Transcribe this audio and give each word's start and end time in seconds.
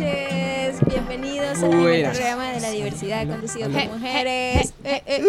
noches. 0.00 0.80
Bienvenidos 0.86 1.62
al 1.62 1.70
programa 1.70 2.50
de 2.52 2.60
la 2.60 2.70
diversidad 2.70 3.26
conducido 3.28 3.70
por 3.70 3.80
Je, 3.80 3.88
mujeres. 3.88 4.70
Eh, 4.84 5.02
eh, 5.06 5.22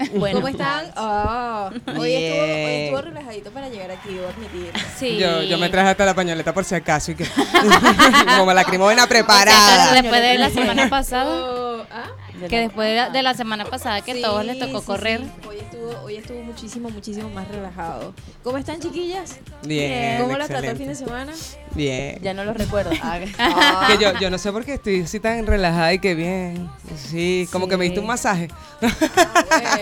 eh. 0.00 0.10
Bueno. 0.14 0.36
¿Cómo 0.38 0.48
están? 0.48 0.86
Oh, 0.96 1.68
hoy, 1.98 2.14
estuvo, 2.14 2.42
hoy 2.42 2.72
estuvo 2.84 3.00
relajadito 3.02 3.50
para 3.50 3.68
llegar 3.68 3.90
aquí, 3.90 4.14
debo 4.14 4.28
admitir. 4.28 4.72
Sí. 4.98 5.18
Yo, 5.18 5.42
yo 5.42 5.58
me 5.58 5.68
traje 5.68 5.90
hasta 5.90 6.06
la 6.06 6.14
pañoleta 6.14 6.54
por 6.54 6.64
si 6.64 6.74
acaso 6.74 7.12
y 7.12 7.16
que 7.16 7.26
como 8.38 8.50
lacrimógena 8.54 9.02
O 9.04 9.06
sea, 9.06 9.08
preparada. 9.10 9.92
después 9.92 10.22
de 10.22 10.38
la 10.38 10.48
semana 10.48 10.88
pasada, 10.88 11.52
Oh, 11.52 11.84
¿ah? 11.90 12.06
que 12.48 12.60
después 12.60 12.88
de 12.88 12.96
la, 12.96 13.10
de 13.10 13.22
la 13.22 13.34
semana 13.34 13.66
pasada 13.66 14.00
que 14.00 14.14
Sí, 14.14 14.22
todos 14.22 14.42
les 14.46 14.58
tocó 14.58 14.80
sí, 14.80 14.86
correr. 14.86 15.20
sí. 15.20 15.48
Hoy 15.48 15.58
estuvo, 15.58 15.90
hoy 16.02 16.16
estuvo 16.16 16.42
muchísimo, 16.42 16.88
muchísimo 16.88 17.28
más 17.28 17.46
relajado. 17.48 18.14
¿Cómo 18.42 18.56
están, 18.56 18.80
chiquillas? 18.80 19.38
Bien, 19.64 20.22
¿Cómo 20.22 20.38
la 20.38 20.48
trató 20.48 20.70
el 20.70 20.78
fin 20.78 20.88
de 20.88 20.94
semana? 20.94 21.32
Bien. 21.74 22.18
Ya 22.22 22.34
no 22.34 22.44
lo 22.44 22.52
recuerdo. 22.54 22.90
Ah. 23.38 23.88
Que 23.88 24.02
yo, 24.02 24.12
yo 24.18 24.30
no 24.30 24.38
sé 24.38 24.52
por 24.52 24.64
qué 24.64 24.74
estoy 24.74 25.02
así 25.02 25.18
tan 25.20 25.46
relajada 25.46 25.92
y 25.92 25.98
que 25.98 26.14
bien. 26.14 26.70
Sí, 26.96 27.48
como 27.50 27.68
que 27.68 27.76
me 27.76 27.84
diste 27.84 28.00
un 28.00 28.06
masaje. 28.06 28.48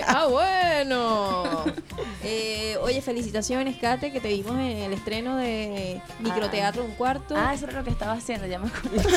Ah, 0.06 0.26
bueno. 0.30 1.64
Eh, 2.22 2.76
oye, 2.82 3.00
felicitaciones, 3.00 3.78
Kate, 3.78 4.12
que 4.12 4.20
te 4.20 4.28
vimos 4.28 4.52
en 4.52 4.76
el 4.76 4.92
estreno 4.92 5.36
de 5.36 6.02
Microteatro 6.18 6.84
Un 6.84 6.92
Cuarto. 6.92 7.34
Ah, 7.34 7.54
eso 7.54 7.64
era 7.64 7.78
lo 7.78 7.82
que 7.84 7.88
estaba 7.90 8.12
haciendo, 8.12 8.46
ya 8.46 8.58
me 8.58 8.68
acuerdo. 8.68 9.08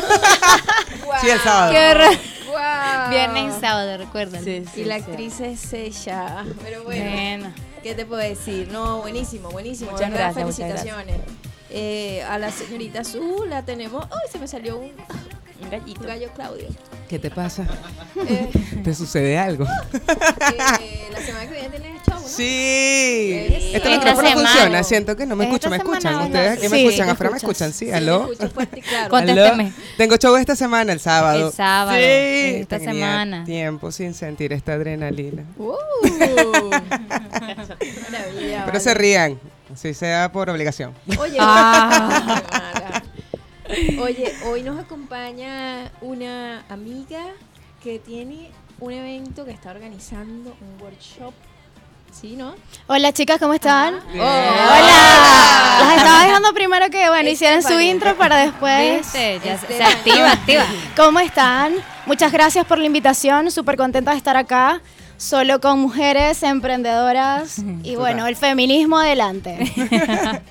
Sí, 1.20 1.30
el 1.30 1.40
sábado. 1.40 1.74
Qué 1.74 1.92
horror. 1.92 2.18
Guau. 2.50 3.10
Viernes 3.10 3.58
y 3.58 3.60
sábado, 3.60 3.98
recuerdan. 3.98 4.44
Sí, 4.44 4.64
Y 4.78 4.86
la 4.86 4.96
actriz 4.96 5.42
es 5.42 5.74
ella. 5.74 6.46
Pero 6.64 6.84
bueno, 6.86 7.04
Bueno. 7.12 7.54
¿qué 7.84 7.94
te 7.94 8.06
puedo 8.06 8.22
decir? 8.22 8.70
No, 8.72 9.00
buenísimo, 9.02 9.50
buenísimo. 9.52 9.92
Muchas 9.92 10.10
gracias, 10.10 10.46
muchas 10.46 10.56
Felicitaciones. 10.58 11.18
Eh, 11.74 12.24
a 12.30 12.38
la 12.38 12.52
señorita 12.52 13.02
Azul 13.02 13.50
la 13.50 13.64
tenemos. 13.64 14.06
¡Ay, 14.12 14.30
se 14.32 14.38
me 14.40 14.48
salió 14.48 14.78
un, 14.78 14.92
Un 15.62 15.70
gallito. 15.72 16.02
un 16.02 16.08
gallo 16.08 16.30
Claudio! 16.36 16.68
¿Qué 17.10 17.18
te 17.20 17.30
pasa? 17.32 17.66
Eh, 18.28 18.50
¿Te 18.84 18.94
sucede 18.94 19.38
algo? 19.38 19.66
eh, 19.66 21.08
la 21.12 21.20
semana 21.22 21.46
que 21.48 21.54
viene 21.54 21.70
tienes 21.80 22.02
show, 22.08 22.20
¿no? 22.20 22.28
Sí. 22.28 23.34
Eso. 23.48 23.56
Este 23.56 23.78
Esta 23.78 23.90
micrófono 23.90 24.28
semana. 24.30 24.50
funciona. 24.50 24.84
Siento 24.84 25.16
que 25.16 25.26
no 25.26 25.36
me 25.36 25.46
Esta 25.46 25.56
escuchan. 25.56 25.72
¿Me 25.72 25.78
escuchan? 25.78 26.02
semana, 26.02 26.26
¿Ustedes 26.26 26.52
aquí 26.58 26.70
me 26.70 26.78
Sí, 26.78 26.86
escuchan? 26.86 27.06
¿me 27.08 27.12
¿Afuera 27.14 27.32
me 27.32 27.38
escuchan? 27.38 27.74
Sí, 27.74 27.86
Sí, 27.86 27.92
¿aló? 27.92 28.32
escucho 28.32 28.50
fuerte 28.52 28.82
claro. 28.82 29.10
Contésteme. 29.10 29.64
¿Aló? 29.66 29.74
Tengo 29.98 30.18
show 30.18 30.36
esta 30.38 30.56
semana, 30.56 30.94
el 30.94 31.00
sábado. 31.00 31.48
El 31.48 31.54
sábado, 31.54 31.98
Sí. 31.98 32.04
esta 32.04 32.78
Tenía 32.80 32.94
semana. 32.94 33.44
tiempo 33.46 33.92
sin 33.92 34.14
sentir 34.14 34.54
esta 34.54 34.74
adrenalina. 34.74 35.44
Uh, 35.58 35.74
Pero 38.66 38.80
se 38.80 38.94
rían. 38.94 39.40
Así 39.74 39.94
sea 39.94 40.32
por 40.32 40.50
obligación. 40.50 40.94
Oye, 41.18 41.38
Ah. 41.40 43.02
Oye, 44.02 44.32
hoy 44.46 44.62
nos 44.62 44.80
acompaña 44.80 45.92
una 46.02 46.64
amiga 46.70 47.22
que 47.82 47.98
tiene 47.98 48.52
un 48.80 48.92
evento 48.92 49.46
que 49.46 49.52
está 49.52 49.72
organizando 49.72 50.56
un 50.62 50.82
workshop. 50.82 51.34
¿Sí, 52.12 52.36
no? 52.36 52.54
Hola 52.86 53.12
chicas, 53.14 53.40
¿cómo 53.40 53.56
están? 53.56 54.00
Bien. 54.12 54.22
Hola. 54.24 55.80
Las 55.80 55.98
estaba 55.98 56.24
dejando 56.26 56.54
primero 56.54 56.90
que 56.92 57.10
bueno 57.10 57.28
hicieran 57.30 57.64
su 57.64 57.80
intro 57.80 58.16
para 58.16 58.38
después. 58.38 58.98
¿Viste? 59.00 59.40
Ya 59.44 59.58
se, 59.58 59.66
se 59.66 59.74
Esteban. 59.82 59.92
activa, 59.92 60.32
activa. 60.32 60.66
¿Cómo 60.96 61.20
están? 61.20 61.74
Muchas 62.06 62.32
gracias 62.32 62.66
por 62.68 62.78
la 62.78 62.86
invitación, 62.86 63.50
súper 63.50 63.76
contenta 63.78 64.12
de 64.12 64.18
estar 64.18 64.38
acá. 64.38 64.82
Solo 65.24 65.62
con 65.62 65.80
mujeres 65.80 66.44
emprendedoras 66.44 67.60
y 67.84 67.96
bueno, 67.96 68.28
el 68.28 68.36
feminismo 68.36 69.00
adelante. 69.00 69.72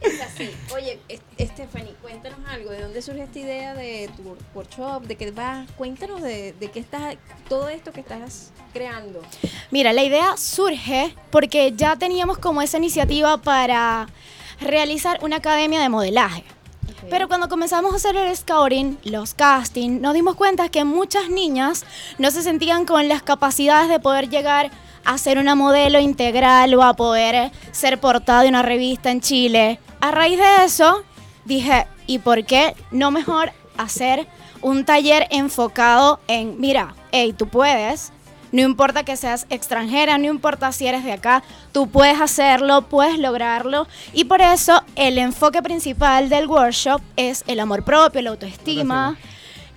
Es 0.00 0.20
así. 0.20 0.50
Oye, 0.74 0.98
Stephanie, 1.38 1.94
cuéntanos 2.02 2.40
algo. 2.48 2.70
¿De 2.70 2.82
dónde 2.82 3.00
surge 3.02 3.22
esta 3.22 3.38
idea 3.38 3.72
de 3.72 4.10
tu 4.16 4.36
workshop? 4.52 5.04
¿De 5.04 5.14
qué 5.14 5.30
va? 5.30 5.64
Cuéntanos 5.76 6.20
de, 6.20 6.54
de 6.58 6.70
qué 6.72 6.80
estás, 6.80 7.14
todo 7.48 7.68
esto 7.68 7.92
que 7.92 8.00
estás 8.00 8.50
creando. 8.72 9.22
Mira, 9.70 9.92
la 9.92 10.02
idea 10.02 10.36
surge 10.36 11.14
porque 11.30 11.72
ya 11.76 11.94
teníamos 11.94 12.38
como 12.38 12.62
esa 12.62 12.78
iniciativa 12.78 13.36
para 13.36 14.08
realizar 14.60 15.20
una 15.22 15.36
academia 15.36 15.80
de 15.80 15.88
modelaje. 15.88 16.42
Pero 17.10 17.28
cuando 17.28 17.48
comenzamos 17.48 17.92
a 17.92 17.96
hacer 17.96 18.16
el 18.16 18.34
scouting, 18.36 18.98
los 19.04 19.34
castings, 19.34 20.00
nos 20.00 20.14
dimos 20.14 20.36
cuenta 20.36 20.68
que 20.68 20.84
muchas 20.84 21.28
niñas 21.28 21.84
no 22.18 22.30
se 22.30 22.42
sentían 22.42 22.86
con 22.86 23.08
las 23.08 23.22
capacidades 23.22 23.88
de 23.88 24.00
poder 24.00 24.28
llegar 24.28 24.70
a 25.04 25.18
ser 25.18 25.38
una 25.38 25.54
modelo 25.54 25.98
integral 25.98 26.74
o 26.74 26.82
a 26.82 26.94
poder 26.94 27.50
ser 27.72 27.98
portada 27.98 28.42
de 28.42 28.48
una 28.48 28.62
revista 28.62 29.10
en 29.10 29.20
Chile. 29.20 29.80
A 30.00 30.10
raíz 30.10 30.38
de 30.38 30.64
eso, 30.64 31.02
dije, 31.44 31.86
¿y 32.06 32.18
por 32.18 32.44
qué 32.44 32.74
no 32.90 33.10
mejor 33.10 33.52
hacer 33.76 34.28
un 34.60 34.84
taller 34.84 35.26
enfocado 35.30 36.20
en, 36.28 36.60
mira, 36.60 36.94
hey, 37.10 37.34
tú 37.36 37.48
puedes, 37.48 38.12
no 38.52 38.60
importa 38.60 39.02
que 39.02 39.16
seas 39.16 39.46
extranjera, 39.50 40.18
no 40.18 40.26
importa 40.26 40.70
si 40.72 40.86
eres 40.86 41.04
de 41.04 41.12
acá, 41.12 41.42
tú 41.72 41.88
puedes 41.88 42.20
hacerlo, 42.20 42.82
puedes 42.82 43.18
lograrlo. 43.18 43.88
Y 44.12 44.24
por 44.24 44.40
eso 44.40 44.82
el 44.94 45.18
enfoque 45.18 45.62
principal 45.62 46.28
del 46.28 46.46
workshop 46.46 47.00
es 47.16 47.44
el 47.46 47.60
amor 47.60 47.82
propio, 47.82 48.22
la 48.22 48.30
autoestima. 48.30 49.16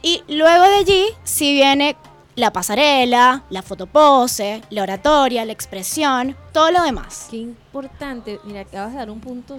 Y 0.01 0.23
luego 0.27 0.65
de 0.65 0.75
allí, 0.75 1.05
si 1.23 1.53
viene 1.53 1.95
la 2.35 2.51
pasarela, 2.51 3.43
la 3.49 3.61
fotopose, 3.61 4.61
la 4.69 4.83
oratoria, 4.83 5.45
la 5.45 5.53
expresión, 5.53 6.35
todo 6.51 6.69
lo 6.71 6.83
demás. 6.83 7.27
Qué 7.31 7.37
importante. 7.37 8.39
Mira, 8.43 8.61
acabas 8.61 8.91
de 8.91 8.97
dar 8.97 9.09
un 9.09 9.21
punto 9.21 9.57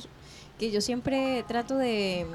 que 0.58 0.70
yo 0.70 0.80
siempre 0.82 1.42
trato 1.48 1.76
de, 1.76 2.26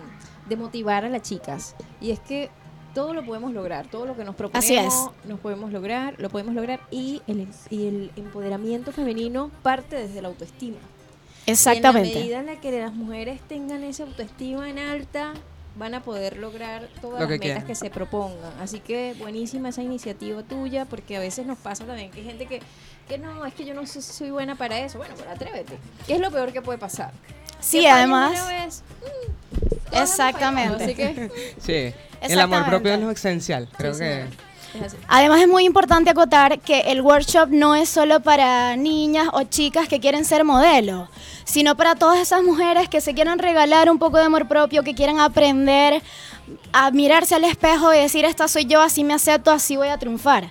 de 0.50 0.56
motivar 0.56 1.06
a 1.06 1.10
las 1.10 1.22
chicas. 1.22 1.76
Y 2.02 2.10
es 2.10 2.20
que 2.20 2.50
todo 2.94 3.14
lo 3.14 3.26
podemos 3.26 3.54
lograr, 3.54 3.88
todo 3.88 4.06
lo 4.06 4.16
que 4.16 4.24
nos 4.24 4.36
proponemos, 4.36 4.66
Así 4.66 4.76
es. 4.76 5.28
nos 5.30 5.40
podemos 5.40 5.72
lograr, 5.72 6.16
lo 6.20 6.30
podemos 6.30 6.54
lograr. 6.56 6.80
Y 6.92 7.22
el, 7.28 7.48
y 7.70 7.88
el 7.88 8.12
empoderamiento 8.16 8.92
femenino 8.92 9.50
parte 9.64 9.96
desde 9.96 10.22
la 10.22 10.28
autoestima. 10.30 10.78
Y 10.78 10.80
en 10.80 11.46
la 11.48 11.54
Exactamente. 11.54 12.20
medida 12.20 12.40
en 12.40 12.46
la 12.48 12.60
que 12.62 12.80
las 12.80 12.94
mujeres 12.94 13.40
tengan 13.48 13.84
esa 13.84 14.04
autoestima 14.04 14.70
en 14.70 14.78
alta, 14.80 15.34
van 15.78 15.96
a 15.96 16.04
poder 16.04 16.38
lograr 16.38 16.90
todas 17.02 17.22
Lo 17.22 17.28
las 17.28 17.28
que 17.28 17.34
metas 17.34 17.40
quieran. 17.46 17.66
que 17.68 17.76
se 17.76 17.90
propongan. 17.90 18.52
Así 18.62 18.80
que 18.82 19.16
buenísima 19.18 19.70
esa 19.70 19.82
iniciativa 19.82 20.44
tuya, 20.44 20.86
porque 20.86 21.16
a 21.16 21.20
veces 21.20 21.46
nos 21.46 21.58
pasa 21.58 21.86
también 21.86 22.12
que 22.12 22.20
hay 22.20 22.26
gente 22.26 22.46
que, 22.46 22.62
que 23.08 23.18
no, 23.18 23.46
es 23.46 23.54
que 23.54 23.66
yo 23.66 23.74
no 23.74 23.86
soy 23.88 24.32
buena 24.32 24.56
para 24.56 24.80
eso. 24.80 24.98
Bueno, 24.98 25.16
pero 25.18 25.32
atrévete. 25.32 25.78
¿Qué 26.06 26.16
es 26.16 26.20
lo 26.20 26.30
peor 26.30 26.52
que 26.52 26.62
puede 26.62 26.78
pasar? 26.78 27.12
Sí, 27.62 27.86
además. 27.86 28.32
vez, 28.48 28.84
mm, 29.02 29.96
Exactamente. 29.98 30.78
fallado, 30.80 30.84
Así 30.84 30.96
que 30.96 31.56
Sí. 31.94 31.96
El 32.22 32.40
amor 32.40 32.66
propio 32.66 32.94
es 32.94 33.00
lo 33.00 33.10
esencial. 33.12 33.68
Creo 33.78 33.94
Sí, 33.94 34.00
que. 34.02 34.22
es. 34.22 34.96
Además 35.08 35.42
es 35.42 35.48
muy 35.48 35.66
importante 35.66 36.10
acotar 36.12 36.60
que 36.60 36.82
el 36.82 37.02
workshop 37.02 37.50
no 37.50 37.76
es 37.76 37.90
solo 37.90 38.22
para 38.22 38.76
niñas 38.78 39.28
o 39.34 39.44
chicas 39.44 39.88
que 39.90 40.00
quieren 40.00 40.24
ser 40.24 40.44
modelo, 40.46 41.10
sino 41.44 41.76
para 41.76 41.96
todas 41.96 42.20
esas 42.20 42.42
mujeres 42.44 42.88
que 42.88 43.02
se 43.02 43.14
quieran 43.14 43.38
regalar 43.40 43.90
un 43.90 44.00
poco 44.00 44.18
de 44.18 44.24
amor 44.24 44.48
propio, 44.48 44.84
que 44.84 44.94
quieran 44.96 45.20
aprender 45.20 46.02
a 46.74 46.92
mirarse 46.92 47.36
al 47.36 47.44
espejo 47.44 47.94
y 47.94 47.98
decir, 47.98 48.24
esta 48.24 48.48
soy 48.48 48.66
yo, 48.66 48.82
así 48.82 49.04
me 49.04 49.14
acepto, 49.14 49.52
así 49.52 49.76
voy 49.76 49.90
a 49.90 49.98
triunfar. 49.98 50.48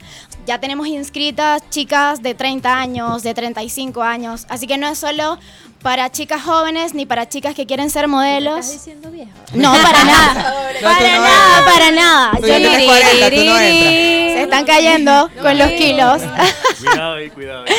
Ya 0.47 0.59
tenemos 0.59 0.87
inscritas 0.87 1.62
chicas 1.71 2.21
de 2.22 2.34
30 2.34 2.77
años, 2.78 3.22
de 3.22 3.32
35 3.32 4.03
años, 4.03 4.44
así 4.50 4.66
que 4.66 4.77
no 4.77 4.87
es 4.88 4.98
solo 4.98 5.38
para 5.82 6.10
chicas 6.10 6.42
jóvenes 6.42 6.92
ni 6.94 7.06
para 7.06 7.28
chicas 7.28 7.54
que 7.54 7.66
quieren 7.66 7.88
ser 7.91 8.02
¿Me 8.06 8.08
modelos. 8.16 8.58
estás 8.60 8.72
diciendo 8.72 9.10
vieja? 9.10 9.30
No, 9.54 9.72
para 9.82 10.04
nada. 10.04 10.34
No, 10.34 10.88
Para 10.88 11.16
no 11.16 11.22
nada, 11.22 11.58
entras. 11.58 11.74
para 11.74 11.91
nada. 11.91 12.30
Tú 12.36 12.42
Yo 12.42 12.48
ya 12.48 12.58
ni- 12.58 12.64
tienes 12.66 12.86
40, 12.86 13.30
tú 13.30 13.36
no 13.36 13.58
entras. 13.58 13.92
se 14.34 14.42
están 14.42 14.64
cayendo 14.66 15.30
con 15.41 15.58
los 15.58 15.68
kilos. 15.70 16.22
Cuidado 16.80 17.14
ahí, 17.14 17.30
cuidado 17.30 17.64
ahí. 17.64 17.72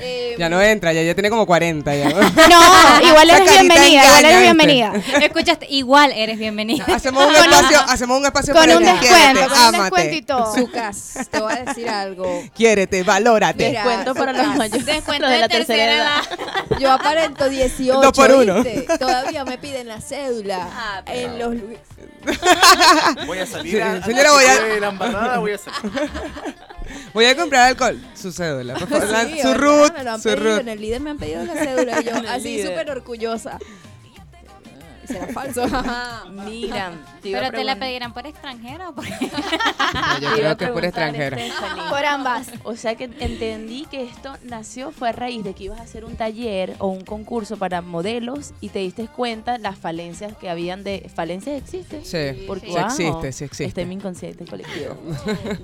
Eh, 0.00 0.34
Ya 0.38 0.48
no 0.48 0.60
entra, 0.60 0.92
ya, 0.92 1.02
ya 1.02 1.14
tiene 1.14 1.30
como 1.30 1.46
40 1.46 1.94
ya. 1.94 2.08
No, 2.10 3.08
igual 3.08 3.30
eres 3.30 3.50
bienvenida, 3.50 4.04
igual 4.04 4.24
eres 4.24 4.30
¿viste? 4.30 4.42
bienvenida. 4.42 4.92
Escuchaste, 5.24 5.66
igual 5.70 6.12
eres 6.12 6.38
bienvenida. 6.38 6.84
hacemos 6.94 7.26
un 7.26 7.34
espacio, 7.34 7.80
hacemos 7.88 8.18
un 8.18 8.26
espacio 8.26 8.52
Con 8.54 8.62
para 8.62 8.76
un 8.76 8.84
ti. 8.84 8.90
descuento, 8.90 9.16
Quiérete, 9.16 9.48
con 9.48 9.64
un 9.66 9.72
descuento 9.72 10.16
y 10.16 10.22
todo. 10.22 10.54
Zucas, 10.54 11.14
te 11.30 11.40
voy 11.40 11.52
a 11.52 11.64
decir 11.64 11.88
algo. 11.88 12.42
Quiérete, 12.54 13.02
valórate. 13.02 13.68
Mira, 13.68 13.84
Descuento 13.84 14.14
para 14.14 14.32
los 14.32 14.56
mayores. 14.56 14.86
Descuento 14.86 15.26
de 15.28 15.38
la 15.38 15.48
tercera 15.48 15.94
edad. 15.96 16.22
Yo 16.78 16.92
aparento 16.92 17.48
18. 17.48 18.00
Dos 18.00 18.12
por 18.12 18.30
uno. 18.32 18.62
¿viste? 18.62 18.86
Todavía 18.98 19.44
me 19.44 19.58
piden 19.58 19.88
la 19.88 20.00
cédula. 20.00 20.68
Ah, 20.72 21.02
en 21.06 21.38
los 21.38 21.54
Voy 23.26 23.38
a 23.38 23.46
salir 23.46 23.76
Sí, 23.76 23.80
a, 23.80 24.02
señora, 24.04 24.32
voy 24.32 24.44
a- 24.44 24.80
la 24.80 24.88
embarrada, 24.88 25.38
voy 25.38 25.52
a 25.52 25.58
salir. 25.58 26.10
Voy 27.16 27.24
a 27.24 27.34
comprar 27.36 27.68
alcohol. 27.68 27.98
Su 28.14 28.30
cédula, 28.30 28.74
por 28.74 28.88
favor. 28.88 29.08
La- 29.08 29.24
Sí, 29.24 29.40
su 29.40 29.54
root, 29.54 29.92
Me 29.96 30.04
lo 30.04 30.10
han 30.12 30.20
su 30.20 30.28
pedido, 30.28 30.44
root. 30.50 30.60
En 30.60 30.68
el 30.68 30.80
líder 30.80 31.00
me 31.00 31.10
han 31.10 31.16
pedido 31.18 31.44
la 31.46 31.54
cédula. 31.54 32.00
y 32.00 32.04
yo 32.04 32.12
así 32.28 32.62
súper 32.62 32.90
orgullosa. 32.90 33.58
Y 35.02 35.06
será 35.06 35.28
falso. 35.28 35.64
Mira, 36.46 36.92
te 37.22 37.30
Pero 37.32 37.50
te 37.52 37.64
la 37.64 37.76
pedirán 37.78 38.12
por 38.12 38.26
extranjero. 38.26 38.92
Porque... 38.94 39.10
No, 39.94 40.18
yo 40.20 40.34
creo 40.36 40.56
que 40.58 40.66
por 40.68 40.84
extranjera. 40.84 41.38
Stephanie, 41.38 41.82
Por 41.88 42.04
ambas. 42.04 42.48
O 42.64 42.76
sea 42.76 42.96
que 42.96 43.04
entendí 43.04 43.86
que 43.90 44.02
esto 44.04 44.34
nació 44.42 44.90
fue 44.92 45.08
a 45.10 45.12
raíz 45.12 45.42
de 45.44 45.54
que 45.54 45.64
ibas 45.64 45.80
a 45.80 45.84
hacer 45.84 46.04
un 46.04 46.16
taller 46.16 46.74
o 46.80 46.88
un 46.88 47.02
concurso 47.02 47.56
para 47.56 47.80
modelos 47.82 48.52
y 48.60 48.68
te 48.70 48.80
diste 48.80 49.06
cuenta 49.06 49.56
las 49.58 49.78
falencias 49.78 50.36
que 50.36 50.50
habían 50.50 50.84
de 50.84 51.08
falencias 51.14 51.56
existen. 51.62 52.04
Sí, 52.04 52.44
Porque, 52.46 52.66
sí 52.66 52.72
wow, 52.72 52.84
existe, 52.86 53.32
sí 53.32 53.44
existe. 53.44 53.64
Está 53.64 53.80
en 53.82 53.88
mi 53.88 53.94
inconsciente 53.94 54.44
colectivo. 54.44 54.96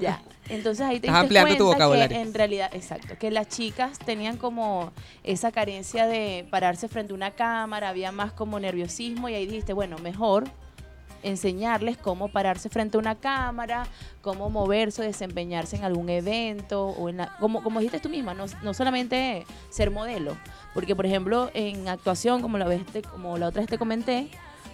ya. 0.01 0.23
Entonces 0.49 0.85
ahí 0.87 1.01
te 1.01 1.07
Estás 1.07 1.23
diste 1.23 1.39
ampliando 1.39 1.57
tu 1.57 1.65
cuenta 1.67 1.87
vocabulario. 1.87 2.17
que 2.17 2.21
en 2.23 2.35
realidad, 2.35 2.71
exacto, 2.75 3.17
que 3.19 3.31
las 3.31 3.49
chicas 3.49 3.99
tenían 3.99 4.37
como 4.37 4.93
esa 5.25 5.53
carencia 5.53 6.07
de 6.07 6.47
pararse 6.51 6.89
frente 6.89 7.13
a 7.13 7.17
una 7.17 7.31
cámara, 7.31 7.89
había 7.89 8.13
más 8.13 8.33
como 8.33 8.59
nerviosismo 8.61 9.29
y 9.29 9.35
ahí 9.35 9.47
dijiste, 9.47 9.73
bueno, 9.73 9.97
mejor 9.99 10.45
enseñarles 11.23 11.97
cómo 11.97 12.29
pararse 12.29 12.69
frente 12.69 12.97
a 12.97 13.01
una 13.01 13.15
cámara, 13.15 13.87
cómo 14.23 14.51
moverse 14.51 15.03
o 15.03 15.05
desempeñarse 15.05 15.77
en 15.77 15.85
algún 15.85 16.09
evento, 16.11 16.87
o 16.87 17.09
en 17.09 17.19
la- 17.19 17.37
como, 17.39 17.63
como 17.63 17.79
dijiste 17.79 18.01
tú 18.01 18.09
misma, 18.09 18.35
no, 18.35 18.47
no 18.63 18.75
solamente 18.75 19.47
ser 19.71 19.91
modelo, 19.93 20.37
porque 20.75 20.97
por 20.97 21.07
ejemplo 21.07 21.51
en 21.55 21.87
actuación, 21.89 22.43
como 22.43 22.59
la, 22.59 22.65
vez 22.67 22.85
te- 22.87 23.03
como 23.03 23.39
la 23.39 23.47
otra 23.49 23.61
vez 23.61 23.71
te 23.71 23.79
comenté, 23.79 24.31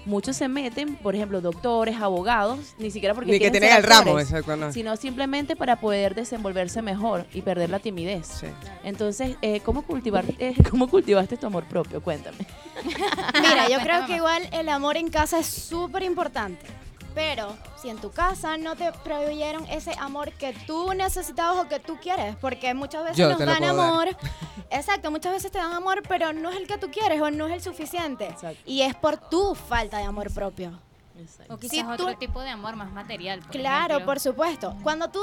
muchos 0.09 0.37
se 0.37 0.49
meten, 0.49 0.97
por 0.97 1.15
ejemplo, 1.15 1.41
doctores, 1.41 1.97
abogados, 2.01 2.75
ni 2.79 2.91
siquiera 2.91 3.15
porque 3.15 3.31
Ni 3.31 3.39
que 3.39 3.47
el 3.47 3.83
ramo, 3.83 4.11
actores, 4.11 4.31
exacto, 4.31 4.57
no. 4.57 4.73
sino 4.73 4.97
simplemente 4.97 5.55
para 5.55 5.77
poder 5.77 6.15
desenvolverse 6.15 6.83
mejor 6.83 7.27
y 7.33 7.43
perder 7.43 7.71
la 7.71 7.79
timidez. 7.79 8.27
Sí. 8.27 8.47
Entonces, 8.83 9.37
eh, 9.43 9.61
¿cómo, 9.61 9.83
cultivar, 9.83 10.25
eh, 10.39 10.55
¿cómo 10.71 10.89
cultivaste 10.89 11.37
tu 11.37 11.47
amor 11.47 11.65
propio? 11.65 12.03
Cuéntame. 12.03 12.39
Mira, 13.35 13.69
yo 13.69 13.79
creo 13.83 14.07
que 14.07 14.17
igual 14.17 14.49
el 14.53 14.69
amor 14.71 14.97
en 14.97 15.11
casa 15.11 15.39
es 15.39 15.47
súper 15.47 16.03
importante. 16.03 16.67
Pero 17.19 17.57
si 17.83 17.89
en 17.91 17.97
tu 17.99 18.13
casa 18.13 18.57
no 18.59 18.77
te 18.77 18.93
proveyeron 18.93 19.67
ese 19.67 19.93
amor 19.99 20.31
que 20.35 20.53
tú 20.69 20.95
necesitabas 20.95 21.57
o 21.65 21.69
que 21.69 21.81
tú 21.81 21.97
quieres, 22.01 22.37
porque 22.37 22.75
muchas 22.75 23.03
veces 23.03 23.17
Yo 23.17 23.29
nos 23.29 23.41
dan 23.41 23.65
amor, 23.65 24.07
exacto, 24.71 25.11
muchas 25.11 25.33
veces 25.33 25.51
te 25.51 25.59
dan 25.59 25.73
amor, 25.73 26.03
pero 26.09 26.33
no 26.33 26.49
es 26.51 26.57
el 26.57 26.69
que 26.69 26.79
tú 26.79 26.93
quieres 26.93 27.21
o 27.21 27.29
no 27.33 27.49
es 27.49 27.55
el 27.55 27.61
suficiente. 27.61 28.27
Exacto. 28.29 28.63
Y 28.67 28.83
es 28.83 28.95
por 28.95 29.17
tu 29.17 29.57
falta 29.57 29.99
de 29.99 30.05
amor 30.05 30.33
propio. 30.33 30.79
O 31.49 31.57
quizás 31.57 31.77
Si 31.79 31.83
tú- 31.83 31.91
otro 31.91 32.17
tipo 32.19 32.41
de 32.41 32.51
amor 32.51 32.77
más 32.77 32.93
material. 32.93 33.41
por 33.41 33.51
Claro, 33.51 33.95
ejemplo. 33.97 34.07
por 34.07 34.21
supuesto. 34.21 34.77
Cuando 34.85 35.09
tú 35.09 35.19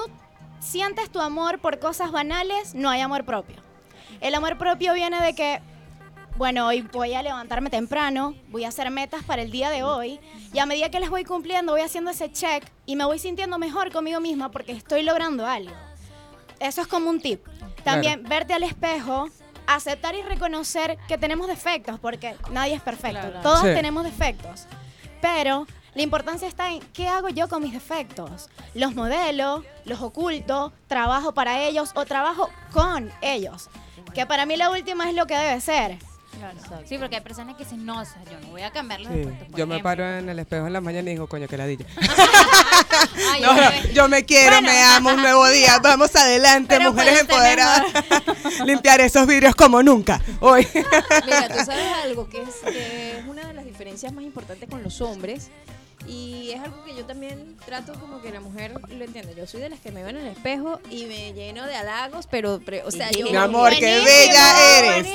sientes 0.59 1.09
tu 1.09 1.21
amor 1.21 1.59
por 1.59 1.79
cosas 1.79 2.11
banales, 2.11 2.75
no 2.75 2.89
hay 2.89 2.99
amor 2.99 3.23
propio. 3.23 3.55
El 4.19 4.35
amor 4.35 4.57
propio 4.57 4.93
viene 4.93 5.21
de 5.21 5.33
que, 5.33 5.61
bueno, 6.37 6.67
hoy 6.67 6.81
voy 6.81 7.13
a 7.13 7.23
levantarme 7.23 7.69
temprano, 7.69 8.35
voy 8.49 8.65
a 8.65 8.69
hacer 8.69 8.89
metas 8.91 9.23
para 9.23 9.41
el 9.41 9.51
día 9.51 9.69
de 9.69 9.83
hoy, 9.83 10.19
y 10.53 10.59
a 10.59 10.65
medida 10.65 10.89
que 10.89 10.99
las 10.99 11.09
voy 11.09 11.23
cumpliendo, 11.23 11.71
voy 11.71 11.81
haciendo 11.81 12.11
ese 12.11 12.31
check 12.31 12.65
y 12.85 12.95
me 12.95 13.05
voy 13.05 13.19
sintiendo 13.19 13.57
mejor 13.57 13.91
conmigo 13.91 14.19
misma 14.19 14.51
porque 14.51 14.73
estoy 14.73 15.03
logrando 15.03 15.45
algo. 15.45 15.73
Eso 16.59 16.81
es 16.81 16.87
como 16.87 17.09
un 17.09 17.21
tip. 17.21 17.41
También 17.83 18.23
verte 18.23 18.53
al 18.53 18.63
espejo, 18.63 19.29
aceptar 19.67 20.15
y 20.15 20.21
reconocer 20.23 20.97
que 21.07 21.17
tenemos 21.17 21.47
defectos, 21.47 21.99
porque 21.99 22.35
nadie 22.51 22.73
es 22.75 22.81
perfecto. 22.81 23.21
Claro. 23.21 23.41
Todos 23.41 23.61
Sí. 23.61 23.67
tenemos 23.67 24.03
defectos. 24.03 24.65
Pero 25.21 25.67
la 25.93 26.01
importancia 26.01 26.47
está 26.47 26.71
en 26.71 26.79
qué 26.93 27.07
hago 27.07 27.29
yo 27.29 27.47
con 27.47 27.61
mis 27.63 27.73
defectos. 27.73 28.49
Los 28.73 28.93
modelo, 28.95 29.63
los 29.85 30.01
oculto, 30.01 30.73
trabajo 30.87 31.33
para 31.33 31.61
ellos 31.63 31.91
o 31.95 32.05
trabajo 32.05 32.49
con 32.73 33.11
ellos. 33.21 33.69
Que 34.13 34.25
para 34.25 34.45
mí 34.45 34.55
la 34.57 34.69
última 34.69 35.09
es 35.09 35.15
lo 35.15 35.25
que 35.27 35.37
debe 35.37 35.61
ser. 35.61 35.97
Sí, 36.87 36.97
porque 36.97 37.15
hay 37.15 37.21
personas 37.21 37.55
que 37.55 37.63
dicen, 37.63 37.85
no, 37.85 38.01
o 38.01 38.05
sea, 38.05 38.21
yo 38.25 38.39
no 38.41 38.47
voy 38.49 38.61
a 38.61 38.71
cambiar 38.71 39.01
los 39.01 39.11
Sí. 39.11 39.23
por 39.23 39.31
Yo 39.57 39.65
me 39.67 39.75
ejemplo. 39.75 39.83
paro 39.83 40.17
en 40.17 40.29
el 40.29 40.39
espejo 40.39 40.67
en 40.67 40.73
la 40.73 40.81
mañana 40.81 41.09
y 41.09 41.13
digo, 41.13 41.27
coño, 41.27 41.47
que 41.47 41.57
ladilla. 41.57 41.85
Ay, 43.31 43.41
No, 43.41 43.55
yo 43.55 43.61
no, 43.61 43.69
me- 43.69 43.93
yo 43.93 44.07
me 44.09 44.25
quiero, 44.25 44.51
Bueno, 44.57 44.67
me 44.71 44.81
amo, 44.83 45.09
un 45.11 45.21
nuevo 45.21 45.47
día. 45.49 45.79
Vamos 45.83 46.15
adelante, 46.15 46.75
Pero 46.77 46.91
mujeres 46.91 47.23
puede 47.25 47.41
ser 47.41 47.59
empoderadas. 47.59 48.65
Limpiar 48.65 49.01
esos 49.01 49.25
vidrios 49.27 49.55
como 49.55 49.81
nunca. 49.83 50.21
Hoy. 50.39 50.67
Mira, 50.73 51.47
tú 51.49 51.65
sabes 51.65 51.85
algo 52.03 52.29
que 52.29 52.41
es, 52.41 52.49
que 52.71 53.19
es 53.19 53.25
una 53.27 53.45
de 53.47 53.53
las 53.53 53.65
diferencias 53.65 54.11
más 54.13 54.23
importantes 54.23 54.69
con 54.69 54.83
los 54.83 55.01
hombres. 55.01 55.49
Y 56.07 56.51
es 56.51 56.61
algo 56.61 56.83
que 56.83 56.93
yo 56.95 57.03
también 57.05 57.57
trato 57.65 57.93
como 57.99 58.21
que 58.21 58.29
la 58.31 58.39
mujer 58.39 58.73
lo 58.89 59.03
entienda. 59.05 59.31
Yo 59.33 59.47
soy 59.47 59.61
de 59.61 59.69
las 59.69 59.79
que 59.79 59.91
me 59.91 60.01
veo 60.01 60.09
en 60.09 60.17
el 60.17 60.27
espejo 60.27 60.79
y 60.91 61.05
me 61.05 61.33
lleno 61.33 61.65
de 61.65 61.75
halagos, 61.75 62.27
pero, 62.29 62.59
pre- 62.59 62.83
o 62.83 62.91
sea, 62.91 63.09
yo... 63.11 63.25
Mi 63.25 63.35
amor, 63.35 63.71
qué 63.71 64.01
bella 64.03 64.77
eres. 64.99 65.07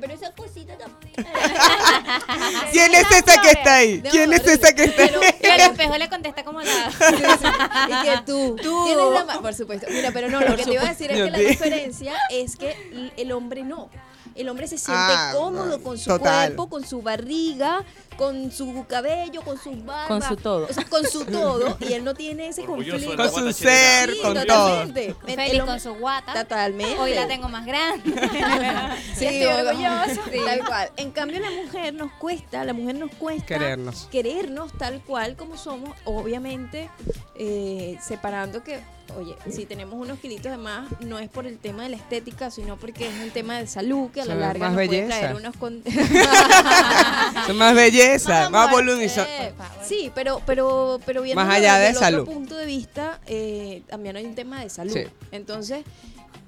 pero 0.00 0.12
esa 0.12 0.32
cosita 0.32 0.76
tan... 0.76 0.90
¿Quién 2.72 2.94
es 2.94 3.10
esa 3.10 3.40
que 3.42 3.50
está 3.50 3.74
ahí? 3.76 4.02
¿Quién 4.10 4.32
es 4.32 4.46
esa 4.46 4.72
que 4.74 4.84
está 4.84 5.02
ahí? 5.04 5.10
Pero- 5.10 5.20
Y 5.42 5.46
el 5.46 5.60
espejo 5.60 5.98
le 5.98 6.08
contesta 6.08 6.44
como 6.44 6.60
la... 6.60 6.90
y 7.88 8.04
que 8.04 8.18
tú, 8.26 8.56
tienes 8.56 9.12
la 9.14 9.24
ma- 9.24 9.40
por 9.40 9.54
supuesto. 9.54 9.86
Mira, 9.90 10.10
pero 10.12 10.28
no, 10.28 10.40
lo 10.40 10.56
que 10.56 10.64
te 10.64 10.72
iba 10.72 10.82
a 10.82 10.88
decir 10.88 11.10
es 11.10 11.16
que 11.22 11.30
la 11.30 11.38
di- 11.38 11.44
diferencia 11.46 12.14
es 12.30 12.56
que 12.56 13.12
el 13.16 13.32
hombre 13.32 13.62
no. 13.62 13.90
El 14.36 14.48
hombre 14.48 14.68
se 14.68 14.78
siente 14.78 14.94
Ah, 14.96 15.32
cómodo 15.34 15.78
no, 15.78 15.82
con 15.82 15.98
su 15.98 16.08
total. 16.08 16.46
cuerpo, 16.54 16.68
con 16.70 16.86
su 16.86 17.02
barriga, 17.02 17.84
con 18.20 18.52
su 18.52 18.84
cabello, 18.86 19.40
con 19.40 19.58
su 19.58 19.70
barba. 19.82 20.06
Con 20.08 20.20
su 20.22 20.36
todo. 20.36 20.66
O 20.68 20.72
sea, 20.74 20.84
con 20.84 21.06
su 21.06 21.24
todo. 21.38 21.78
Y 21.80 21.94
él 21.94 22.04
no 22.04 22.12
tiene 22.14 22.48
ese 22.48 22.60
Orgulloso 22.62 23.06
conflicto. 23.06 23.32
Con 23.32 23.44
su 23.44 23.52
ser, 23.54 24.10
Sí, 24.12 24.18
con 24.20 24.34
todo. 24.34 24.44
totalmente. 24.44 25.14
El 25.26 25.34
Feliz 25.36 25.62
con 25.62 25.80
su 25.80 25.94
guata. 25.94 26.34
Totalmente. 26.34 26.98
Hoy 26.98 27.14
la 27.14 27.26
tengo 27.26 27.48
más 27.48 27.64
grande. 27.64 28.12
Sí, 29.16 29.24
estoy 29.26 29.44
o- 29.46 29.68
orgullosa. 29.68 30.20
sí, 30.30 30.38
Tal 30.44 30.66
cual. 30.66 30.90
En 30.96 31.10
cambio, 31.12 31.40
la 31.40 31.50
mujer 31.50 31.94
nos 31.94 32.12
cuesta, 32.12 32.62
la 32.64 32.72
mujer 32.74 32.96
nos 32.96 33.10
cuesta 33.14 33.46
Querernos. 33.46 34.06
querernos 34.10 34.72
tal 34.76 35.00
cual 35.02 35.36
como 35.36 35.56
somos, 35.56 35.96
obviamente 36.04 36.90
eh, 37.34 37.98
separando 38.02 38.62
que, 38.62 38.80
oye, 39.18 39.34
si 39.50 39.64
tenemos 39.66 39.94
unos 39.98 40.18
kilitos 40.18 40.50
de 40.52 40.58
más, 40.58 40.88
no 41.00 41.18
es 41.18 41.28
por 41.30 41.46
el 41.46 41.58
tema 41.58 41.84
de 41.84 41.90
la 41.90 41.96
estética, 41.96 42.50
sino 42.50 42.76
porque 42.76 43.08
es 43.08 43.14
un 43.22 43.30
tema 43.30 43.58
de 43.58 43.66
salud 43.66 44.10
que 44.10 44.20
a 44.20 44.24
la 44.26 44.32
Son 44.34 44.40
larga 44.40 44.60
más 44.60 44.70
nos 44.72 44.76
puede 44.86 45.00
belleza. 45.02 45.18
traer 45.20 45.36
unos 45.36 45.56
con- 45.56 45.82
Son 47.46 47.56
más 47.56 47.74
belleza, 47.74 48.09
Amor. 48.28 48.70
volumen. 48.70 49.08
Eh, 49.08 49.52
sí, 49.82 50.10
pero, 50.14 50.40
pero, 50.46 51.00
pero 51.04 51.22
viendo 51.22 51.42
Más 51.44 51.54
allá 51.54 51.74
de 51.76 51.80
desde 51.86 51.92
el 51.92 51.98
salud. 51.98 52.20
otro 52.20 52.32
punto 52.34 52.56
de 52.56 52.66
vista, 52.66 53.20
eh, 53.26 53.82
también 53.88 54.16
hay 54.16 54.24
un 54.24 54.34
tema 54.34 54.60
de 54.60 54.70
salud. 54.70 54.92
Sí. 54.92 55.04
Entonces, 55.32 55.84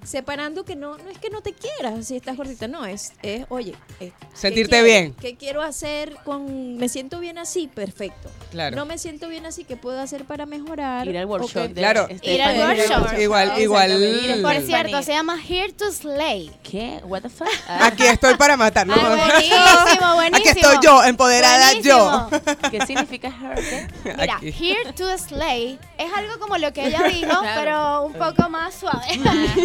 separando 0.04 0.64
que 0.64 0.76
no, 0.76 0.96
no 0.98 1.10
es 1.10 1.18
que 1.18 1.30
no 1.30 1.40
te 1.42 1.52
quieras 1.52 2.06
si 2.06 2.16
estás 2.16 2.36
gordita, 2.36 2.68
no, 2.68 2.84
es, 2.86 3.12
es 3.22 3.46
oye, 3.48 3.74
eh, 4.00 4.12
¿qué 4.18 4.26
Sentirte 4.34 4.82
bien. 4.82 5.14
¿Qué 5.20 5.36
quiero 5.36 5.62
hacer 5.62 6.16
con, 6.24 6.76
me 6.76 6.88
siento 6.88 7.20
bien 7.20 7.38
así? 7.38 7.68
Perfecto. 7.68 8.30
Claro. 8.50 8.76
No 8.76 8.86
me 8.86 8.98
siento 8.98 9.28
bien 9.28 9.46
así, 9.46 9.64
¿qué 9.64 9.76
puedo 9.76 10.00
hacer 10.00 10.24
para 10.24 10.46
mejorar? 10.46 11.06
Ir 11.06 11.16
al 11.18 11.26
workshop. 11.26 11.72
Claro. 11.74 12.04
Stephanie. 12.06 12.34
Ir 12.34 12.42
al 12.42 12.58
workshop. 12.58 13.18
Igual, 13.18 13.60
igual. 13.60 14.40
Por 14.42 14.60
cierto, 14.62 15.02
se 15.02 15.12
llama 15.12 15.36
Here 15.48 15.72
to 15.72 15.90
Slay. 15.92 16.50
¿Qué? 16.62 17.00
¿What 17.04 17.22
the 17.22 17.28
fuck? 17.28 17.48
Ah, 17.68 17.86
Aquí 17.86 18.04
estoy 18.04 18.34
para 18.34 18.56
matarlo. 18.56 18.94
Ah, 18.96 19.16
buenísimo, 19.16 20.14
buenísimo. 20.14 20.36
Aquí 20.50 20.58
estoy 20.60 20.76
yo, 20.82 21.04
empoderada 21.04 21.72
yo. 21.80 22.28
¿Qué 22.70 22.84
significa 22.86 23.28
her? 23.28 23.54
¿Qué? 23.54 23.88
Mira, 24.04 24.34
Aquí. 24.36 24.46
here 24.52 24.92
to 24.92 25.16
slay 25.18 25.78
es 25.98 26.12
algo 26.12 26.38
como 26.40 26.58
lo 26.58 26.72
que 26.72 26.86
ella 26.86 27.02
dijo, 27.04 27.28
Claro. 27.40 27.60
pero 27.60 28.02
un 28.06 28.12
poco 28.14 28.48
más 28.50 28.74
suave. 28.74 29.06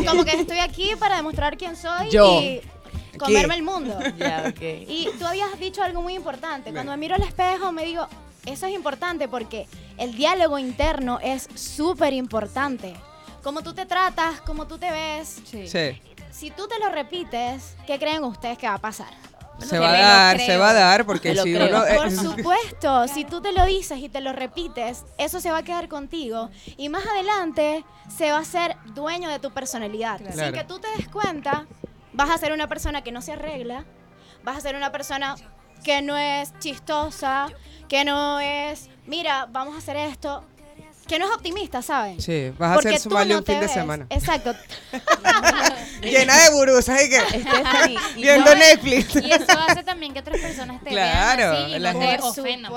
como 0.06 0.24
que 0.36 0.42
estoy 0.42 0.60
aquí 0.60 0.92
para 1.00 1.18
demostrar 1.18 1.58
quién 1.58 1.76
soy 1.76 2.10
Yo. 2.10 2.42
y 2.42 2.62
comerme 3.18 3.56
el 3.56 3.64
mundo. 3.64 3.98
Ya, 4.18 4.46
ok. 4.48 4.62
Y 4.88 5.10
tú 5.20 5.26
habías 5.26 5.60
dicho 5.60 5.84
algo 5.84 6.02
muy 6.02 6.14
importante. 6.16 6.72
Cuando 6.72 6.92
me 6.92 6.98
miro 6.98 7.16
al 7.16 7.24
espejo 7.24 7.72
me 7.72 7.86
digo, 7.86 8.08
eso 8.46 8.66
es 8.66 8.74
importante 8.74 9.28
porque 9.28 9.68
el 9.98 10.16
diálogo 10.16 10.58
interno 10.58 11.20
es 11.22 11.48
súper 11.56 12.14
importante. 12.14 12.96
Cómo 13.44 13.62
tú 13.62 13.74
te 13.74 13.86
tratas, 13.86 14.42
cómo 14.42 14.68
tú 14.68 14.78
te 14.78 14.92
ves. 14.92 15.42
Sí. 15.46 15.68
Si 16.32 16.52
tú 16.52 16.68
te 16.68 16.78
lo 16.80 16.90
repites, 16.90 17.76
¿qué 17.86 17.98
creen 17.98 18.24
ustedes 18.24 18.58
que 18.58 18.68
va 18.68 18.76
a 18.76 18.78
pasar? 18.80 19.12
Se 19.60 19.80
va 19.80 19.90
a 19.90 19.98
dar, 19.98 20.40
se 20.40 20.58
va 20.58 20.70
a 20.70 20.74
dar, 20.74 21.06
porque 21.06 21.36
si 21.36 21.54
creo. 21.54 21.68
uno. 21.68 21.86
eh, 21.86 21.96
Por 21.96 22.12
supuesto, 22.48 23.08
si 23.08 23.26
tú 23.26 23.42
te 23.42 23.52
lo 23.52 23.66
dices 23.66 23.98
y 24.00 24.10
te 24.10 24.22
lo 24.22 24.32
repites, 24.34 25.04
eso 25.18 25.40
se 25.40 25.52
va 25.52 25.60
a 25.60 25.64
quedar 25.64 25.88
contigo 25.88 26.50
y 26.78 26.90
más 26.90 27.06
adelante 27.06 27.84
se 28.16 28.32
va 28.32 28.40
a 28.40 28.46
ser 28.46 28.76
dueño 28.94 29.30
de 29.30 29.40
tu 29.40 29.52
personalidad. 29.52 30.18
Sin 30.20 30.28
Claro. 30.32 30.54
que 30.54 30.64
tú 30.64 30.80
te 30.80 30.88
des 30.98 31.08
cuenta, 31.10 31.66
vas 32.14 32.30
a 32.30 32.38
ser 32.38 32.52
una 32.54 32.68
persona 32.68 33.02
que 33.04 33.12
no 33.12 33.22
se 33.22 33.34
arregla, 33.34 33.86
vas 34.44 34.58
a 34.58 34.62
ser 34.62 34.76
una 34.76 34.92
persona 34.92 35.36
que 35.84 36.02
no 36.02 36.18
es 36.18 36.58
chistosa, 36.60 37.48
que 37.88 38.04
no 38.06 38.40
es, 38.40 38.90
mira, 39.06 39.48
vamos 39.52 39.76
a 39.76 39.78
hacer 39.80 39.96
esto, 39.98 40.44
que 41.08 41.18
no 41.20 41.26
es 41.26 41.32
optimista, 41.36 41.82
¿saben? 41.82 42.22
Sí, 42.22 42.52
vas 42.58 42.72
a 42.72 42.74
Porque 42.76 42.90
hacer 42.90 43.02
su 43.02 43.10
no 43.10 43.18
un 43.22 43.28
te 43.44 43.52
fin 43.54 43.60
de 43.60 43.66
ves. 43.68 43.72
semana. 43.74 44.06
Exacto. 44.10 44.54
Llena 46.02 46.38
de 46.44 46.50
burusas 46.52 47.02
y 47.04 47.10
que. 47.10 47.18
Y 48.18 48.22
Viendo 48.22 48.52
no- 48.54 48.56
Netflix. 48.60 49.16
Y 49.24 49.32
eso 49.32 49.46
hace 49.68 49.84
también 49.84 50.14
que 50.14 50.20
otras 50.20 50.40
personas 50.40 50.84
te 50.84 50.90
Claro, 50.90 51.52
vean 51.52 51.64
así 51.66 51.74
y 51.76 51.80
la 51.80 51.94
no 51.94 52.00
gente- 52.02 52.18
te 52.18 52.24
ofendan. 52.24 52.72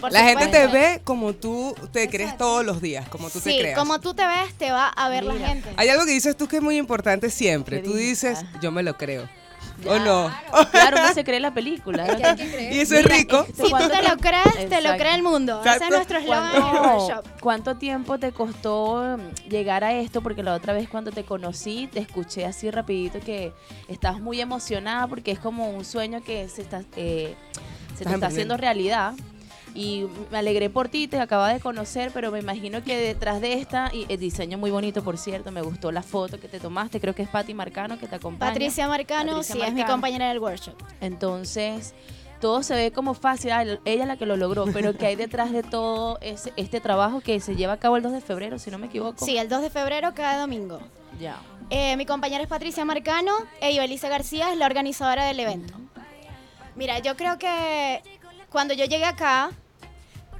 por 0.00 0.12
La 0.12 0.22
gente 0.24 0.46
te 0.48 0.66
ve 0.68 1.00
como 1.04 1.34
tú 1.34 1.74
te 1.92 2.08
crees 2.08 2.36
todos 2.36 2.64
los 2.64 2.80
días, 2.80 3.08
como 3.08 3.28
tú 3.30 3.40
te 3.40 3.50
Sí, 3.50 3.58
creas. 3.58 3.78
como 3.78 4.00
tú 4.00 4.14
te 4.14 4.26
ves, 4.26 4.54
te 4.56 4.70
va 4.70 4.88
a 4.88 5.08
ver 5.08 5.24
la 5.24 5.34
gente. 5.34 5.68
Hay 5.76 5.88
algo 5.88 6.04
que 6.06 6.12
dices 6.12 6.36
tú 6.36 6.48
que 6.48 6.56
es 6.56 6.62
muy 6.62 6.76
importante 6.76 7.30
siempre. 7.30 7.82
¿Qué 7.82 7.88
Tú 7.88 7.94
dices, 7.94 8.38
yo 8.60 8.70
me 8.70 8.82
lo 8.82 8.96
creo. 8.96 9.28
¿O 9.86 9.98
no? 9.98 10.30
Claro, 10.70 10.96
uno 11.00 11.14
se 11.14 11.24
cree 11.24 11.40
la 11.40 11.54
película. 11.54 12.06
Es 12.06 12.16
que 12.16 12.24
hay 12.24 12.36
que 12.36 12.50
creer. 12.50 12.72
Y 12.72 12.80
eso 12.80 12.96
es 12.96 13.04
rico. 13.04 13.44
este, 13.48 13.52
Si 13.54 13.62
tú 13.62 13.70
¿cuánto 13.70 13.90
te 13.90 14.02
lo 14.08 14.16
crees, 14.16 14.68
te 14.68 14.80
lo 14.80 14.96
cree 14.96 15.14
el 15.14 15.22
mundo. 15.22 15.62
Ese 15.64 15.84
es 15.84 15.90
nuestro 15.90 16.18
eslogan 16.18 16.50
en 16.50 16.56
el 16.56 16.62
¿Cuánto, 16.62 16.88
workshop. 16.98 17.24
cuánto 17.40 17.76
tiempo 17.76 18.18
te 18.18 18.32
costó 18.32 19.16
mm, 19.18 19.48
llegar 19.48 19.84
a 19.84 19.92
esto? 19.94 20.20
Porque 20.20 20.42
la 20.42 20.54
otra 20.54 20.72
vez 20.72 20.88
cuando 20.88 21.10
te 21.12 21.24
conocí, 21.24 21.88
te 21.92 22.00
escuché 22.00 22.44
así 22.44 22.70
rapidito 22.70 23.20
que 23.20 23.52
estabas 23.88 24.20
muy 24.20 24.40
emocionada 24.40 25.06
porque 25.06 25.30
es 25.30 25.38
como 25.38 25.70
un 25.70 25.84
sueño 25.84 26.22
que 26.22 26.48
se 26.48 26.62
está, 26.62 26.82
eh, 26.96 27.36
se 27.90 27.98
te 27.98 28.02
Estás 28.04 28.14
está 28.14 28.26
haciendo 28.28 28.56
realidad. 28.56 29.14
Y 29.74 30.06
me 30.30 30.38
alegré 30.38 30.70
por 30.70 30.88
ti, 30.88 31.08
te 31.08 31.20
acaba 31.20 31.52
de 31.52 31.60
conocer, 31.60 32.10
pero 32.12 32.30
me 32.30 32.40
imagino 32.40 32.82
que 32.82 32.96
detrás 32.96 33.40
de 33.40 33.54
esta, 33.54 33.90
y 33.92 34.06
el 34.08 34.18
diseño 34.18 34.58
muy 34.58 34.70
bonito, 34.70 35.04
por 35.04 35.18
cierto, 35.18 35.52
me 35.52 35.62
gustó 35.62 35.92
la 35.92 36.02
foto 36.02 36.40
que 36.40 36.48
te 36.48 36.58
tomaste, 36.58 37.00
creo 37.00 37.14
que 37.14 37.22
es 37.22 37.28
Patti 37.28 37.54
Marcano 37.54 37.98
que 37.98 38.08
te 38.08 38.16
acompaña. 38.16 38.52
Patricia 38.52 38.88
Marcano, 38.88 39.32
Patricia 39.32 39.54
sí, 39.54 39.60
es 39.62 39.72
mi 39.74 39.84
compañera 39.84 40.28
del 40.28 40.38
workshop. 40.38 40.74
Entonces, 41.00 41.94
todo 42.40 42.62
se 42.62 42.74
ve 42.74 42.92
como 42.92 43.14
fácil, 43.14 43.50
ah, 43.52 43.64
ella 43.84 44.06
la 44.06 44.16
que 44.16 44.26
lo 44.26 44.36
logró, 44.36 44.64
pero 44.72 44.96
que 44.96 45.06
hay 45.06 45.16
detrás 45.16 45.52
de 45.52 45.62
todo 45.62 46.18
ese, 46.20 46.52
este 46.56 46.80
trabajo 46.80 47.20
que 47.20 47.40
se 47.40 47.56
lleva 47.56 47.74
a 47.74 47.76
cabo 47.78 47.96
el 47.96 48.02
2 48.02 48.12
de 48.12 48.20
febrero, 48.20 48.58
si 48.58 48.70
no 48.70 48.78
me 48.78 48.86
equivoco. 48.86 49.24
Sí, 49.24 49.36
el 49.36 49.48
2 49.48 49.62
de 49.62 49.70
febrero 49.70 50.12
cada 50.14 50.40
domingo. 50.40 50.80
Ya. 51.20 51.40
Eh, 51.70 51.96
mi 51.96 52.06
compañera 52.06 52.42
es 52.42 52.48
Patricia 52.48 52.84
Marcano 52.84 53.32
e 53.60 53.72
Ibeliza 53.72 54.08
García 54.08 54.52
es 54.52 54.58
la 54.58 54.66
organizadora 54.66 55.24
del 55.24 55.40
evento. 55.40 55.74
Mira, 56.76 57.00
yo 57.00 57.16
creo 57.16 57.38
que 57.38 58.00
cuando 58.50 58.74
yo 58.74 58.84
llegué 58.84 59.04
acá, 59.04 59.50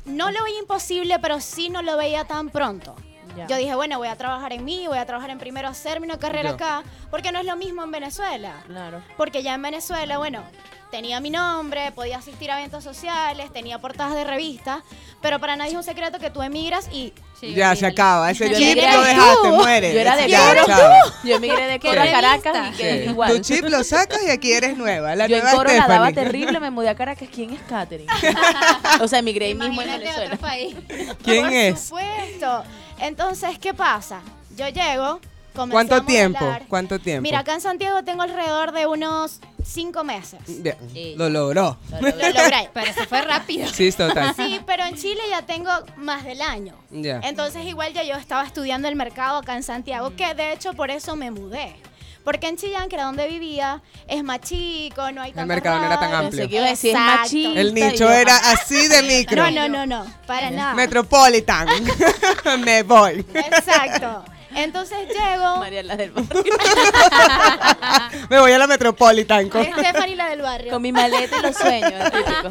no 0.05 0.31
lo 0.31 0.43
veía 0.45 0.59
imposible, 0.59 1.19
pero 1.19 1.41
sí 1.41 1.69
no 1.69 1.83
lo 1.83 1.97
veía 1.97 2.25
tan 2.25 2.51
pronto. 2.51 2.97
Ya. 3.37 3.47
Yo 3.47 3.57
dije, 3.57 3.75
bueno, 3.75 3.99
voy 3.99 4.09
a 4.09 4.17
trabajar 4.17 4.53
en 4.53 4.65
mí, 4.65 4.87
voy 4.89 4.99
a 4.99 5.07
trabajar 5.07 5.31
en 5.31 5.39
primero 5.39 5.69
hacerme 5.69 6.07
una 6.07 6.19
carrera 6.19 6.51
acá, 6.51 6.83
porque 7.11 7.31
no 7.31 7.39
es 7.39 7.47
lo 7.47 7.57
mismo 7.57 7.85
en 7.85 7.91
Venezuela. 7.91 8.63
Claro. 8.67 9.03
Porque 9.17 9.43
ya 9.43 9.55
en 9.55 9.63
Venezuela, 9.63 10.19
bueno, 10.19 10.43
tenía 10.91 11.21
mi 11.21 11.31
nombre, 11.31 11.93
podía 11.93 12.19
asistir 12.19 12.51
a 12.51 12.59
eventos 12.59 12.83
sociales, 12.85 13.53
tenía 13.53 13.79
portadas 13.79 14.15
de 14.15 14.25
revistas, 14.25 14.83
pero 15.21 15.39
para 15.39 15.57
nadie 15.57 15.71
es 15.73 15.77
un 15.77 15.83
secreto 15.85 16.19
que 16.19 16.31
tú 16.31 16.43
emigras 16.43 16.89
y 16.93 17.13
Sí, 17.41 17.55
Ya 17.55 17.77
se 17.77 17.87
acaba. 17.87 18.33
Ese 18.33 18.51
Yo 18.51 18.59
chip 18.59 18.77
lo 18.83 19.01
dejaste, 19.03 19.49
muere. 19.53 19.95
Yo 19.95 20.01
era 20.01 20.17
de 20.17 20.29
Ya, 20.29 20.49
coro. 20.49 20.67
chao. 20.67 21.13
Yo 21.23 21.37
emigré 21.37 21.69
de 21.69 21.79
Coro 21.79 22.01
a 22.01 22.05
Sí. 22.05 22.11
Caracas 22.11 22.57
y 22.57 22.71
Sí. 22.73 22.77
quedé 22.83 23.05
igual. 23.05 23.31
Tu 23.33 23.39
chip 23.39 23.65
lo 23.69 23.85
sacas 23.85 24.19
y 24.27 24.31
aquí 24.31 24.53
eres 24.53 24.77
nueva. 24.77 25.15
La 25.15 25.29
Yo 25.29 25.37
en 25.37 25.43
nueva 25.45 25.57
Coro 25.57 25.71
la 25.71 25.87
daba 25.87 26.07
Stephanie. 26.07 26.15
terrible, 26.33 26.59
me 26.59 26.71
mudé 26.73 26.89
a 26.89 26.97
Caracas. 26.97 27.29
¿Quién 27.33 27.53
es 27.53 27.61
Katherine? 27.63 28.11
o 29.01 29.07
sea, 29.07 29.21
emigré 29.21 29.47
ahí 29.47 29.55
mismo 29.55 29.81
en 29.83 29.89
Venezuela. 29.89 30.25
otro 30.35 30.39
país. 30.39 30.75
¿Quién 31.23 31.45
Por 31.45 31.53
es? 31.53 31.81
supuesto. 31.81 32.65
Entonces, 32.99 33.57
¿qué 33.61 33.73
pasa? 33.73 34.21
Yo 34.57 34.69
llego, 34.71 35.21
comencé 35.55 35.73
¿Cuánto 35.75 35.95
a 35.95 36.05
tiempo? 36.05 36.57
¿Cuánto 36.69 36.99
tiempo? 36.99 37.23
Mira, 37.23 37.39
acá 37.39 37.55
en 37.55 37.61
Santiago 37.61 38.03
tengo 38.03 38.23
alrededor 38.23 38.73
de 38.73 38.89
unos 38.89 39.39
cinco 39.69 40.05
meses. 40.05 40.41
Bien. 40.47 40.77
Lo 41.17 41.29
logró. 41.29 41.77
Lo 41.91 42.01
logré. 42.01 42.71
Pero 42.73 42.87
eso 42.91 43.05
fue 43.07 43.23
rápido. 43.23 43.69
Sí, 43.69 43.93
total. 43.93 44.35
Sí, 44.35 44.61
pero 44.67 44.85
en 44.85 44.97
Chile 44.97 45.21
ya 45.29 45.43
tengo 45.43 45.71
más 45.97 46.25
del 46.25 46.43
año. 46.43 46.75
Ya. 46.91 47.21
Entonces 47.23 47.65
igual 47.67 47.93
ya 47.93 48.03
yo 48.03 48.15
estaba 48.15 48.45
estudiando 48.45 48.89
el 48.89 48.97
mercado 48.97 49.39
acá 49.39 49.55
en 49.55 49.63
Santiago, 49.63 50.15
que 50.17 50.35
de 50.35 50.53
hecho 50.53 50.73
por 50.73 50.91
eso 50.91 51.17
me 51.17 51.31
mudé. 51.31 51.77
Porque 52.25 52.47
en 52.49 52.57
Chillán, 52.59 52.91
que 52.91 52.97
era 52.97 53.05
donde 53.05 53.27
vivía, 53.27 53.81
es 54.07 54.23
más 54.23 54.41
chico, 54.41 55.11
no 55.13 55.23
hay 55.23 55.31
tantas 55.31 55.47
mercado 55.47 55.79
no 55.79 55.87
era 55.87 55.99
tan 55.99 56.13
amplio. 56.13 56.45
Es 56.45 56.85
machista. 56.93 57.59
El 57.59 57.73
nicho 57.73 58.05
yo, 58.05 58.11
era 58.11 58.37
así 58.37 58.87
de 58.87 59.03
micro. 59.03 59.51
No, 59.51 59.51
no, 59.51 59.69
no, 59.69 59.87
no, 59.87 60.15
para 60.27 60.51
nada. 60.51 60.75
Metropolitan. 60.75 61.69
Me 62.61 62.83
voy. 62.83 63.25
Exacto. 63.33 64.25
Entonces 64.55 64.99
llego, 65.09 65.57
María 65.59 65.83
la 65.83 65.97
del 65.97 66.11
barrio. 66.11 66.43
Me 68.31 68.39
voy 68.41 68.53
a 68.53 68.59
la 68.59 68.67
Metropolitan. 68.67 69.49
con- 69.49 69.65
Stephanie 69.65 70.17
la 70.17 70.29
del 70.31 70.43
barrio. 70.43 70.73
Con 70.73 70.83
mi 70.83 70.93
maleta 70.93 71.37
y 71.39 71.43
los 71.43 71.57
sueños. 71.57 71.93
típico. 72.11 72.49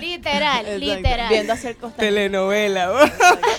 Literal, 0.00 0.66
Exacto. 0.66 0.78
literal. 0.78 1.28
Viendo 1.28 1.52
hacer 1.52 1.76
Costa. 1.76 1.96
Telenovela. 1.98 2.86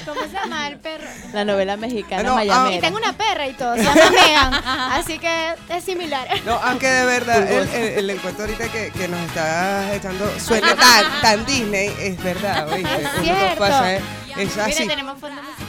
¿Cómo 0.06 0.22
se 0.22 0.30
llama 0.34 0.68
el 0.68 0.78
perro? 0.80 1.08
La 1.34 1.46
novela 1.46 1.78
mexicana 1.78 2.24
No, 2.24 2.38
ah, 2.38 2.72
Y 2.72 2.80
tengo 2.80 2.98
una 2.98 3.13
perra 3.13 3.48
y 3.48 3.54
todo, 3.54 3.75
se 3.75 3.84
llama 3.84 4.10
Megan. 4.12 4.54
Así 4.94 5.20
que 5.20 5.54
es 5.70 5.84
similar. 5.84 6.28
No, 6.46 6.54
aunque 6.63 6.88
de 6.88 7.06
verdad 7.06 7.52
el, 7.52 7.68
el- 7.70 7.98
el 8.00 8.10
encuentro 8.10 8.46
ahorita 8.46 8.70
que, 8.70 8.92
que 8.92 9.08
nos 9.08 9.20
estás 9.22 9.92
echando 9.94 10.30
suena 10.40 10.75
tan, 10.75 11.22
tan 11.22 11.46
Disney, 11.46 11.94
es 12.00 12.22
verdad, 12.24 12.68
¿oíste? 12.70 12.94
Es 12.94 13.00
Uno 13.00 13.12
no 13.18 13.24
cierto. 13.24 13.58
puede 13.58 13.72
saber, 13.72 14.02
es 14.38 14.50
Mira, 14.56 14.66
así. 14.66 14.88
tenemos 14.88 15.20
fondo 15.20 15.42
musical. 15.42 15.68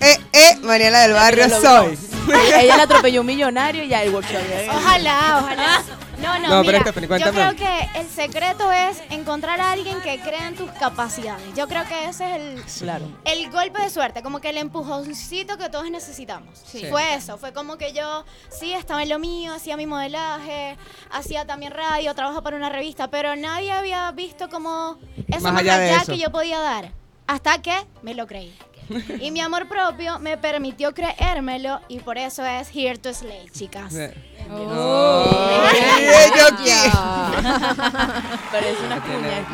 Eh, 0.00 0.18
eh, 0.32 0.56
Mariela 0.62 1.00
del 1.00 1.12
Barrio 1.12 1.48
soy. 1.48 1.98
Ella, 2.58 2.76
le 2.76 2.82
atropelló 2.82 3.20
un 3.20 3.26
millonario 3.26 3.82
y 3.84 3.88
ya 3.88 4.02
el 4.02 4.14
workshop. 4.14 4.40
Ojalá, 4.70 5.40
ojalá. 5.42 5.82
No, 6.20 6.38
no, 6.38 6.48
No, 6.48 6.64
pero 6.64 6.80
Stephanie, 6.80 7.08
yo 7.18 7.32
creo 7.32 7.56
que 7.56 7.88
el 7.98 8.06
secreto 8.08 8.70
es 8.70 8.98
encontrar 9.08 9.58
a 9.60 9.72
alguien 9.72 10.00
que 10.02 10.20
crea 10.20 10.48
en 10.48 10.54
tus 10.54 10.70
capacidades. 10.72 11.42
Yo 11.56 11.66
creo 11.66 11.82
que 11.88 12.04
ese 12.10 12.30
es 12.30 12.36
el, 12.36 12.62
Claro. 12.82 13.06
el 13.24 13.50
golpe 13.50 13.80
de 13.80 13.88
suerte, 13.88 14.22
como 14.22 14.38
que 14.40 14.50
el 14.50 14.58
empujoncito 14.58 15.56
que 15.56 15.70
todos 15.70 15.90
necesitamos. 15.90 16.58
Sí. 16.62 16.84
Fue 16.90 17.14
eso, 17.14 17.38
fue 17.38 17.54
como 17.54 17.78
que 17.78 17.94
yo 17.94 18.24
sí 18.50 18.74
estaba 18.74 19.02
en 19.02 19.08
lo 19.08 19.18
mío, 19.18 19.54
hacía 19.54 19.78
mi 19.78 19.86
modelaje, 19.86 20.76
hacía 21.10 21.46
también 21.46 21.72
radio, 21.72 22.14
trabajo 22.14 22.42
para 22.42 22.56
una 22.58 22.68
revista, 22.68 23.08
pero 23.08 23.34
nadie 23.34 23.72
había 23.72 24.10
visto 24.12 24.50
como 24.50 24.98
eso 25.26 25.40
Más 25.40 25.52
más, 25.54 25.62
allá 25.62 25.78
de 25.78 25.90
allá 25.90 26.02
eso. 26.02 26.12
que 26.12 26.18
yo 26.18 26.30
podía 26.30 26.60
dar. 26.60 26.92
Hasta 27.26 27.62
que 27.62 27.74
me 28.02 28.14
lo 28.14 28.26
creí. 28.26 28.54
Y 29.20 29.30
mi 29.30 29.40
amor 29.40 29.68
propio 29.68 30.18
me 30.18 30.36
permitió 30.36 30.92
creérmelo 30.94 31.80
y 31.88 32.00
por 32.00 32.18
eso 32.18 32.44
es 32.44 32.68
Here 32.74 32.98
to 32.98 33.12
Slay, 33.14 33.48
chicas. 33.50 33.94
Oh, 34.52 35.62
aquí. 36.48 36.70
Parece 38.50 38.82
una 38.84 39.00
cuña. 39.00 39.46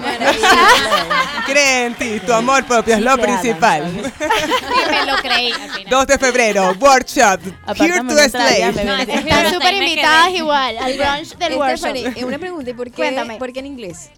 Cree 1.46 1.86
en 1.86 1.94
ti, 1.94 2.20
tu 2.20 2.32
amor 2.32 2.64
propio 2.64 2.94
es 2.94 3.02
lo 3.02 3.16
principal. 3.18 3.84
Sí, 4.16 4.90
me 4.90 5.06
lo 5.06 5.16
creí 5.18 5.52
al 5.52 5.70
final. 5.70 5.90
2 5.90 6.06
de 6.06 6.18
febrero, 6.18 6.72
workshop, 6.80 7.40
Here 7.76 8.00
to 8.00 8.28
Slay. 8.28 8.72
No, 8.84 8.96
Están 8.96 9.52
súper 9.52 9.74
invitadas 9.74 10.28
quedé. 10.28 10.38
igual 10.38 10.78
al 10.78 10.96
brunch 10.96 11.36
del 11.36 11.54
workshop. 11.54 11.94
Eh, 11.96 12.24
una 12.24 12.38
pregunta, 12.38 12.70
¿y 12.70 12.74
por 12.74 12.86
qué, 12.90 12.96
Cuéntame. 12.96 13.36
por 13.36 13.52
qué 13.52 13.60
en 13.60 13.66
inglés? 13.66 14.10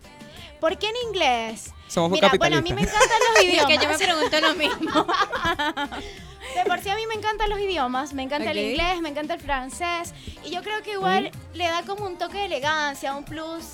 ¿Por 0.60 0.76
qué 0.78 0.88
en 0.88 0.94
inglés? 1.08 1.72
Somos 1.88 2.10
Mira, 2.10 2.30
bueno, 2.38 2.58
a 2.58 2.60
mí 2.62 2.72
me 2.72 2.82
encantan 2.82 3.18
los 3.34 3.44
idiomas. 3.44 3.66
que 3.66 3.78
yo 3.78 3.88
me 3.88 3.98
pregunto 3.98 4.40
lo 4.40 4.54
mismo. 4.54 5.06
De 6.54 6.64
por 6.66 6.80
sí 6.80 6.88
a 6.88 6.94
mí 6.96 7.02
me 7.06 7.14
encantan 7.14 7.50
los 7.50 7.58
idiomas, 7.60 8.12
me 8.14 8.22
encanta 8.22 8.50
el 8.50 8.58
inglés, 8.58 9.00
me 9.00 9.08
encanta 9.10 9.34
el 9.34 9.40
francés 9.40 10.14
y 10.44 10.50
yo 10.50 10.62
creo 10.62 10.82
que 10.82 10.92
igual 10.92 11.30
le 11.54 11.64
da 11.64 11.82
como 11.82 12.06
un 12.06 12.16
toque 12.16 12.38
de 12.38 12.44
elegancia, 12.46 13.14
un 13.14 13.24
plus. 13.24 13.64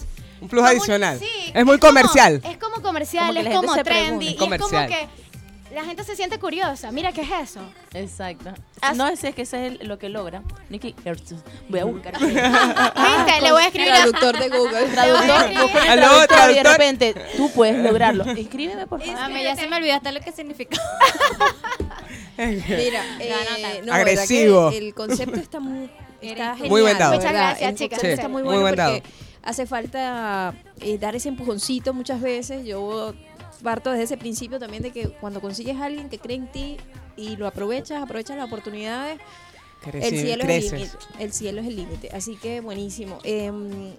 Un 0.40 0.48
plus 0.48 0.60
como 0.62 0.66
adicional. 0.68 1.18
sí, 1.18 1.52
es 1.54 1.64
muy 1.64 1.78
comercial. 1.78 2.40
es 2.44 2.56
como 2.58 2.82
comercial, 2.82 3.34
Como 3.34 3.48
es 3.48 3.54
como 3.56 3.82
trendy 3.84 4.26
y 4.26 4.28
es 4.30 4.34
como 4.36 4.56
Comercial. 4.58 4.88
que 4.88 5.08
la 5.74 5.84
gente 5.84 6.04
se 6.04 6.14
siente 6.16 6.38
curiosa. 6.38 6.90
Mira, 6.92 7.12
¿qué 7.12 7.22
es 7.22 7.30
eso? 7.50 7.60
Exacto. 7.92 8.50
As- 8.80 8.96
No, 8.96 9.08
ese 9.08 9.28
es 9.30 9.34
que 9.34 9.42
ese 9.42 9.66
es 9.66 9.80
el- 9.80 9.88
lo 9.88 9.98
que 9.98 10.08
logra. 10.08 10.42
Nicky. 10.70 10.94
Voy 11.68 11.80
a 11.80 11.84
buscar. 11.84 12.18
¿Viste? 12.20 13.40
Le 13.42 13.52
voy 13.52 13.62
a 13.62 13.66
escribir. 13.66 13.92
Traductor 13.92 14.38
de 14.38 14.48
Google. 14.48 14.84
Traductor, 14.92 15.30
Aló, 15.88 16.26
traductor 16.26 16.50
y 16.50 16.54
de 16.54 16.62
repente 16.62 17.14
tú 17.36 17.50
puedes 17.52 17.76
lograrlo. 17.84 18.24
Escríbeme, 18.24 18.86
por 18.86 19.00
favor. 19.02 19.16
Ah, 19.20 19.28
me- 19.28 19.42
ya 19.42 19.56
se 19.56 19.66
me 19.66 19.76
olvidó 19.76 19.94
hasta 19.94 20.12
lo 20.12 20.20
que 20.20 20.32
significa. 20.32 20.80
Mira, 22.36 23.02
eh, 23.20 23.82
no, 23.84 23.92
Agresivo. 23.92 24.64
¿verdad 24.66 24.70
que 24.78 24.86
El 24.88 24.94
concepto 24.94 25.38
está 25.40 25.60
muy, 25.60 25.90
está 26.20 26.54
Muy 26.56 26.82
buen. 26.82 26.96
Muchas 26.96 27.22
gracias, 27.32 27.70
El 27.70 27.76
chicas. 27.76 28.00
Sí, 28.00 28.06
está 28.08 28.28
muy 28.28 28.42
muy 28.42 28.56
bueno 28.56 28.60
buen 28.62 28.74
porque 28.76 29.02
hace 29.42 29.66
falta 29.66 30.54
eh, 30.80 30.98
dar 30.98 31.14
ese 31.14 31.28
empujoncito 31.28 31.94
muchas 31.94 32.20
veces. 32.20 32.64
Yo 32.66 33.14
parto 33.64 33.90
desde 33.90 34.04
ese 34.04 34.16
principio 34.16 34.60
también 34.60 34.82
de 34.84 34.92
que 34.92 35.08
cuando 35.08 35.40
consigues 35.40 35.76
a 35.78 35.86
alguien 35.86 36.08
que 36.08 36.18
cree 36.20 36.36
en 36.36 36.46
ti 36.52 36.76
y 37.16 37.34
lo 37.36 37.48
aprovechas, 37.48 38.00
aprovechas 38.00 38.36
las 38.36 38.46
oportunidades, 38.46 39.18
el 39.92 40.18
cielo 40.18 40.44
es 40.44 40.72
el. 40.72 40.90
El 41.18 41.32
cielo 41.34 41.60
es 41.60 41.66
el 41.66 41.76
límite. 41.76 42.08
Así 42.14 42.36
que 42.36 42.62
buenísimo. 42.62 43.18
Eh, 43.22 43.50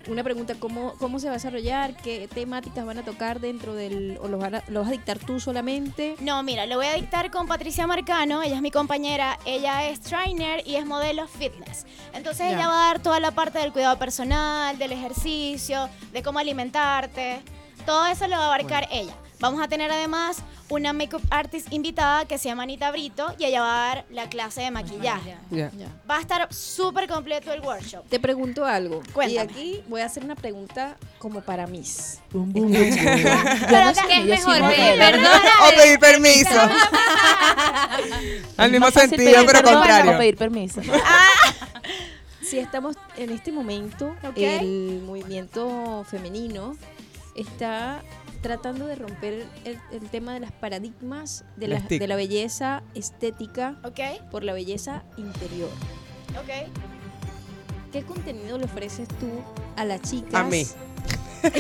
una 0.07 0.23
pregunta, 0.23 0.55
¿cómo, 0.57 0.95
¿cómo 0.97 1.19
se 1.19 1.27
va 1.27 1.33
a 1.33 1.35
desarrollar? 1.35 1.95
¿Qué 1.97 2.27
temáticas 2.33 2.83
van 2.87 2.97
a 2.97 3.03
tocar 3.05 3.39
dentro 3.39 3.75
del... 3.75 4.17
o 4.19 4.27
los, 4.27 4.39
van 4.41 4.55
a- 4.55 4.63
los 4.67 4.81
vas 4.81 4.87
a 4.87 4.91
dictar 4.93 5.19
tú 5.19 5.39
solamente? 5.39 6.15
No, 6.21 6.41
mira, 6.41 6.65
lo 6.65 6.77
voy 6.77 6.87
a 6.87 6.93
dictar 6.95 7.29
con 7.29 7.45
Patricia 7.47 7.85
Marcano, 7.85 8.41
ella 8.41 8.55
es 8.55 8.61
mi 8.63 8.71
compañera, 8.71 9.37
ella 9.45 9.87
es 9.87 9.99
trainer 9.99 10.63
y 10.65 10.73
es 10.75 10.87
modelo 10.87 11.27
fitness. 11.27 11.85
Entonces 12.13 12.49
Ya. 12.49 12.55
ella 12.57 12.67
va 12.67 12.85
a 12.85 12.87
dar 12.93 12.99
toda 13.03 13.19
la 13.19 13.29
parte 13.29 13.59
del 13.59 13.71
cuidado 13.71 13.99
personal, 13.99 14.79
del 14.79 14.91
ejercicio, 14.91 15.87
de 16.11 16.23
cómo 16.23 16.39
alimentarte, 16.39 17.41
todo 17.85 18.07
eso 18.07 18.27
lo 18.27 18.37
va 18.37 18.43
a 18.45 18.47
abarcar 18.47 18.87
ella. 18.91 19.13
Vamos 19.45 19.61
a 19.61 19.67
tener 19.67 19.91
además 19.91 20.37
una 20.69 20.91
makeup 20.91 21.21
artist 21.29 21.71
invitada 21.71 22.25
que 22.25 22.39
se 22.39 22.49
llama 22.49 22.63
Anita 22.63 22.89
Brito 22.89 23.35
y 23.37 23.45
ella 23.45 23.61
va 23.61 23.75
a 23.75 23.87
dar 23.89 24.05
la 24.09 24.27
clase 24.27 24.61
de 24.61 24.71
maquillaje. 24.71 25.37
Va 26.09 26.17
a 26.17 26.19
estar 26.19 26.51
súper 26.51 27.07
completo 27.07 27.53
el 27.53 27.61
workshop. 27.61 28.09
Te 28.09 28.19
pregunto 28.19 28.65
algo. 28.65 29.03
Cuéntame. 29.13 29.35
Y 29.35 29.37
aquí 29.37 29.83
voy 29.87 30.01
a 30.01 30.07
hacer 30.07 30.23
una 30.23 30.33
pregunta 30.33 30.97
como 31.19 31.41
para 31.41 31.67
Miss. 31.67 32.21
Bum, 32.31 32.51
bum, 32.51 32.63
bum, 32.71 32.73
bum. 32.73 32.89
Yo 32.89 32.95
Pero 33.69 33.85
no 33.85 33.93
que 34.07 34.17
es 34.17 34.25
mejor, 34.25 34.57
perdón. 34.97 35.41
O 35.61 35.69
pedir 35.75 35.99
permiso. 35.99 36.49
Al 38.57 38.71
mismo 38.71 38.89
sentido, 38.89 39.31
pedir 39.31 39.45
pero 39.45 39.61
contrario. 39.61 40.11
O 40.11 40.17
pedir 40.17 40.37
permiso. 40.37 40.81
Sí, 40.81 40.89
sí 42.41 42.57
estamos 42.57 42.95
en 43.15 43.29
este 43.29 43.51
momento, 43.51 44.15
el 44.35 45.03
movimiento 45.05 46.03
femenino 46.09 46.75
está 47.35 48.01
tratando 48.45 48.85
de 48.85 48.95
romper 48.95 49.47
el, 49.63 49.79
el 49.91 50.09
tema 50.11 50.35
de 50.35 50.39
las 50.39 50.51
paradigmas 50.51 51.45
de 51.55 51.67
la, 51.67 51.79
de 51.79 52.07
la 52.07 52.15
belleza 52.15 52.83
estética 52.93 53.75
por 54.29 54.43
la 54.43 54.53
belleza 54.53 55.03
interior. 55.17 55.69
¿Qué 57.91 58.03
contenido 58.03 58.59
le 58.59 58.65
ofreces 58.65 59.07
tú 59.07 59.31
a 59.75 59.83
las 59.83 59.99
chicas? 60.03 60.35
A 60.35 60.43
mí. 60.43 60.63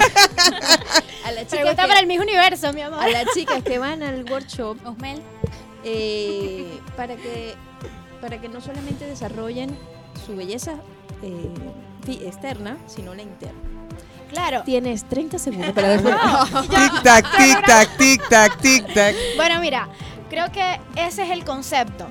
a 1.25 1.31
las 1.31 1.45
chicas 1.45 1.49
Pregunta 1.49 1.81
que, 1.81 1.87
para 1.87 1.99
el 2.01 2.05
mismo 2.05 2.23
universo, 2.23 2.71
mi 2.71 2.81
amor. 2.81 2.99
a 3.01 3.07
las 3.09 3.33
chicas 3.33 3.63
que 3.63 3.79
van 3.79 4.03
al 4.03 4.23
workshop 4.29 4.77
Osmel. 4.85 5.23
eh, 5.83 6.79
para 6.95 7.15
que 7.15 7.55
para 8.21 8.39
que 8.39 8.47
no 8.47 8.61
solamente 8.61 9.07
desarrollen 9.07 9.75
su 10.23 10.35
belleza 10.35 10.75
eh, 11.23 11.49
externa, 12.27 12.77
sino 12.85 13.15
la 13.15 13.23
interna. 13.23 13.74
Claro. 14.35 14.63
Tienes 14.63 15.05
30 15.05 15.39
segundos 15.39 15.71
para 15.71 15.87
después. 15.97 16.15
Tic 16.69 17.03
tac, 17.03 17.37
tic 17.37 17.65
tac, 17.65 17.97
tic 17.97 18.29
tac, 18.29 18.57
tic 18.59 18.93
tac. 18.93 19.15
Bueno, 19.37 19.59
mira, 19.61 19.87
creo 20.29 20.51
que 20.51 20.79
ese 20.95 21.23
es 21.23 21.31
el 21.31 21.45
concepto. 21.45 22.05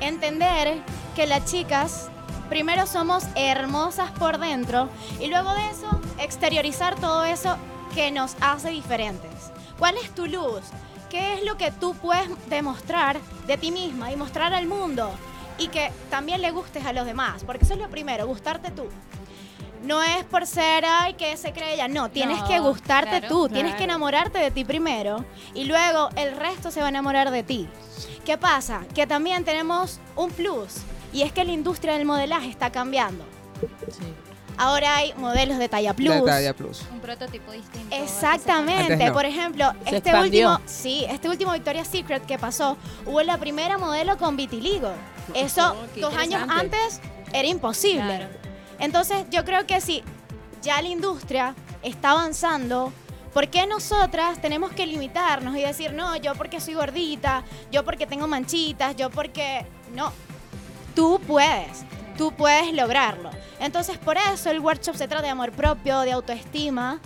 Entender 0.00 0.78
que 1.16 1.26
las 1.26 1.44
chicas 1.46 2.10
primero 2.48 2.86
somos 2.86 3.24
hermosas 3.34 4.10
por 4.12 4.38
dentro 4.38 4.88
y 5.20 5.28
luego 5.28 5.54
de 5.54 5.70
eso 5.70 6.00
exteriorizar 6.18 6.94
todo 6.96 7.24
eso 7.24 7.56
que 7.94 8.10
nos 8.10 8.36
hace 8.40 8.68
diferentes. 8.70 9.30
¿Cuál 9.78 9.96
es 9.96 10.14
tu 10.14 10.26
luz? 10.26 10.60
¿Qué 11.08 11.34
es 11.34 11.44
lo 11.44 11.56
que 11.56 11.70
tú 11.70 11.94
puedes 11.94 12.28
demostrar 12.50 13.18
de 13.46 13.56
ti 13.56 13.70
misma 13.70 14.12
y 14.12 14.16
mostrar 14.16 14.52
al 14.52 14.66
mundo? 14.66 15.10
Y 15.56 15.68
que 15.68 15.90
también 16.10 16.42
le 16.42 16.50
gustes 16.50 16.84
a 16.84 16.92
los 16.92 17.06
demás, 17.06 17.42
porque 17.44 17.64
eso 17.64 17.74
es 17.74 17.80
lo 17.80 17.88
primero, 17.88 18.26
gustarte 18.26 18.70
tú. 18.70 18.84
No 19.82 20.02
es 20.02 20.24
por 20.24 20.46
ser, 20.46 20.84
ay, 20.86 21.14
que 21.14 21.36
se 21.36 21.52
cree 21.52 21.74
ella. 21.74 21.88
No, 21.88 22.10
tienes 22.10 22.38
No, 22.40 22.48
que 22.48 22.58
gustarte 22.58 23.20
claro, 23.20 23.28
tú, 23.28 23.48
tienes 23.48 23.74
que 23.76 23.84
enamorarte 23.84 24.38
de 24.38 24.50
ti 24.50 24.64
primero 24.64 25.24
y 25.54 25.64
luego 25.64 26.08
el 26.16 26.36
resto 26.36 26.70
se 26.70 26.80
va 26.80 26.86
a 26.86 26.88
enamorar 26.90 27.30
de 27.30 27.42
ti. 27.42 27.68
¿Qué 28.24 28.36
pasa? 28.36 28.82
Que 28.94 29.06
también 29.06 29.44
tenemos 29.44 30.00
un 30.16 30.30
plus 30.30 30.74
y 31.12 31.22
es 31.22 31.32
que 31.32 31.44
la 31.44 31.52
industria 31.52 31.94
del 31.94 32.04
modelaje 32.04 32.48
está 32.48 32.70
cambiando. 32.70 33.24
Ahora 34.60 34.96
hay 34.96 35.14
modelos 35.16 35.56
de 35.58 35.68
talla 35.68 35.94
plus. 35.94 36.12
De 36.12 36.20
talla 36.22 36.52
plus. 36.52 36.82
Un 36.92 36.98
prototipo 36.98 37.52
distinto. 37.52 37.94
Exactamente. 37.94 39.06
No. 39.06 39.12
Por 39.12 39.24
ejemplo, 39.24 39.70
Se 39.84 39.96
este 39.96 40.10
expandió. 40.10 40.50
último, 40.50 40.68
sí, 40.68 41.06
este 41.08 41.28
último 41.28 41.52
Victoria's 41.52 41.86
Secret 41.86 42.26
que 42.26 42.38
pasó, 42.38 42.76
hubo 43.06 43.22
la 43.22 43.38
primera 43.38 43.78
modelo 43.78 44.18
con 44.18 44.36
vitiligo. 44.36 44.90
Eso 45.34 45.76
Oh, 45.76 46.00
dos 46.00 46.14
años 46.16 46.42
antes 46.48 47.00
era 47.32 47.46
imposible. 47.46 48.02
Claro. 48.02 48.47
Entonces, 48.78 49.24
yo 49.30 49.44
creo 49.44 49.66
que 49.66 49.80
si 49.80 50.02
ya 50.62 50.80
la 50.82 50.88
industria 50.88 51.54
está 51.82 52.10
avanzando, 52.10 52.92
¿por 53.32 53.48
qué 53.48 53.66
nosotras 53.66 54.40
tenemos 54.40 54.72
que 54.72 54.86
limitarnos 54.86 55.56
y 55.56 55.62
decir, 55.62 55.92
no, 55.92 56.16
yo 56.16 56.34
porque 56.34 56.60
soy 56.60 56.74
gordita, 56.74 57.44
yo 57.70 57.84
porque 57.84 58.06
tengo 58.06 58.26
manchitas, 58.26 58.96
yo 58.96 59.10
porque... 59.10 59.66
No, 59.94 60.12
tú 60.94 61.20
puedes, 61.26 61.84
tú 62.16 62.32
puedes 62.32 62.72
lograrlo. 62.72 63.30
Entonces, 63.60 63.98
por 63.98 64.16
eso 64.16 64.50
el 64.50 64.60
workshop 64.60 64.96
se 64.96 65.08
trata 65.08 65.22
de 65.22 65.30
amor 65.30 65.52
propio, 65.52 66.00
de 66.00 66.12
autoestima. 66.12 67.00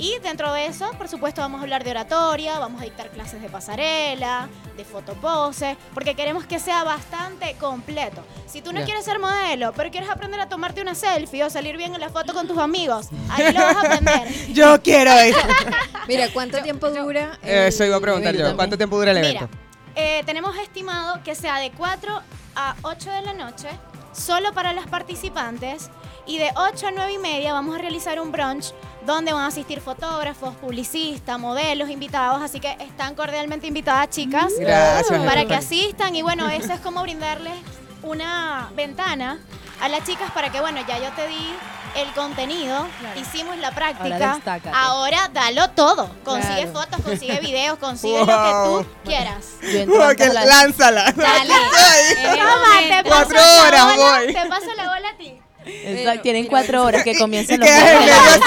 Y 0.00 0.18
dentro 0.20 0.52
de 0.54 0.66
eso, 0.66 0.90
por 0.96 1.08
supuesto, 1.08 1.42
vamos 1.42 1.60
a 1.60 1.62
hablar 1.64 1.84
de 1.84 1.90
oratoria, 1.90 2.58
vamos 2.58 2.80
a 2.80 2.84
dictar 2.84 3.10
clases 3.10 3.42
de 3.42 3.48
pasarela, 3.50 4.48
de 4.76 4.84
fotopose, 4.84 5.76
porque 5.92 6.14
queremos 6.14 6.44
que 6.46 6.58
sea 6.58 6.84
bastante 6.84 7.54
completo. 7.60 8.24
Si 8.46 8.62
tú 8.62 8.72
no 8.72 8.82
quieres 8.84 9.04
ser 9.04 9.18
modelo, 9.18 9.72
pero 9.74 9.90
quieres 9.90 10.08
aprender 10.08 10.40
a 10.40 10.48
tomarte 10.48 10.80
una 10.80 10.94
selfie 10.94 11.44
o 11.44 11.50
salir 11.50 11.76
bien 11.76 11.94
en 11.94 12.00
la 12.00 12.08
foto 12.08 12.32
con 12.32 12.48
tus 12.48 12.56
amigos, 12.56 13.08
ahí 13.30 13.52
lo 13.52 13.60
vas 13.60 13.76
a 13.76 13.80
aprender. 13.80 14.28
Yo 14.54 14.80
quiero 14.82 15.12
eso. 15.12 15.38
Mira, 16.08 16.28
¿cuánto 16.32 16.62
tiempo 16.62 16.88
dura? 16.90 17.38
el 17.42 17.50
Eso 17.68 17.84
iba 17.84 17.96
a 17.96 18.00
preguntar 18.00 18.34
yo. 18.34 18.56
¿Cuánto 18.56 18.76
tiempo 18.78 18.96
dura 18.98 19.10
el 19.12 19.18
Mira, 19.18 19.28
evento? 19.42 19.48
eh, 19.96 20.22
tenemos 20.24 20.56
estimado 20.56 21.22
que 21.22 21.34
sea 21.34 21.58
de 21.58 21.70
4 21.72 22.20
a 22.56 22.74
8 22.82 23.10
de 23.10 23.22
la 23.22 23.34
noche, 23.34 23.68
solo 24.12 24.52
para 24.54 24.72
las 24.72 24.86
participantes, 24.88 25.90
y 26.26 26.38
de 26.38 26.50
8 26.56 26.86
a 26.88 26.90
9 26.92 27.12
y 27.12 27.18
media 27.18 27.52
vamos 27.52 27.74
a 27.74 27.78
realizar 27.78 28.20
un 28.20 28.32
brunch 28.32 28.72
donde 29.06 29.32
van 29.32 29.44
a 29.44 29.46
asistir 29.48 29.80
fotógrafos, 29.80 30.54
publicistas, 30.56 31.38
modelos, 31.38 31.88
invitados, 31.88 32.42
así 32.42 32.60
que 32.60 32.70
están 32.80 33.14
cordialmente 33.14 33.66
invitadas 33.66 34.10
chicas 34.10 34.52
Gracias. 34.58 35.24
para 35.24 35.44
que 35.46 35.54
asistan 35.54 36.14
y 36.14 36.22
bueno, 36.22 36.48
eso 36.48 36.72
es 36.72 36.80
como 36.80 37.02
brindarles 37.02 37.54
una 38.02 38.70
ventana 38.74 39.38
a 39.80 39.88
las 39.88 40.04
chicas 40.04 40.30
para 40.32 40.50
que 40.50 40.60
bueno, 40.60 40.80
ya 40.86 40.98
yo 40.98 41.10
te 41.16 41.26
di 41.28 41.54
el 41.96 42.08
contenido, 42.12 42.86
hicimos 43.16 43.56
la 43.56 43.72
práctica, 43.72 44.38
Ahora 44.44 44.70
ahora 44.74 45.30
dalo 45.32 45.70
todo, 45.70 46.08
consigue 46.24 46.68
Claro. 46.68 46.72
fotos, 46.72 47.00
consigue 47.02 47.40
videos, 47.40 47.78
consigue 47.78 48.18
lo 48.18 48.26
que 48.26 48.52
tú 48.84 48.86
quieras. 49.04 49.46
Que 49.60 49.86
lánzala. 49.86 51.10
Dale. 51.12 51.54
Te 53.02 53.08
paso 53.08 53.30
Cuatro 53.30 53.36
la 53.36 53.62
horas 53.62 53.96
bola, 53.96 54.18
voy. 54.18 54.26
Te 54.34 54.46
paso 54.46 54.66
la 54.76 54.84
bola 54.84 55.08
a 55.08 55.16
ti. 55.16 55.39
Exacto, 55.84 56.22
tienen 56.22 56.42
mira, 56.42 56.50
cuatro 56.50 56.84
horas 56.84 57.04
que 57.04 57.12
Y 57.12 57.16
comienzan 57.18 57.60
los 57.60 57.68
quedas 57.68 57.82
en 57.92 57.98
medio 58.00 58.14
modelos. 58.14 58.40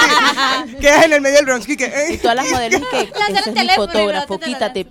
así. 0.65 0.75
Quedas 0.77 1.05
en 1.05 1.13
el 1.13 1.21
medio 1.21 1.35
del 1.37 1.45
bronx. 1.45 1.69
Y 1.69 1.77
que, 1.77 2.07
Y 2.11 2.17
todas 2.17 2.35
las 2.35 2.49
modelos 2.49 2.81
y 2.81 2.85
que 2.85 3.01
ese 3.01 3.49
es 3.49 3.55
mi 3.55 3.69
fotógrafo, 3.69 4.39
quítate. 4.39 4.87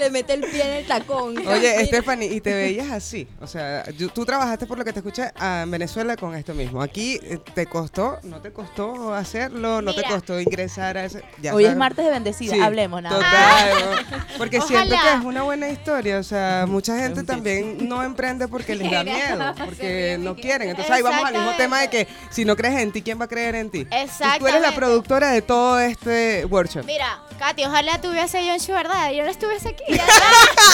Le 0.00 0.10
mete 0.10 0.32
el 0.32 0.40
pie 0.40 0.62
en 0.62 0.72
el 0.78 0.86
tacón. 0.86 1.36
Oye, 1.46 1.84
Stephanie, 1.86 2.26
y 2.32 2.40
te 2.40 2.54
veías 2.54 2.90
así. 2.90 3.28
O 3.40 3.46
sea, 3.46 3.84
yo- 3.90 4.08
tú 4.08 4.24
trabajaste 4.24 4.66
por 4.66 4.78
lo 4.78 4.84
que 4.84 4.92
te 4.92 5.00
escuché 5.00 5.30
ah, 5.36 5.60
en 5.64 5.70
Venezuela 5.70 6.16
con 6.16 6.34
esto 6.34 6.54
mismo. 6.54 6.80
Aquí 6.82 7.20
eh, 7.22 7.38
te 7.54 7.66
costó, 7.66 8.18
no 8.22 8.40
te 8.40 8.50
costó 8.52 9.12
hacerlo, 9.14 9.82
no 9.82 9.94
te 9.94 10.02
costó 10.02 10.40
ingresar 10.40 10.96
a 10.96 11.04
ese. 11.04 11.22
ya 11.42 11.54
Hoy 11.54 11.66
es 11.66 11.76
martes 11.76 12.04
de 12.04 12.10
bendecida, 12.10 12.54
Sí, 12.54 12.60
hablemos 12.60 13.02
nada. 13.02 13.16
Total. 13.16 14.26
Porque 14.38 14.60
siento 14.62 14.94
que 14.94 15.18
es 15.18 15.24
una 15.24 15.42
buena 15.42 15.68
historia. 15.68 16.18
O 16.18 16.22
sea, 16.22 16.64
mucha 16.66 16.96
gente 16.98 17.22
también 17.22 17.88
no 17.88 18.02
emprende 18.02 18.48
porque 18.48 18.74
les 18.74 18.90
da 18.90 19.04
miedo, 19.04 19.54
porque 19.64 20.16
no 20.18 20.34
quieren. 20.34 20.70
Entonces 20.70 20.92
ahí 20.94 21.02
vamos 21.02 21.24
al 21.26 21.34
mismo 21.34 21.52
tema 21.56 21.80
de 21.82 21.90
que 21.90 22.08
si 22.30 22.44
no 22.44 22.56
crees 22.56 22.80
en 22.80 22.90
ti, 22.92 23.02
¿quién 23.02 23.20
va 23.20 23.26
a 23.26 23.28
creer 23.28 23.54
en 23.54 23.70
ti? 23.70 23.86
Entonces, 23.90 24.26
Tú 24.38 24.46
eres 24.46 24.62
la 24.62 24.74
productora 24.74 25.30
de 25.30 25.42
todo 25.42 25.78
este 25.78 26.44
workshop. 26.46 26.84
Mira, 26.86 27.20
Katy, 27.38 27.64
ojalá 27.64 28.00
tuviese 28.00 28.46
yo 28.46 28.52
en 28.54 28.60
su 28.60 28.72
verdad. 28.72 29.10
Yo 29.12 29.24
no 29.24 29.30
estuviese 29.30 29.68
aquí. 29.70 29.82
Ya, 29.90 30.06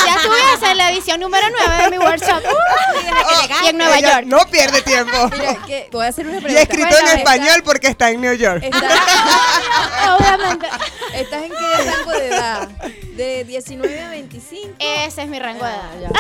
ya 0.07 0.15
estuviese 0.17 0.71
en 0.71 0.77
la 0.77 0.91
edición 0.91 1.21
número 1.21 1.47
9 1.67 1.83
de 1.85 1.91
mi 1.91 1.99
workshop. 1.99 2.43
y 3.65 3.69
en 3.69 3.79
Nueva 3.79 4.01
York. 4.01 4.25
No 4.27 4.39
pierde 4.51 4.83
tiempo. 4.83 5.29
Mira, 5.33 5.59
que 5.67 5.89
voy 5.93 6.05
a 6.05 6.09
hacer 6.09 6.27
una 6.27 6.39
Y 6.39 6.41
pregunta. 6.43 6.63
escrito 6.63 6.89
Bueno, 6.89 7.09
en 7.11 7.19
está- 7.19 7.35
español 7.35 7.63
porque 7.65 7.87
está 7.89 8.11
en 8.11 8.21
New 8.21 8.35
York. 8.35 8.63
está- 8.63 10.17
Obviamente. 10.17 10.67
¿Estás 11.15 11.43
en 11.45 11.51
qué 11.51 11.91
rango 11.91 12.11
de 12.13 12.27
edad? 12.29 12.69
¿De 13.17 13.45
19 13.45 14.01
a 14.03 14.11
25? 14.11 14.75
Ese 14.79 15.23
es 15.23 15.29
mi 15.29 15.39
rango 15.39 15.65
de 15.65 15.73
edad. 15.73 16.13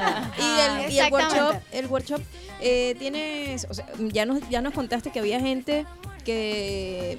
Ah, 0.00 0.30
ya. 0.36 0.44
Y 0.44 0.84
el, 0.86 0.92
y 0.92 0.98
el 1.00 1.12
workshop, 1.12 1.54
el 1.72 1.86
workshop 1.86 2.20
eh, 2.60 2.96
tienes, 2.98 3.66
o 3.70 3.74
sea, 3.74 3.86
ya 3.98 4.26
nos, 4.26 4.40
ya 4.48 4.60
nos 4.60 4.74
contaste 4.74 5.10
que 5.12 5.20
había 5.20 5.38
gente 5.40 5.86
que 6.24 7.18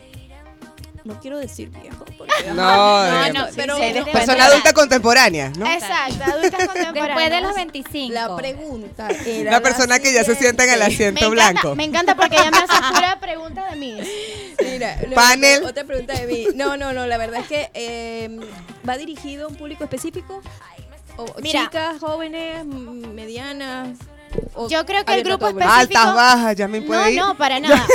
no 1.03 1.19
quiero 1.19 1.37
decir 1.39 1.69
viejo, 1.69 2.05
porque 2.17 2.33
No, 2.53 2.61
ajá, 2.97 3.31
no, 3.33 3.45
no, 3.45 3.47
pero 3.55 3.77
sí, 3.77 3.83
sí, 3.93 4.11
Persona 4.11 4.45
adulta 4.45 4.73
contemporánea, 4.73 5.49
¿no? 5.57 5.65
Exacto, 5.65 6.23
adultas 6.23 6.67
contemporáneas. 6.67 6.93
Después 6.93 7.29
de 7.31 7.41
los 7.41 7.55
25. 7.55 8.13
La 8.13 8.35
pregunta 8.35 9.07
era 9.25 9.51
La 9.51 9.61
persona 9.61 9.99
que 9.99 10.13
ya 10.13 10.23
se 10.23 10.35
sienta 10.35 10.63
en 10.65 10.71
el 10.71 10.79
me 10.79 10.85
asiento 10.85 11.25
encanta, 11.25 11.51
blanco. 11.51 11.75
me 11.75 11.83
encanta 11.85 12.15
porque 12.15 12.35
ella 12.35 12.51
me 12.51 12.57
hace 12.57 12.81
pura 12.93 13.19
pregunta 13.19 13.69
de 13.69 13.75
mí. 13.77 13.97
Mira, 14.63 14.95
luego, 15.01 15.15
Panel. 15.15 15.63
Otra 15.63 15.83
pregunta 15.83 16.13
de 16.13 16.27
mí. 16.27 16.47
No, 16.55 16.77
no, 16.77 16.93
no, 16.93 17.07
la 17.07 17.17
verdad 17.17 17.41
es 17.41 17.47
que 17.47 17.71
eh, 17.73 18.39
va 18.87 18.97
dirigido 18.97 19.45
a 19.45 19.49
un 19.49 19.55
público 19.55 19.83
específico. 19.83 20.41
O 21.17 21.25
Mira. 21.41 21.63
chicas, 21.63 21.99
jóvenes, 21.99 22.65
medianas. 22.65 23.97
O 24.55 24.67
Yo 24.69 24.85
creo 24.85 25.03
que 25.05 25.13
el 25.13 25.23
grupo 25.23 25.47
específico- 25.47 25.99
Altas, 25.99 26.15
bajas, 26.15 26.55
ya 26.55 26.67
me 26.67 26.79
No, 26.81 26.87
puede 26.87 27.11
ir. 27.13 27.19
no, 27.19 27.35
para 27.37 27.59
nada. 27.59 27.85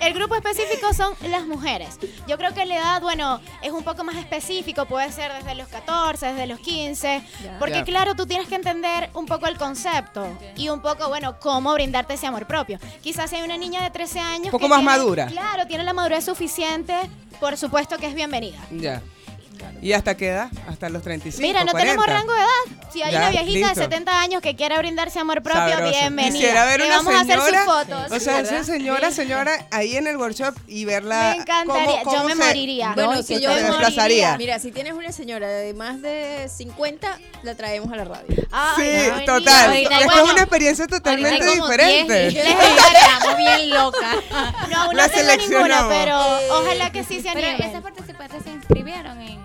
el 0.00 0.12
grupo 0.14 0.34
específico 0.34 0.92
son 0.94 1.14
las 1.28 1.46
mujeres. 1.46 1.98
Yo 2.26 2.36
creo 2.38 2.52
que 2.54 2.64
la 2.66 2.76
edad, 2.76 3.02
bueno, 3.02 3.40
es 3.62 3.72
un 3.72 3.82
poco 3.84 4.04
más 4.04 4.16
específico, 4.16 4.86
puede 4.86 5.10
ser 5.12 5.32
desde 5.32 5.54
los 5.54 5.68
14, 5.68 6.26
desde 6.26 6.46
los 6.46 6.58
15, 6.60 7.22
porque 7.58 7.82
claro, 7.84 8.14
tú 8.14 8.26
tienes 8.26 8.48
que 8.48 8.54
entender 8.54 9.10
un 9.14 9.26
poco 9.26 9.46
el 9.46 9.56
concepto 9.56 10.26
y 10.56 10.68
un 10.68 10.80
poco, 10.80 11.08
bueno, 11.08 11.38
cómo 11.40 11.72
brindarte 11.74 12.14
ese 12.14 12.26
amor 12.26 12.46
propio. 12.46 12.78
Quizás 13.02 13.30
si 13.30 13.36
hay 13.36 13.42
una 13.42 13.56
niña 13.56 13.82
de 13.82 13.90
13 13.90 14.20
años... 14.20 14.44
Un 14.46 14.50
poco 14.52 14.64
que 14.64 14.68
más 14.68 14.78
tiene- 14.80 14.90
madura. 14.98 15.26
Claro, 15.26 15.66
tiene 15.66 15.84
la 15.84 15.92
madurez 15.92 16.24
suficiente, 16.24 16.94
por 17.40 17.56
supuesto 17.56 17.96
que 17.98 18.06
es 18.06 18.14
bienvenida. 18.14 18.58
Ya. 18.70 19.02
¿Y 19.82 19.92
hasta 19.92 20.16
qué 20.16 20.28
edad? 20.28 20.48
Hasta 20.68 20.88
los 20.88 21.02
35, 21.02 21.40
Mira, 21.46 21.64
no 21.64 21.72
40. 21.72 21.78
tenemos 22.02 22.06
rango 22.06 22.32
de 22.32 22.38
edad. 22.40 22.88
Si 22.92 23.02
hay 23.02 23.12
Ya, 23.12 23.18
una 23.18 23.30
viejita 23.30 23.50
listo. 23.68 23.80
de 23.80 23.86
70 23.86 24.20
años 24.20 24.40
que 24.40 24.54
quiera 24.56 24.78
brindarse 24.78 25.18
amor 25.18 25.42
propio, 25.42 25.60
Sabroso. 25.68 25.90
bienvenida. 25.98 26.32
Quisiera 26.32 26.64
ver 26.64 26.80
Le 26.80 26.86
una 26.86 26.96
vamos 26.98 27.14
a 27.14 27.20
hacer 27.20 27.40
sus 27.40 27.58
fotos. 27.64 28.12
O 28.12 28.20
sea, 28.20 28.64
señora, 28.64 29.10
señora, 29.10 29.66
ahí 29.72 29.96
en 29.96 30.06
el 30.06 30.16
workshop 30.16 30.54
y 30.68 30.84
verla. 30.84 31.34
Me 31.36 31.42
encantaría, 31.42 32.02
cómo- 32.04 32.16
yo 32.16 32.24
me 32.24 32.32
se- 32.36 32.44
moriría. 32.44 32.92
Bueno, 32.94 33.14
No, 33.14 33.22
si 33.22 33.40
yo 33.40 33.50
te 33.50 33.56
me 33.56 33.62
desplazaría. 33.62 34.38
Mira, 34.38 34.58
si 34.60 34.70
tienes 34.70 34.92
una 34.92 35.10
señora 35.12 35.48
de 35.48 35.74
más 35.74 36.00
de 36.02 36.48
50, 36.54 37.18
la 37.42 37.54
traemos 37.56 37.92
a 37.92 37.96
la 37.96 38.04
radio. 38.04 38.26
Ay, 38.52 38.74
Sí, 38.84 39.10
no, 39.10 39.24
total. 39.38 39.70
Ahorita 39.70 39.98
Es 40.00 40.22
una 40.30 40.40
experiencia 40.42 40.86
totalmente 40.86 41.44
diferente. 41.50 42.28
10 42.30 42.44
y 42.44 42.48
estamos 42.48 43.36
bien 43.36 43.70
locas. 43.70 44.16
No, 44.70 44.92
La 44.92 45.06
no 45.08 45.12
tengo 45.12 45.36
ninguna, 45.36 45.88
pero 45.88 46.18
ojalá 46.60 46.90
que 46.92 47.02
sí 47.04 47.20
se 47.20 47.30
Pero 47.32 47.48
animen. 47.48 47.68
esas 47.70 47.82
participantes 47.82 48.42
se 48.44 48.50
inscribieron 48.50 49.20
en 49.20 49.40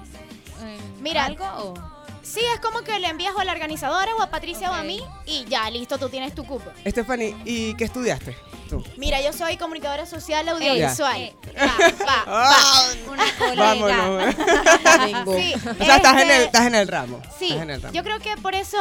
Mira, 1.02 1.26
algo 1.26 1.46
o 1.58 1.74
Sí, 2.22 2.42
es 2.54 2.60
como 2.60 2.82
que 2.82 3.00
le 3.00 3.08
envías 3.08 3.34
o 3.34 3.40
a 3.40 3.44
la 3.46 3.54
organizadora 3.54 4.14
o 4.16 4.22
a 4.22 4.30
Patricia 4.30 4.70
o 4.70 4.74
a 4.74 4.80
Ok. 4.82 4.86
mí 4.86 5.02
y 5.26 5.46
ya, 5.46 5.68
listo, 5.72 5.98
tú 5.98 6.10
tienes 6.10 6.36
tu 6.36 6.46
cupo. 6.46 6.70
Stephanie, 6.86 7.36
¿y 7.46 7.74
qué 7.76 7.86
estudiaste? 7.86 8.38
Tú. 8.70 8.84
Mira, 8.98 9.20
yo 9.22 9.34
soy 9.34 9.58
comunicadora 9.58 10.06
social 10.06 10.48
audiovisual. 10.50 11.20
Eh, 11.22 11.36
Va, 11.58 11.66
va, 11.66 12.24
va. 12.26 12.52
Ah, 12.52 12.86
una 13.10 13.24
colega. 13.38 13.64
vámonos. 13.64 14.36
Sí, 15.40 15.54
O 15.56 15.84
sea, 15.86 15.96
estás 15.96 16.14
en, 16.14 16.20
el, 16.20 16.30
este, 16.32 16.44
estás 16.46 16.66
en 16.68 16.76
el 16.76 16.88
ramo. 16.88 17.22
Sí, 17.40 17.46
Estás 17.48 17.64
en 17.64 17.70
el 17.72 17.82
ramo. 17.82 17.94
yo 17.96 18.04
creo 18.04 18.20
que 18.20 18.36
por 18.38 18.54
eso 18.54 18.78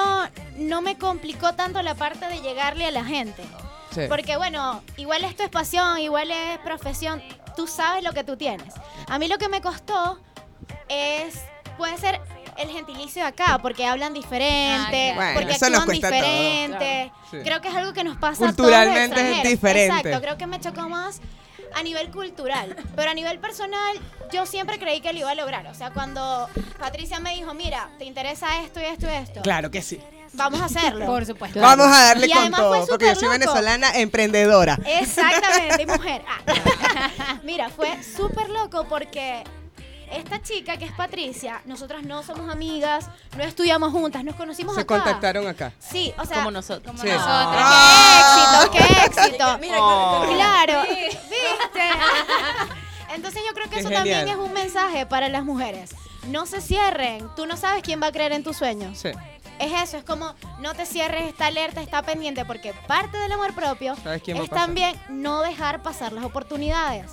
no 0.57 0.83
me 0.83 0.99
complicó 0.99 1.55
tanto 1.55 1.81
la 1.81 1.95
parte 1.95 2.27
de 2.27 2.41
llegarle 2.43 2.87
a 2.87 2.91
la 2.91 3.05
gente. 3.05 3.43
Sí. 3.95 4.03
Porque 4.09 4.37
bueno, 4.37 4.83
igual 4.99 5.25
esto 5.25 5.43
es 5.43 5.49
pasión, 5.49 5.99
igual 6.01 6.31
es 6.31 6.59
profesión, 6.59 7.23
tú 7.57 7.67
sabes 7.67 8.05
lo 8.05 8.13
que 8.13 8.25
tú 8.25 8.37
tienes. 8.37 8.75
A 9.07 9.19
mí 9.19 9.29
lo 9.29 9.39
que 9.39 9.49
me 9.49 9.63
costó 9.63 10.19
es, 10.91 11.35
puede 11.79 11.97
ser 11.97 12.21
el 12.59 12.69
gentilicio 12.71 13.23
de 13.23 13.29
acá, 13.29 13.59
porque 13.63 13.87
hablan 13.87 14.13
diferente, 14.13 15.11
Ah, 15.13 15.15
claro. 15.15 15.35
porque 15.41 15.57
Bueno, 15.59 15.79
actúan 15.79 15.85
todo. 15.85 15.93
diferente. 15.93 17.13
Sí. 17.31 17.37
Creo 17.45 17.61
que 17.61 17.69
es 17.69 17.75
algo 17.75 17.93
que 17.95 18.05
nos 18.05 18.17
pasa 18.19 18.47
Culturalmente 18.47 19.01
a 19.01 19.05
es 19.05 19.11
todos 19.11 19.21
los 19.23 19.29
extranjeros. 19.39 19.51
diferente. 19.51 19.97
Exacto, 20.09 20.21
creo 20.23 20.37
que 20.39 20.47
me 20.47 20.61
chocó 20.61 20.89
más 20.89 21.21
a 21.75 21.83
nivel 21.83 22.11
cultural, 22.11 22.75
pero 22.97 23.11
a 23.11 23.15
nivel 23.15 23.39
personal 23.39 23.97
yo 24.33 24.45
siempre 24.47 24.79
creí 24.79 25.01
que 25.01 25.13
lo 25.13 25.21
iba 25.21 25.31
a 25.31 25.35
lograr. 25.35 25.67
O 25.69 25.75
sea, 25.75 25.91
cuando 25.91 26.49
Patricia 26.79 27.21
me 27.21 27.35
dijo, 27.35 27.55
mira, 27.55 27.89
te 27.99 28.05
interesa 28.07 28.63
esto 28.63 28.81
y 28.81 28.85
esto 28.85 29.07
y 29.07 29.15
esto, 29.15 29.43
Claro 29.43 29.71
que 29.71 29.83
sí. 29.83 30.01
vamos 30.33 30.61
a 30.61 30.65
hacerlo. 30.65 31.05
Por 31.07 31.27
supuesto. 31.27 31.61
Vamos 31.61 31.87
a 31.87 32.05
darle 32.07 32.27
Y 32.27 32.31
con 32.33 32.51
todo, 32.51 32.87
porque 32.87 33.07
yo 33.07 33.15
soy 33.15 33.25
loco. 33.25 33.33
venezolana 33.39 33.91
emprendedora. 33.97 34.79
Exactamente, 34.85 35.87
mujer. 35.87 36.23
Ah. 36.27 37.39
Mira, 37.45 37.69
fue 37.69 38.03
súper 38.03 38.49
loco 38.49 38.85
porque 38.89 39.45
esta 40.13 40.41
chica 40.43 40.77
que 40.77 40.85
es 40.87 40.93
Patricia, 40.93 41.61
nosotras 41.65 42.03
no 42.05 42.23
somos 42.23 42.49
amigas, 42.51 43.09
no 43.37 43.43
estudiamos 43.45 43.93
juntas, 43.93 44.25
nos 44.25 44.35
conocimos 44.37 44.75
Se 44.75 44.83
acá. 44.83 44.95
contactaron 44.97 45.47
acá. 45.47 45.73
Sí, 45.79 46.13
o 46.19 46.25
sea, 46.25 46.39
Como 46.39 46.51
nosotros. 46.51 46.87
Como 46.93 47.03
Sí. 47.03 47.09
nosotros. 47.09 47.29
Ah. 47.59 48.69
¡Qué 48.73 48.79
éxito, 48.79 48.95
qué 48.95 49.05
éxito! 49.27 49.59
Mira, 49.61 49.77
Claro, 49.77 50.83
¿viste? 50.89 51.89
Entonces 53.15 53.43
yo 53.47 53.53
creo 53.55 53.65
que 53.67 53.77
Qué 53.77 53.81
eso 53.81 53.91
también 53.91 54.19
genial. 54.21 54.39
es 54.39 54.45
un 54.47 54.53
mensaje 54.53 55.07
para 55.07 55.29
las 55.29 55.45
mujeres. 55.45 55.95
No 56.29 56.45
se 56.47 56.61
cierren, 56.61 57.27
tú 57.37 57.47
no 57.47 57.57
sabes 57.57 57.83
quién 57.83 58.03
va 58.03 58.09
a 58.09 58.13
creer 58.13 58.33
en 58.33 58.43
tus 58.43 58.57
sueños. 58.57 58.99
Sí. 58.99 59.11
Es 59.59 59.73
eso, 59.73 59.97
es 59.97 60.05
como 60.05 60.35
no 60.61 60.75
te 60.75 60.87
cierres, 60.87 61.25
está 61.27 61.47
alerta, 61.47 61.81
está 61.81 62.03
pendiente, 62.03 62.45
porque 62.45 62.75
parte 62.87 63.17
del 63.19 63.33
amor 63.33 63.55
propio 63.55 63.97
¿Sabes 63.97 64.23
quién 64.23 64.37
va 64.37 64.43
a 64.43 64.45
es 64.45 64.51
pasar? 64.51 64.67
también 64.67 64.97
no 65.09 65.41
dejar 65.41 65.83
pasar 65.83 66.13
las 66.13 66.23
oportunidades. 66.25 67.11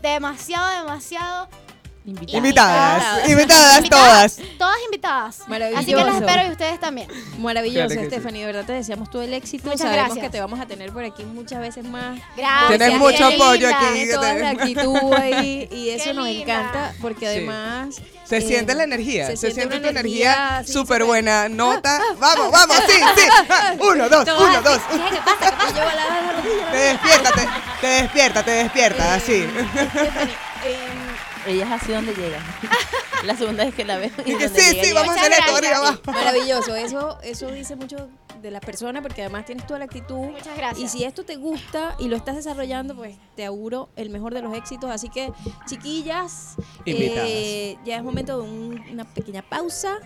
demasiado, 0.00 0.84
demasiado 0.84 1.48
Invitadas, 2.08 3.28
invitadas 3.28 3.88
todas. 3.90 4.36
Todas 4.58 4.76
invitadas. 4.86 5.40
Maravilloso. 5.46 5.80
Así 5.82 5.94
que 5.94 6.04
las 6.04 6.14
espero 6.16 6.48
y 6.48 6.50
ustedes 6.52 6.80
también. 6.80 7.08
Maravilloso, 7.38 7.86
Claro 7.86 8.00
que 8.00 8.06
sí. 8.06 8.10
Stephanie. 8.10 8.40
De 8.40 8.46
verdad 8.46 8.64
te 8.64 8.72
deseamos 8.72 9.10
todo 9.10 9.22
el 9.22 9.34
éxito. 9.34 9.64
Muchas 9.66 9.80
Sabemos 9.82 10.06
gracias. 10.06 10.24
que 10.24 10.30
te 10.30 10.40
vamos 10.40 10.60
a 10.60 10.66
tener 10.66 10.92
por 10.92 11.04
aquí 11.04 11.24
muchas 11.24 11.60
veces 11.60 11.84
más. 11.84 12.18
Gracias. 12.36 12.68
Tienes 12.68 12.90
qué 12.90 12.96
mucho 12.98 13.28
linda. 13.30 13.44
apoyo 13.44 13.68
aquí. 13.68 13.84
Tienes 13.92 14.14
toda 14.14 14.34
la 14.34 14.50
actitud 14.50 15.12
ahí 15.14 15.68
y 15.72 15.90
eso 15.90 16.04
Qué 16.04 16.14
nos 16.14 16.26
linda. 16.26 16.42
encanta 16.42 16.94
porque 17.00 17.20
Sí. 17.20 17.26
además... 17.26 17.96
Se 18.24 18.36
eh, 18.36 18.40
siente 18.42 18.74
la 18.74 18.84
energía, 18.84 19.26
se, 19.28 19.36
siente, 19.52 19.78
una 19.78 19.80
tu 19.80 19.88
energía 19.88 20.62
sí, 20.66 20.70
súper 20.74 21.02
buena 21.04 21.48
nota. 21.50 21.98
Vamos, 22.18 22.52
vamos, 22.52 22.76
sí, 22.86 23.00
sí. 23.16 23.22
Uno, 23.80 24.06
dos, 24.10 24.28
uno, 24.38 24.60
dos. 24.62 24.78
¿Qué 25.10 25.18
pasa? 25.24 25.56
Que 25.72 25.80
de 25.80 26.32
rodillas. 26.32 26.70
Te 26.70 26.76
despierta, 26.76 27.32
te, 27.32 27.48
te 27.80 27.86
despierta, 27.86 28.42
te 28.42 28.50
despierta, 28.50 29.14
así. 29.14 29.46
Stephanie, 29.48 30.34
em, 30.66 31.07
Ella 31.48 31.64
es 31.74 31.82
así 31.82 31.92
donde 31.92 32.14
llega. 32.14 32.38
la 33.24 33.36
segunda 33.36 33.64
vez 33.64 33.74
que 33.74 33.84
la 33.84 33.96
veo. 33.96 34.10
Y 34.24 34.36
que 34.36 34.48
donde 34.48 34.48
sí, 34.60 34.70
llega, 34.70 34.82
sí, 34.82 34.88
llega. 34.88 35.00
vamos 35.00 35.16
a 35.16 35.20
hacer 35.20 35.32
esto 35.32 35.56
arriba 35.56 35.76
abajo. 35.76 36.00
Maravilloso, 36.06 36.74
eso, 36.76 37.18
eso 37.22 37.50
dice 37.50 37.76
mucho 37.76 38.08
de 38.42 38.50
la 38.52 38.60
persona 38.60 39.02
porque 39.02 39.22
además 39.22 39.46
tienes 39.46 39.66
toda 39.66 39.80
la 39.80 39.86
actitud. 39.86 40.16
Muchas 40.30 40.56
gracias. 40.56 40.78
Y 40.94 40.98
si 40.98 41.04
esto 41.04 41.24
te 41.24 41.36
gusta 41.36 41.96
y 41.98 42.08
lo 42.08 42.16
estás 42.16 42.36
desarrollando, 42.36 42.94
pues 42.94 43.16
te 43.34 43.44
auguro 43.44 43.88
el 43.96 44.10
mejor 44.10 44.32
de 44.34 44.42
los 44.42 44.54
éxitos. 44.56 44.90
Así 44.90 45.08
que, 45.08 45.32
chiquillas, 45.66 46.54
eh, 46.86 47.76
ya 47.84 47.96
es 47.96 48.02
momento 48.04 48.40
de 48.40 48.48
un- 48.48 48.84
una 48.92 49.04
pequeña 49.04 49.42
pausa. 49.42 49.98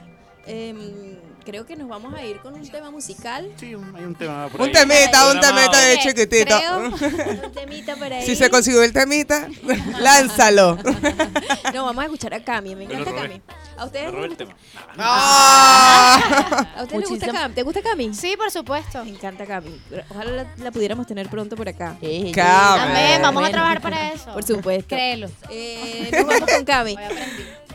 Em, 0.46 1.18
creo 1.44 1.66
que 1.66 1.76
nos 1.76 1.88
vamos 1.88 2.14
a 2.14 2.24
ir 2.24 2.38
con 2.40 2.54
un 2.54 2.68
tema 2.68 2.90
musical. 2.90 3.50
Sí, 3.56 3.74
un- 3.74 3.94
hay 3.96 4.04
un 4.04 4.14
tema 4.14 4.48
por 4.48 4.60
Un 4.60 4.72
temita, 4.72 5.30
un 5.30 5.40
temita 5.40 5.80
de 5.80 5.98
chiquitito. 5.98 6.56
Creo, 6.58 6.78
un 7.46 7.52
temita 7.52 7.96
por 7.96 8.12
ahí. 8.12 8.24
Si 8.26 8.36
se 8.36 8.48
consiguió 8.50 8.82
el 8.82 8.92
temita, 8.92 9.48
lánzalo. 10.00 10.78
No, 11.74 11.84
vamos 11.84 12.02
a 12.02 12.04
escuchar 12.06 12.34
a 12.34 12.42
Cami. 12.42 12.74
Me 12.74 12.84
encanta. 12.84 13.12
Cami. 13.14 13.40
¿A 13.76 13.86
ustedes, 13.86 14.08
el 14.12 14.20
gusta, 14.28 14.36
tema. 14.36 14.54
Ah. 14.98 16.66
¿a 16.76 16.82
ustedes 16.82 17.00
les 17.00 17.08
gusta. 17.10 17.32
Cami? 17.32 17.54
¿Te 17.54 17.62
gusta 17.62 17.82
Cami? 17.82 18.14
Sí, 18.14 18.36
por 18.36 18.50
supuesto. 18.50 19.04
Me 19.04 19.10
encanta 19.10 19.46
Cami. 19.46 19.80
Ojalá 20.10 20.30
la, 20.30 20.46
la 20.58 20.70
pudiéramos 20.70 21.06
tener 21.06 21.28
pronto 21.28 21.56
por 21.56 21.68
acá. 21.68 21.96
Cami. 22.00 22.32
Amén, 22.38 23.22
vamos 23.22 23.44
a 23.46 23.50
trabajar 23.50 23.80
para 23.80 24.12
eso. 24.12 24.32
Por 24.32 24.42
supuesto. 24.44 24.88
Créelo. 24.94 25.28
Eh, 25.50 26.10
nos 26.12 26.26
vamos 26.26 26.50
con 26.50 26.64
Cami. 26.64 26.96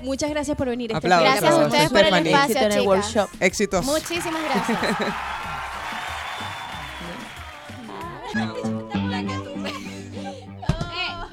Muchas 0.01 0.29
gracias 0.29 0.57
por 0.57 0.67
venir. 0.67 0.93
Aplausos. 0.95 1.27
Stephanie. 1.27 1.31
Gracias 1.31 1.43
a 1.43 1.47
Aplausos. 1.47 1.73
ustedes 1.73 1.89
por 1.89 1.99
el 1.99 2.05
espacio, 2.27 2.55
Éxito 2.55 2.59
en 2.59 2.65
el 2.65 2.71
chicas. 2.71 2.85
workshop. 2.85 3.29
Éxitos. 3.41 3.85
Muchísimas 3.85 4.43
gracias. 4.43 4.77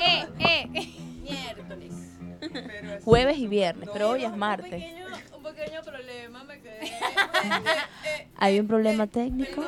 Eh, 0.00 0.26
eh, 0.38 0.68
eh. 0.74 0.92
Jueves 3.04 3.38
y 3.38 3.46
viernes, 3.48 3.88
pero 3.92 4.10
hoy 4.10 4.24
es 4.24 4.36
martes. 4.36 4.84
Un 5.44 5.54
pequeño 5.54 5.82
problema 5.82 6.44
me 6.44 6.60
quedé 6.60 6.92
Hay 8.36 8.58
un 8.58 8.66
problema 8.66 9.06
técnico 9.06 9.62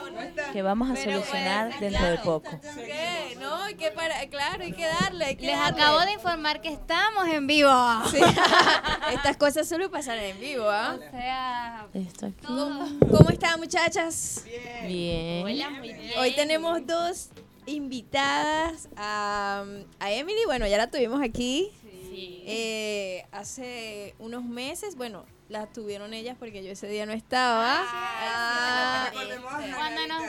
que 0.53 0.63
vamos 0.63 0.91
a 0.91 0.95
Pero 0.95 1.13
solucionar 1.13 1.79
dentro 1.79 2.05
de 2.07 2.17
claro. 2.17 2.23
poco. 2.23 2.61
¿Qué? 2.61 3.37
No, 3.39 3.55
hay 3.63 3.75
que 3.75 3.91
para, 3.91 4.27
claro, 4.29 4.65
hay 4.65 4.73
que 4.73 4.87
darle. 4.87 5.25
hay 5.25 5.37
que 5.37 5.47
Les 5.47 5.57
darle. 5.57 5.81
acabo 5.83 6.01
de 6.01 6.13
informar 6.13 6.61
que 6.61 6.69
estamos 6.69 7.29
en 7.29 7.47
vivo. 7.47 7.71
Sí. 8.11 8.19
Estas 9.15 9.37
cosas 9.37 9.69
solo 9.69 9.91
pasan 9.91 10.19
en 10.19 10.39
vivo, 10.41 10.69
¿ah? 10.69 10.97
O 10.99 11.11
sea, 11.11 11.87
Esto 11.95 12.27
aquí. 12.27 12.47
¿Cómo, 12.47 12.89
cómo 13.11 13.31
están, 13.31 13.61
muchachas? 13.61 14.45
Bien. 14.87 15.43
muy 15.43 15.53
bien. 15.55 16.11
Hoy 16.19 16.35
tenemos 16.35 16.85
dos 16.87 17.29
invitadas 17.67 18.89
a, 18.97 19.65
a 20.01 20.13
Emily. 20.13 20.41
Bueno, 20.47 20.67
ya 20.67 20.77
la 20.79 20.91
tuvimos 20.91 21.23
aquí 21.23 21.71
eh, 22.19 23.25
hace 23.33 24.15
unos 24.19 24.45
meses. 24.45 24.97
Bueno, 24.97 25.25
la 25.49 25.67
tuvieron 25.67 26.13
ellas 26.15 26.37
porque 26.39 26.65
yo 26.65 26.73
ese 26.73 26.89
día 26.89 27.07
no 27.07 27.13
estaba. 27.13 27.83
Ah, 27.85 29.11
Cuando 29.13 29.35
me 29.37 29.41
cuando 29.75 30.07
nos 30.09 30.23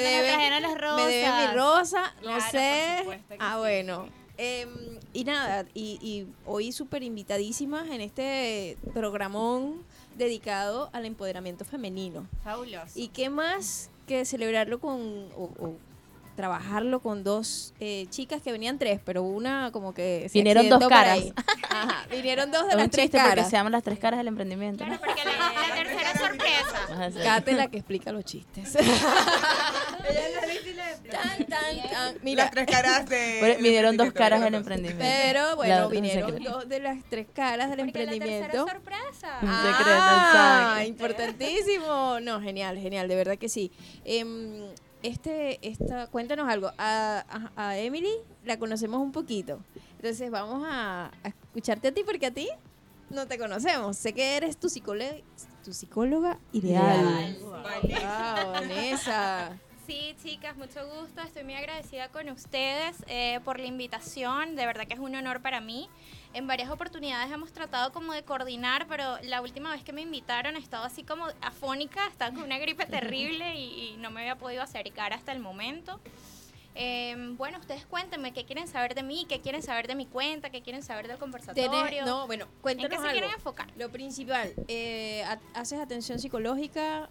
deben, 0.00 0.24
trajeron 0.34 0.62
las 0.62 0.78
rosas. 0.80 0.96
me 1.06 1.12
deben 1.12 1.34
mi 1.38 1.46
rosa, 1.56 2.14
no 2.16 2.22
Claro, 2.22 2.40
por 2.42 2.50
sé. 2.50 3.20
Ah, 3.38 3.52
sí. 3.54 3.58
bueno. 3.58 4.08
Em, 4.40 4.68
y 5.12 5.24
nada, 5.24 5.64
y, 5.74 5.98
y 6.00 6.26
hoy 6.46 6.70
súper 6.72 7.02
invitadísimas 7.02 7.88
en 7.88 8.00
este 8.00 8.76
programón 8.94 9.82
dedicado 10.16 10.90
al 10.92 11.06
empoderamiento 11.06 11.64
femenino. 11.64 12.26
Fabuloso. 12.44 12.92
¿Y 12.94 13.08
qué 13.08 13.30
más 13.30 13.90
que 14.06 14.24
celebrarlo 14.24 14.78
con, 14.80 15.28
o, 15.36 15.44
o 15.58 15.76
trabajarlo 16.38 17.00
con 17.00 17.24
dos 17.24 17.74
eh, 17.80 18.06
chicas 18.10 18.40
que 18.40 18.52
venían 18.52 18.78
tres, 18.78 19.00
pero 19.04 19.24
una 19.24 19.72
como 19.72 19.92
que... 19.92 20.28
se 20.28 20.38
Vinieron 20.38 20.68
dos 20.68 20.86
caras. 20.88 21.18
Ajá, 21.68 22.06
vinieron 22.12 22.52
dos 22.52 22.62
de 22.62 22.68
Es 22.70 22.76
las 22.76 22.84
un 22.84 22.90
tres 22.90 23.04
chiste 23.06 23.18
porque 23.18 23.28
caras. 23.30 23.50
se 23.50 23.56
llaman 23.56 23.72
las 23.72 23.82
tres 23.82 23.98
caras 23.98 24.18
del 24.18 24.28
emprendimiento. 24.28 24.84
Claro, 24.84 25.00
porque 25.04 25.24
la, 25.24 25.32
la 25.32 25.74
tercera 25.74 26.12
es 26.12 26.20
sorpresa. 26.20 27.24
Kate 27.24 27.52
la 27.54 27.66
que 27.66 27.78
explica 27.78 28.12
los 28.12 28.24
chistes. 28.24 28.72
tan, 31.10 31.46
tan, 31.46 31.90
tan. 31.90 32.14
Mira, 32.22 32.44
Las 32.44 32.52
tres 32.52 32.66
caras 32.66 33.08
de. 33.08 33.18
Bueno, 33.40 33.54
vinieron 33.60 33.96
dos 33.96 34.06
emprendimiento, 34.06 34.14
caras 34.14 34.40
del 34.42 34.54
emprendimiento. 34.54 35.04
pero 35.04 35.48
La 35.48 35.54
bueno, 35.56 35.84
es 35.86 35.90
vinieron 35.90 36.42
dos 36.44 36.68
de 36.68 36.78
las 36.78 36.98
tres 37.10 37.26
caras 37.34 37.70
del 37.70 37.80
Porque 37.80 38.06
la 38.06 38.12
tercera 38.12 38.46
emprendimiento. 38.46 38.66
es 38.66 38.72
sorpresa. 38.72 39.38
Ah, 39.42 40.74
exacto. 40.76 40.88
importantísimo. 40.88 42.20
No, 42.20 42.40
genial, 42.40 42.78
genial, 42.78 43.08
de 43.08 43.16
verdad 43.16 43.38
que 43.38 43.48
sí. 43.48 43.72
Em, 44.04 44.68
este, 45.02 45.58
esta, 45.68 46.06
cuéntanos 46.08 46.48
algo. 46.48 46.70
A, 46.78 47.24
a- 47.28 47.68
a 47.68 47.78
Emily 47.78 48.12
la 48.44 48.58
conocemos 48.58 49.00
un 49.00 49.12
poquito. 49.12 49.58
Entonces 49.96 50.30
vamos 50.30 50.64
a, 50.66 51.10
a 51.22 51.28
escucharte 51.28 51.88
a 51.88 51.92
ti 51.92 52.02
porque 52.04 52.26
a 52.26 52.30
ti 52.30 52.48
no 53.10 53.26
te 53.26 53.38
conocemos. 53.38 53.96
Sé 53.96 54.12
que 54.12 54.36
eres 54.36 54.56
tu 54.58 54.68
psicóloga, 54.68 55.16
tu 55.64 55.72
psicóloga 55.72 56.38
ideal. 56.52 57.36
Wow, 57.42 58.52
Vanessa. 58.52 59.58
Sí, 59.88 60.14
chicas, 60.22 60.54
mucho 60.58 60.86
gusto. 60.86 61.22
Estoy 61.22 61.44
muy 61.44 61.54
agradecida 61.54 62.10
con 62.10 62.28
ustedes 62.28 62.94
eh, 63.06 63.40
por 63.42 63.58
la 63.58 63.64
invitación. 63.66 64.54
De 64.54 64.66
verdad 64.66 64.86
que 64.86 64.92
es 64.92 65.00
un 65.00 65.14
honor 65.16 65.40
para 65.40 65.62
mí. 65.62 65.88
En 66.34 66.46
varias 66.46 66.68
oportunidades 66.70 67.32
hemos 67.32 67.52
tratado 67.52 67.90
como 67.90 68.12
de 68.12 68.22
coordinar, 68.22 68.86
pero 68.86 69.16
la 69.22 69.40
última 69.40 69.72
vez 69.72 69.82
que 69.82 69.94
me 69.94 70.02
invitaron 70.02 70.56
he 70.56 70.58
estado 70.58 70.84
así 70.84 71.04
como 71.04 71.24
afónica, 71.40 72.06
estaba 72.08 72.34
con 72.34 72.42
una 72.44 72.58
gripe 72.58 72.84
terrible 72.86 73.56
y, 73.56 73.94
y 73.94 73.96
no 73.96 74.10
me 74.10 74.20
había 74.20 74.36
podido 74.36 74.62
acercar 74.62 75.14
hasta 75.14 75.32
el 75.32 75.38
momento. 75.38 75.98
Eh, 76.74 77.16
bueno, 77.38 77.58
ustedes 77.58 77.86
cuéntenme 77.86 78.34
qué 78.34 78.44
quieren 78.44 78.68
saber 78.68 78.94
de 78.94 79.02
mí, 79.02 79.24
qué 79.26 79.40
quieren 79.40 79.62
saber 79.62 79.88
de 79.88 79.94
mi 79.94 80.04
cuenta, 80.04 80.50
qué 80.50 80.60
quieren 80.60 80.82
saber 80.82 81.08
del 81.08 81.16
conversatorio. 81.16 81.70
Tenés- 81.72 82.04
no, 82.04 82.26
bueno, 82.26 82.44
¿En 82.44 82.60
cuéntanos 82.60 82.90
qué 82.90 82.96
se 82.96 83.02
algo. 83.08 83.12
quieren 83.20 83.30
enfocar? 83.34 83.68
Lo 83.78 83.90
principal, 83.90 84.52
eh, 84.68 85.24
ha- 85.24 85.40
¿haces 85.58 85.80
atención 85.80 86.18
psicológica? 86.18 87.08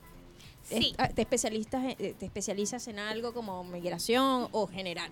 Sí. 0.67 0.93
Es- 0.97 1.15
¿Te 1.15 1.21
especialistas, 1.21 1.83
eh, 1.97 2.15
¿Te 2.17 2.25
especializas 2.25 2.87
en 2.87 2.99
algo 2.99 3.33
como 3.33 3.63
migración 3.63 4.47
o 4.51 4.67
general? 4.67 5.09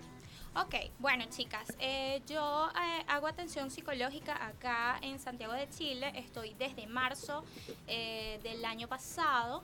Ok, 0.54 0.74
bueno 1.00 1.24
chicas, 1.28 1.66
eh, 1.80 2.22
yo 2.26 2.68
eh, 2.70 3.04
hago 3.08 3.26
atención 3.26 3.70
psicológica 3.70 4.46
acá 4.46 4.98
en 5.02 5.18
Santiago 5.18 5.52
de 5.52 5.68
Chile, 5.68 6.10
estoy 6.14 6.54
desde 6.54 6.86
marzo 6.86 7.44
eh, 7.86 8.40
del 8.42 8.64
año 8.64 8.88
pasado. 8.88 9.62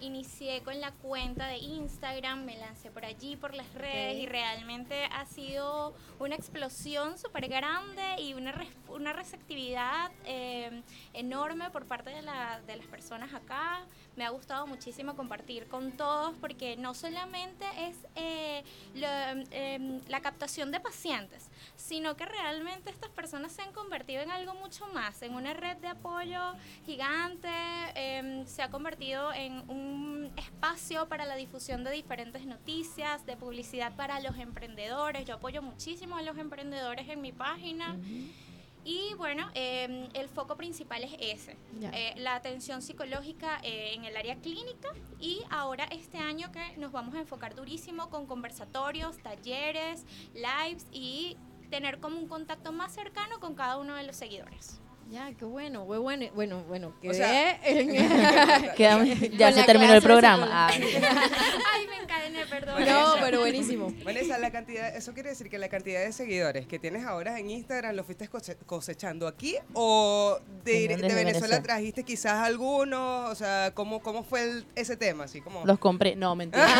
Inicié 0.00 0.60
con 0.64 0.80
la 0.80 0.90
cuenta 0.90 1.46
de 1.46 1.58
Instagram, 1.58 2.44
me 2.44 2.56
lancé 2.58 2.90
por 2.90 3.04
allí, 3.04 3.36
por 3.36 3.54
las 3.54 3.72
redes 3.74 4.18
y 4.18 4.26
realmente 4.26 5.04
ha 5.04 5.24
sido 5.24 5.94
una 6.18 6.34
explosión 6.34 7.16
súper 7.16 7.46
grande 7.48 8.16
y 8.20 8.34
una, 8.34 8.50
res- 8.50 8.74
una 8.88 9.12
receptividad 9.12 10.10
enorme 11.12 11.70
por 11.70 11.86
parte 11.86 12.10
de, 12.10 12.22
la- 12.22 12.60
de 12.66 12.74
las 12.76 12.86
personas 12.86 13.32
acá. 13.34 13.86
Me 14.18 14.24
ha 14.24 14.30
gustado 14.30 14.66
muchísimo 14.66 15.14
compartir 15.14 15.68
con 15.68 15.92
todos 15.92 16.34
porque 16.40 16.76
no 16.76 16.92
solamente 16.92 17.64
es 17.78 17.96
eh, 18.16 18.64
em, 18.96 20.00
la 20.08 20.20
captación 20.20 20.72
de 20.72 20.80
pacientes, 20.80 21.48
sino 21.76 22.16
que 22.16 22.26
realmente 22.26 22.90
estas 22.90 23.10
personas 23.10 23.52
se 23.52 23.62
han 23.62 23.72
convertido 23.72 24.20
en 24.20 24.32
algo 24.32 24.54
mucho 24.54 24.88
más, 24.88 25.22
en 25.22 25.34
una 25.34 25.54
red 25.54 25.76
de 25.76 25.86
apoyo 25.86 26.40
gigante, 26.84 27.48
em, 27.94 28.44
se 28.44 28.60
ha 28.60 28.70
convertido 28.70 29.32
en 29.32 29.52
un 29.70 30.32
espacio 30.36 31.06
para 31.06 31.24
la 31.24 31.36
difusión 31.36 31.84
de 31.84 31.92
diferentes 31.92 32.44
noticias, 32.44 33.24
de 33.24 33.36
publicidad 33.36 33.94
para 33.94 34.18
los 34.18 34.36
emprendedores. 34.36 35.26
Yo 35.26 35.36
apoyo 35.36 35.62
muchísimo 35.62 36.16
a 36.16 36.22
los 36.22 36.36
emprendedores 36.38 37.08
en 37.08 37.20
mi 37.20 37.30
página. 37.30 37.96
Y 38.88 39.12
bueno, 39.18 39.50
em, 39.52 40.08
el 40.14 40.30
foco 40.30 40.56
principal 40.56 41.04
es 41.04 41.12
ese, 41.20 41.58
eh, 41.92 42.14
la 42.16 42.34
atención 42.34 42.80
psicológica 42.80 43.60
eh, 43.62 43.92
en 43.92 44.06
el 44.06 44.16
área 44.16 44.36
clínica. 44.36 44.88
Y 45.20 45.42
ahora 45.50 45.84
este 45.90 46.16
año 46.16 46.50
que 46.52 46.74
nos 46.78 46.90
vamos 46.90 47.14
a 47.14 47.18
enfocar 47.18 47.54
durísimo 47.54 48.08
con 48.08 48.24
conversatorios, 48.24 49.18
talleres, 49.18 50.06
lives 50.32 50.86
y 50.90 51.36
tener 51.68 52.00
como 52.00 52.18
un 52.18 52.28
contacto 52.28 52.72
más 52.72 52.94
cercano 52.94 53.40
con 53.40 53.54
cada 53.54 53.76
uno 53.76 53.94
de 53.94 54.04
los 54.04 54.16
seguidores. 54.16 54.80
Ya, 55.10 55.32
qué 55.38 55.46
bueno, 55.46 55.86
qué 55.90 55.96
bueno, 55.96 56.26
bueno, 56.34 56.64
bueno, 56.68 56.92
O 57.08 57.14
sea, 57.14 57.58
en- 57.64 57.88
Quedamos- 58.76 59.08
ya 59.38 59.52
se 59.52 59.62
terminó 59.64 59.94
el 59.94 60.02
programa. 60.02 60.46
Ah, 60.50 60.70
Ay, 60.72 61.86
me 61.88 61.96
encadené, 62.02 62.44
perdón. 62.44 62.84
no, 62.84 63.14
pero 63.18 63.40
buenísimo. 63.40 63.90
Vanessa, 64.04 64.36
la 64.36 64.50
cantidad, 64.50 64.94
eso 64.94 65.14
quiere 65.14 65.30
decir 65.30 65.48
que 65.48 65.56
la 65.56 65.70
cantidad 65.70 66.00
de 66.00 66.12
seguidores 66.12 66.66
que 66.66 66.78
tienes 66.78 67.06
ahora 67.06 67.38
en 67.38 67.48
Instagram 67.48 67.96
lo 67.96 68.04
fuiste 68.04 68.28
cose- 68.28 68.58
cosechando 68.66 69.26
aquí 69.26 69.56
o 69.72 70.38
de, 70.64 70.88
Venezuela, 70.88 71.14
Venezuela. 71.14 71.62
trajiste 71.62 72.02
quizás 72.04 72.42
algunos, 72.46 73.30
o 73.30 73.34
sea, 73.34 73.70
¿cómo, 73.74 74.00
cómo 74.00 74.22
fue 74.24 74.42
el- 74.42 74.66
ese 74.74 74.98
tema? 74.98 75.24
Así 75.24 75.40
como 75.40 75.64
los 75.64 75.78
compré. 75.78 76.16
No, 76.16 76.36
mentira. 76.36 76.66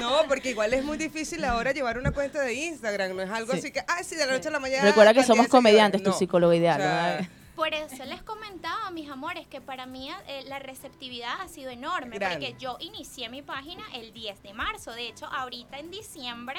No, 0.00 0.20
porque 0.28 0.50
igual 0.50 0.72
es 0.72 0.82
muy 0.84 0.96
difícil 0.96 1.44
ahora 1.44 1.72
llevar 1.72 1.98
una 1.98 2.12
cuenta 2.12 2.40
de 2.40 2.54
Instagram, 2.54 3.14
no 3.14 3.22
es 3.22 3.30
algo 3.30 3.52
Sí. 3.52 3.58
así 3.58 3.70
que, 3.72 3.80
ay, 3.86 4.02
sí, 4.04 4.14
de 4.16 4.24
la 4.24 4.32
noche 4.32 4.48
a 4.48 4.52
la 4.52 4.58
mañana. 4.60 4.84
Recuerda 4.84 5.12
que 5.12 5.20
somos 5.22 5.28
de 5.28 5.34
seguidores". 5.42 5.50
comediantes, 5.50 6.02
tu 6.02 6.10
No. 6.10 6.16
psicólogo 6.16 6.54
ideal. 6.54 6.80
O 6.80 6.82
sea, 6.84 7.09
¿no? 7.09 7.09
Por 7.56 7.74
eso 7.74 8.04
les 8.06 8.22
comentaba, 8.22 8.90
mis 8.90 9.10
amores, 9.10 9.46
que 9.46 9.60
para 9.60 9.84
mí 9.84 10.08
eh, 10.28 10.44
la 10.46 10.58
receptividad 10.60 11.42
ha 11.42 11.48
sido 11.48 11.68
enorme, 11.70 12.16
Grande. 12.16 12.46
porque 12.46 12.56
yo 12.58 12.78
inicié 12.80 13.28
mi 13.28 13.42
página 13.42 13.82
el 13.92 14.14
10 14.14 14.42
de 14.42 14.54
marzo. 14.54 14.92
De 14.92 15.06
hecho, 15.08 15.26
ahorita 15.26 15.78
en 15.78 15.90
diciembre 15.90 16.58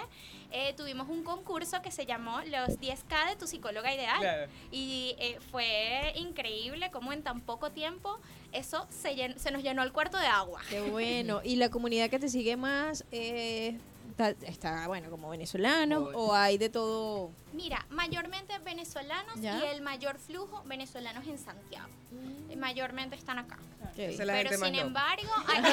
eh, 0.51 0.73
tuvimos 0.77 1.09
un 1.09 1.23
concurso 1.23 1.81
que 1.81 1.89
se 1.89 2.05
llamó 2.05 2.41
Los 2.41 2.77
10K 2.79 3.29
de 3.29 3.35
tu 3.35 3.47
psicóloga 3.47 3.91
ideal. 3.91 4.19
Claro. 4.19 4.51
Y 4.71 5.15
eh, 5.17 5.39
fue 5.49 6.13
increíble 6.17 6.91
cómo 6.91 7.13
en 7.13 7.23
tan 7.23 7.41
poco 7.41 7.71
tiempo 7.71 8.19
eso 8.51 8.85
se, 8.91 9.15
llen- 9.15 9.37
se 9.37 9.49
nos 9.49 9.63
llenó 9.63 9.81
el 9.81 9.91
cuarto 9.93 10.19
de 10.19 10.27
agua. 10.27 10.61
Qué 10.69 10.81
bueno. 10.91 11.41
¿Y 11.43 11.55
la 11.55 11.69
comunidad 11.69 12.11
que 12.11 12.19
te 12.19 12.29
sigue 12.29 12.57
más 12.57 13.05
eh, 13.11 13.79
está, 14.11 14.29
está, 14.45 14.87
bueno, 14.87 15.09
como 15.09 15.29
venezolanos 15.29 16.09
o 16.13 16.35
hay 16.35 16.59
de 16.59 16.69
todo? 16.69 17.31
Mira, 17.53 17.85
mayormente 17.89 18.57
venezolanos 18.59 19.39
¿Ya? 19.41 19.57
y 19.59 19.67
el 19.67 19.81
mayor 19.81 20.17
flujo 20.17 20.61
venezolanos 20.65 21.25
en 21.27 21.37
Santiago. 21.37 21.89
Mm. 22.11 22.57
Mayormente 22.59 23.15
están 23.15 23.39
acá. 23.39 23.57
Pero 23.95 24.13
gente 24.33 24.57
sin 24.57 24.75
embargo, 24.75 25.29
hay 25.47 25.63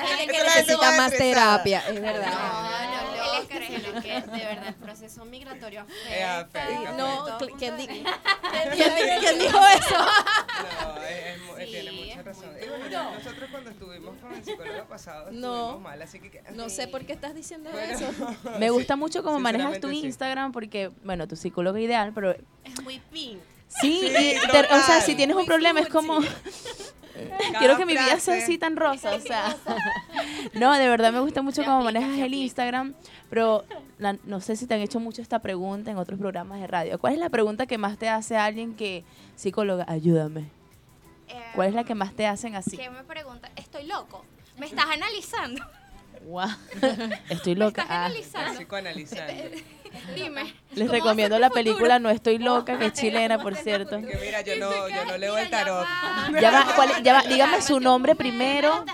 Hay 0.00 0.16
gente 0.18 0.32
que 0.32 0.42
necesita 0.44 0.92
más 0.96 1.12
terapia, 1.12 1.82
es 1.88 2.00
verdad. 2.00 2.30
No, 2.32 3.16
no, 3.16 3.40
loca, 3.40 3.54
sino 3.66 4.02
que 4.02 4.12
de 4.20 4.44
verdad 4.44 4.68
el 4.68 4.74
proceso 4.74 5.24
migratorio 5.24 5.80
afecta. 5.82 6.40
afecta, 6.40 6.92
No, 6.92 7.38
¿quién, 7.58 7.76
de 7.76 7.82
di- 7.86 7.88
vista. 7.94 8.20
¿quién 8.74 8.94
di- 8.94 9.18
quién 9.20 9.38
dijo 9.38 9.58
eso? 9.58 9.98
No, 9.98 11.02
es- 11.02 11.26
es 11.26 11.42
mu- 11.42 11.56
Sí, 11.56 11.64
tiene 11.72 11.92
mucha 11.92 12.22
razón. 12.22 12.50
muy 12.52 12.62
Y 12.62 12.68
bueno, 12.68 13.14
nosotros 13.14 13.50
cuando 13.50 13.70
estuvimos 13.70 14.16
con 14.20 14.32
el 14.34 14.44
psicólogo 14.44 14.84
pasado 14.88 15.30
No. 15.32 15.54
estuvimos 15.56 15.80
mal, 15.80 16.02
así 16.02 16.20
que... 16.20 16.42
No 16.52 16.68
sé 16.68 16.86
por 16.86 17.04
qué 17.06 17.14
estás 17.14 17.34
diciendo 17.34 17.70
Bueno, 17.72 17.92
eso. 17.92 18.12
Me 18.58 18.66
sí, 18.66 18.72
gusta 18.72 18.94
mucho 18.96 19.22
cómo 19.22 19.38
manejas 19.40 19.80
tu. 19.80 19.90
Instagram 19.90 20.52
porque, 20.52 20.75
bueno, 21.04 21.26
tu 21.28 21.36
psicólogo 21.36 21.78
ideal, 21.78 22.12
pero 22.14 22.32
Es 22.64 22.82
muy 22.82 22.98
pink. 23.12 23.38
sí, 23.68 24.00
Sí, 24.00 24.06
y 24.06 24.48
te- 24.50 24.60
o 24.74 24.80
sea, 24.82 25.00
si 25.00 25.14
tienes 25.14 25.36
un 25.36 25.46
problema 25.46 25.80
es 25.80 25.88
como... 25.88 26.18
Cada 26.20 27.58
Quiero 27.58 27.76
que 27.78 27.86
mi 27.86 27.92
vida 27.94 28.20
sea 28.20 28.36
así 28.42 28.58
tan 28.58 28.76
rosa, 28.76 29.14
o 29.14 29.20
sea. 29.20 29.56
no, 30.52 30.74
de 30.76 30.86
verdad 30.88 31.12
me 31.12 31.20
gusta 31.20 31.40
mucho 31.40 31.64
cómo 31.64 31.80
manejas 31.82 32.18
el. 32.18 32.34
Instagram, 32.34 32.92
pero 33.30 33.64
la- 33.98 34.18
no 34.24 34.40
sé 34.42 34.54
si 34.56 34.66
te 34.66 34.74
han 34.74 34.80
hecho 34.82 35.00
mucho 35.00 35.22
esta 35.22 35.38
pregunta 35.38 35.90
en 35.90 35.96
otros 35.96 36.18
programas 36.18 36.60
de 36.60 36.66
radio. 36.66 36.98
¿Cuál 36.98 37.14
es 37.14 37.18
la 37.18 37.30
pregunta 37.30 37.64
que 37.66 37.78
más 37.78 37.96
te 37.96 38.08
hace 38.10 38.36
alguien 38.36 38.74
que, 38.74 39.02
psicóloga, 39.34 39.86
ayúdame? 39.88 40.42
Eh, 41.28 41.40
¿Cuál 41.54 41.68
es 41.68 41.74
la 41.74 41.84
que 41.84 41.94
más 41.94 42.12
te 42.14 42.26
hacen 42.26 42.54
así? 42.54 42.76
¿Qué 42.76 42.90
me 42.90 43.02
pregunta? 43.02 43.50
Estoy 43.56 43.86
loco. 43.86 44.22
Me 44.58 44.66
estás 44.66 44.84
analizando. 44.86 45.64
Guau. 46.22 46.48
Estoy 47.30 47.54
Me 47.54 47.60
loca. 47.60 47.82
estás 47.82 47.96
Ah, 47.96 48.04
analizando. 48.06 48.58
Psicoanalizando. 48.58 49.32
Dime. 50.14 50.42
les 50.74 50.88
¿cómo 50.88 50.92
recomiendo 50.92 51.38
la 51.38 51.50
película 51.50 51.94
futuro? 51.94 51.98
No 52.00 52.10
estoy 52.10 52.38
loca, 52.38 52.78
que 52.78 52.86
es 52.86 52.92
chilena, 53.00 53.38
por 53.38 53.54
cierto. 53.56 53.98
Que 54.00 54.16
mira, 54.22 54.40
yo 54.42 54.56
no, 54.56 54.88
yo 54.88 55.04
no 55.04 55.16
leo 55.16 55.36
el 55.38 55.50
tarot. 55.50 55.86
ya 56.40 56.50
va. 56.50 56.74
¿cuál- 56.74 57.02
ya 57.02 57.12
va, 57.14 57.22
dígame 57.22 57.62
su 57.62 57.80
nombre 57.80 58.14
primero. 58.14 58.84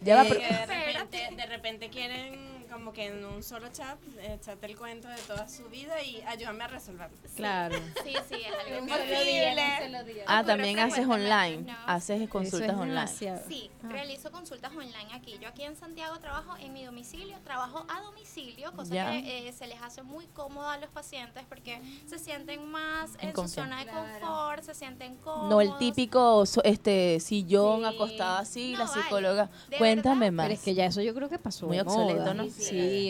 Ya 0.00 0.16
va, 0.16 0.22
Eh, 0.24 0.28
pero- 0.28 1.36
de 1.36 1.46
repente 1.46 1.88
quieren 1.88 2.55
como 2.76 2.92
que 2.92 3.06
en 3.06 3.24
un 3.24 3.42
solo 3.42 3.68
chat 3.72 3.98
echarte 4.20 4.66
el 4.66 4.76
cuento 4.76 5.08
de 5.08 5.16
toda 5.26 5.48
su 5.48 5.64
vida 5.70 6.02
y 6.02 6.20
ayúdame 6.22 6.64
a 6.64 6.68
resolverlo. 6.68 7.16
Claro. 7.34 7.74
Sí, 8.04 8.12
sí, 8.28 8.34
es 8.34 8.66
algo 8.66 8.82
Un 8.82 8.88
posible. 8.88 10.24
Ah, 10.26 10.44
también 10.44 10.78
haces 10.78 11.06
online. 11.06 11.58
¿no? 11.62 11.74
Haces 11.86 12.28
consultas 12.28 12.68
es 12.70 12.74
online. 12.74 12.88
demasiado. 12.94 13.42
Sí, 13.48 13.70
realizo 13.82 14.30
consultas 14.30 14.72
online 14.72 15.08
aquí. 15.14 15.38
Yo 15.40 15.48
aquí 15.48 15.62
en 15.62 15.74
Santiago 15.76 16.18
trabajo 16.18 16.54
en 16.60 16.72
mi 16.74 16.84
domicilio, 16.84 17.36
trabajo 17.44 17.86
a 17.88 18.00
domicilio, 18.02 18.72
cosa 18.72 18.94
Ya. 18.94 19.10
que 19.10 19.48
eh, 19.48 19.52
se 19.52 19.66
les 19.66 19.80
hace 19.80 20.02
muy 20.02 20.26
cómodo 20.26 20.68
a 20.68 20.76
los 20.78 20.90
pacientes 20.90 21.44
porque 21.48 21.80
se 22.06 22.18
sienten 22.18 22.66
más 22.70 23.14
En 23.20 23.28
en, 23.30 23.30
su 23.30 23.42
confianza. 23.42 23.62
zona 23.62 23.84
de 23.84 23.90
confort, 24.20 24.62
se 24.64 24.74
sienten 24.74 25.16
cómodos. 25.16 25.48
No 25.50 25.60
el 25.60 25.76
típico 25.78 26.44
este 26.64 27.20
sillón 27.20 27.80
Sí. 27.80 27.86
acostado 27.86 28.38
así, 28.38 28.72
No, 28.72 28.78
la 28.80 28.84
vale. 28.84 29.02
psicóloga. 29.02 29.50
De 29.70 29.78
Cuéntame 29.78 30.26
verdad. 30.26 30.32
más. 30.32 30.44
Pero 30.46 30.54
es 30.54 30.60
que 30.64 30.74
ya 30.74 30.84
eso 30.86 31.00
yo 31.00 31.14
creo 31.14 31.28
que 31.28 31.38
pasó. 31.38 31.66
Muy 31.66 31.78
obsoleto, 31.80 32.20
moda. 32.20 32.34
¿no? 32.34 32.44
Sí, 32.44 32.50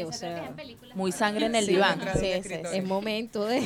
o 0.07 0.13
sea, 0.13 0.55
Muy 0.95 1.13
sangre 1.13 1.47
en 1.47 1.55
el 1.55 1.65
Sí, 1.65 1.73
diván. 1.73 2.01
Sí, 2.19 2.27
sí, 2.43 2.49
sí. 2.49 2.55
es 2.73 2.85
momento 2.85 3.45
de, 3.45 3.63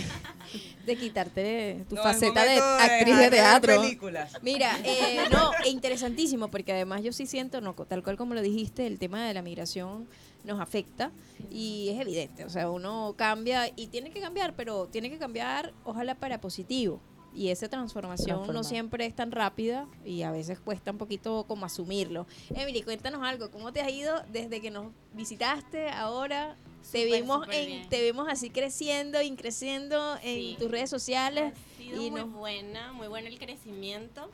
de 0.87 0.97
quitarte 0.97 1.85
tu 1.89 1.95
No, 1.97 2.03
faceta 2.03 2.45
de 2.45 2.59
actriz 2.59 3.17
de 3.19 3.31
teatro. 3.31 3.81
películas. 3.81 4.33
Mira, 4.43 4.77
eh, 4.85 5.19
no, 5.31 5.51
e 5.65 5.69
interesantísimo, 5.71 6.51
porque 6.51 6.73
además 6.73 7.03
yo 7.03 7.13
sí 7.13 7.27
siento, 7.27 7.61
no, 7.61 7.75
tal 7.75 8.03
cual 8.03 8.17
como 8.17 8.35
lo 8.35 8.43
dijiste, 8.43 8.87
el 8.87 8.99
tema 8.99 9.27
de 9.27 9.35
la 9.35 9.43
migración 9.43 10.09
nos 10.45 10.59
afecta 10.61 11.11
y 11.51 11.91
es 11.91 12.01
evidente, 12.01 12.45
o 12.47 12.49
sea, 12.51 12.71
uno 12.71 13.15
cambia 13.17 13.71
y 13.77 13.89
tiene 13.89 14.11
que 14.11 14.21
cambiar, 14.21 14.55
pero 14.55 14.87
tiene 14.87 15.11
que 15.11 15.19
cambiar, 15.19 15.73
ojalá 15.85 16.15
para 16.15 16.41
positivo. 16.41 17.01
Y 17.33 17.49
esa 17.51 17.69
transformación 17.69 18.53
no 18.53 18.65
siempre 18.65 19.07
es 19.07 19.15
tan 19.15 19.31
rápida 19.31 19.87
y 20.05 20.23
a 20.23 20.33
veces 20.33 20.59
cuesta 20.59 20.91
un 20.91 20.99
poquito 20.99 21.45
como 21.47 21.65
asumirlo. 21.65 22.27
Emily, 22.55 22.83
cuéntanos 22.83 23.23
algo, 23.23 23.51
¿cómo 23.51 23.73
te 23.73 23.81
has 23.81 23.91
ido 23.93 24.21
desde 24.33 24.61
que 24.61 24.71
nos 24.71 24.87
visitaste 25.15 25.89
ahora? 25.91 26.57
Te 26.91 27.05
vimos 27.05 27.47
en, 27.53 27.67
bien. 27.67 27.89
te 27.89 28.03
vimos 28.03 28.27
así 28.29 28.51
creciendo 28.51 29.21
y 29.23 29.31
creciendo 29.37 30.15
en 30.23 30.35
Sí. 30.37 30.57
tus 30.59 30.71
redes 30.71 30.91
sociales. 30.91 31.53
Ha 31.55 31.77
sido 31.77 32.03
y 32.03 32.11
muy 32.11 32.23
buena, 32.23 32.93
muy 32.93 33.07
bueno 33.07 33.29
el 33.29 33.39
crecimiento. 33.39 34.29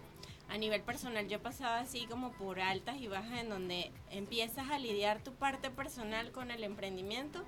A 0.48 0.59
nivel 0.59 0.80
personal 0.82 1.26
yo 1.28 1.37
he 1.37 1.40
pasado 1.40 1.74
así 1.74 2.06
como 2.06 2.30
por 2.32 2.61
altas 2.61 2.96
y 2.98 3.09
bajas 3.09 3.40
en 3.40 3.48
donde 3.48 3.90
empiezas 4.11 4.70
a 4.70 4.78
lidiar 4.78 5.20
tu 5.22 5.32
parte 5.32 5.70
personal 5.70 6.30
con 6.30 6.50
el 6.52 6.62
emprendimiento. 6.62 7.44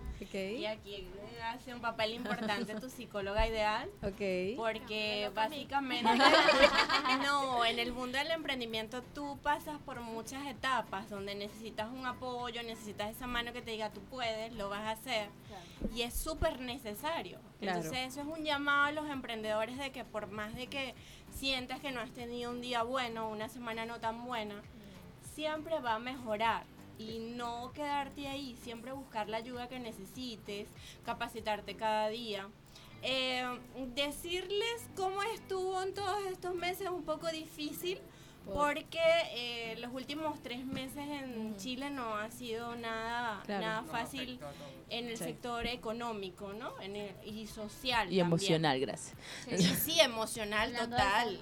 Y 0.59 0.65
aquí 0.67 1.09
hace 1.45 1.73
un 1.75 1.81
papel 1.81 2.15
importante 2.15 2.75
tu 2.75 2.91
psicóloga 2.91 3.47
ideal 3.47 3.89
Ok. 4.03 4.57
porque 4.57 5.31
básicamente 5.35 6.11
no, 7.25 7.65
en 7.65 7.79
el 7.79 7.93
mundo 7.93 8.19
del 8.19 8.31
emprendimiento 8.33 9.03
tú 9.15 9.39
pasas 9.43 9.79
por 9.83 10.01
muchas 10.01 10.47
etapas 10.47 11.09
donde 11.09 11.35
necesitas 11.35 11.89
un 11.91 12.05
apoyo, 12.05 12.63
necesitas 12.65 13.11
esa 13.15 13.27
mano 13.27 13.53
que 13.53 13.63
te 13.63 13.71
diga 13.71 13.91
tú 13.91 14.01
puedes, 14.11 14.53
lo 14.55 14.69
vas 14.69 14.81
a 14.83 14.91
hacer 14.91 15.29
y 15.95 16.03
es 16.03 16.15
súper 16.15 16.61
necesario. 16.61 17.39
Claro. 17.61 17.79
Entonces 17.79 18.07
eso 18.07 18.21
es 18.21 18.27
un 18.27 18.45
llamado 18.45 18.85
a 18.85 18.93
los 18.93 19.09
emprendedores 19.11 19.79
de 19.79 19.91
que 19.91 20.05
por 20.05 20.29
más 20.29 20.55
de 20.55 20.69
que 20.69 20.95
sientas 21.33 21.81
que 21.81 21.91
no 21.91 22.01
has 22.01 22.11
tenido 22.11 22.51
un 22.51 22.61
día 22.61 22.83
bueno, 22.83 23.29
una 23.29 23.49
semana 23.49 23.85
no 23.85 23.99
tan 23.99 24.25
buena, 24.25 24.63
siempre 25.35 25.79
va 25.81 25.95
a 25.95 25.99
mejorar. 25.99 26.65
Y 26.99 27.21
no 27.21 27.71
quedarte 27.75 28.27
ahí, 28.27 28.57
siempre 28.63 28.91
buscar 28.91 29.29
la 29.29 29.37
ayuda 29.37 29.69
que 29.69 29.79
necesites, 29.79 30.69
capacitarte 31.05 31.77
cada 31.77 32.09
día. 32.09 32.49
Eh, 33.03 33.45
decirles 33.95 34.89
cómo 34.97 35.23
estuvo 35.23 35.81
en 35.81 35.95
todos 35.95 36.27
estos 36.27 36.57
meses 36.57 36.83
es 36.83 36.91
un 36.91 37.05
poco 37.05 37.29
difícil 37.29 38.01
porque 38.55 39.01
eh, 39.33 39.77
los 39.79 39.93
últimos 39.93 40.43
tres 40.43 40.65
meses 40.65 41.07
en 41.09 41.57
Chile 41.57 41.91
no 41.91 42.17
ha 42.17 42.31
sido 42.31 42.75
nada, 42.77 43.43
Claro. 43.45 43.61
nada 43.67 43.83
fácil 43.85 44.41
en 44.91 45.07
el 45.09 45.17
Sí. 45.19 45.25
sector 45.25 45.67
económico 45.67 46.53
¿no? 46.53 46.79
En 46.81 46.97
el- 46.97 47.15
y 47.25 47.47
social. 47.47 48.07
Y 48.07 48.19
también. 48.19 48.27
emocional, 48.27 48.81
gracias. 48.81 49.17
Y 49.51 49.63
sí, 49.63 50.01
emocional 50.01 50.73
total. 50.75 51.39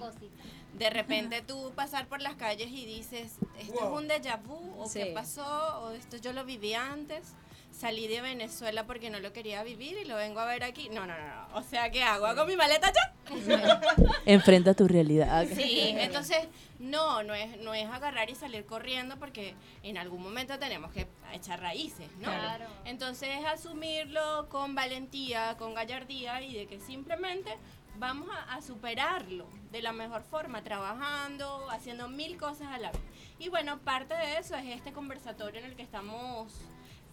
De 0.73 0.89
repente 0.91 1.41
tú 1.41 1.71
pasar 1.75 2.07
por 2.07 2.21
las 2.21 2.35
calles 2.35 2.69
y 2.69 2.85
dices, 2.85 3.37
esto 3.59 3.73
Wow. 3.73 3.97
es 3.99 4.03
un 4.03 4.09
déjà 4.09 4.37
vu, 4.41 4.75
o 4.79 4.87
Sí. 4.87 4.99
qué 4.99 5.05
pasó, 5.07 5.79
o 5.81 5.91
esto 5.91 6.17
yo 6.17 6.33
lo 6.33 6.45
viví 6.45 6.73
antes. 6.75 7.33
Salí 7.77 8.07
de 8.07 8.21
Venezuela 8.21 8.87
porque 8.87 9.11
no 9.11 9.19
lo 9.19 9.31
quería 9.33 9.61
vivir 9.61 9.99
y 9.99 10.05
lo 10.05 10.15
vengo 10.15 10.39
a 10.39 10.45
ver 10.45 10.63
aquí. 10.63 10.89
No, 10.89 11.05
no, 11.05 11.15
no. 11.15 11.25
no. 11.27 11.57
O 11.59 11.61
sea, 11.61 11.91
¿qué 11.91 12.01
hago? 12.01 12.25
¿Hago 12.25 12.43
mi 12.47 12.55
maleta 12.55 12.91
ya? 12.91 13.13
Enfrenta 14.25 14.73
tu 14.73 14.87
realidad. 14.87 15.45
Sí, 15.55 15.93
entonces 15.97 16.47
no, 16.79 17.21
no 17.21 17.35
es, 17.35 17.59
no 17.59 17.75
es 17.75 17.87
agarrar 17.87 18.31
y 18.31 18.35
salir 18.35 18.65
corriendo 18.65 19.17
porque 19.17 19.53
en 19.83 19.99
algún 19.99 20.23
momento 20.23 20.57
tenemos 20.57 20.91
que 20.91 21.05
echar 21.33 21.61
raíces, 21.61 22.09
¿no? 22.17 22.29
Claro. 22.29 22.65
Entonces 22.85 23.29
es 23.39 23.45
asumirlo 23.45 24.49
con 24.49 24.73
valentía, 24.73 25.55
con 25.57 25.75
gallardía 25.75 26.41
y 26.41 26.55
de 26.55 26.65
que 26.65 26.79
simplemente 26.79 27.51
vamos 27.97 28.27
a, 28.31 28.55
a 28.55 28.61
superarlo 28.63 29.47
de 29.71 29.83
la 29.83 29.91
mejor 29.91 30.23
forma, 30.23 30.63
trabajando, 30.63 31.69
haciendo 31.69 32.07
mil 32.07 32.37
cosas 32.37 32.69
a 32.69 32.79
la 32.79 32.91
vez. 32.91 33.01
Y 33.37 33.49
bueno, 33.49 33.77
parte 33.79 34.15
de 34.15 34.39
eso 34.39 34.55
es 34.55 34.65
este 34.65 34.93
conversatorio 34.93 35.59
en 35.59 35.67
el 35.67 35.75
que 35.75 35.83
estamos, 35.83 36.53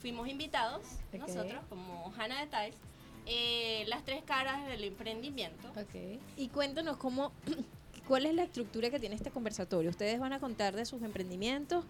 fuimos 0.05 0.29
invitados 0.29 0.83
nosotros 1.15 1.65
como 1.71 2.13
Hanna 2.19 2.39
de 2.41 2.47
Tiles, 2.47 2.77
eh, 3.25 3.85
las 3.87 4.05
tres 4.05 4.23
caras 4.23 4.67
del 4.67 4.85
emprendimiento. 4.85 5.67
Ok. 5.71 6.21
Y 6.37 6.49
cuéntanos 6.49 6.99
cómo, 6.99 7.33
cuál 8.07 8.27
es 8.27 8.35
la 8.35 8.43
estructura 8.43 8.91
que 8.91 9.01
tiene 9.01 9.15
este 9.15 9.31
conversatorio. 9.31 9.89
¿Ustedes 9.89 10.21
van 10.21 10.35
a 10.35 10.41
contar 10.41 10.77
de 10.77 10.85
sus 10.85 11.01
emprendimientos 11.03 11.87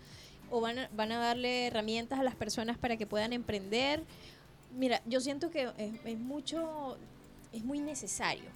o 0.48 0.60
van 0.60 0.78
a, 0.78 0.88
van 0.94 1.10
a 1.10 1.18
darle 1.18 1.66
herramientas 1.66 2.20
a 2.20 2.22
las 2.22 2.36
personas 2.36 2.78
para 2.78 2.96
que 2.96 3.04
puedan 3.04 3.32
emprender? 3.32 4.04
Mira, 4.78 5.02
yo 5.06 5.18
siento 5.18 5.50
que 5.50 5.72
es, 5.76 5.94
es 6.04 6.18
mucho, 6.20 6.96
es 7.52 7.64
muy 7.64 7.80
necesario 7.80 8.48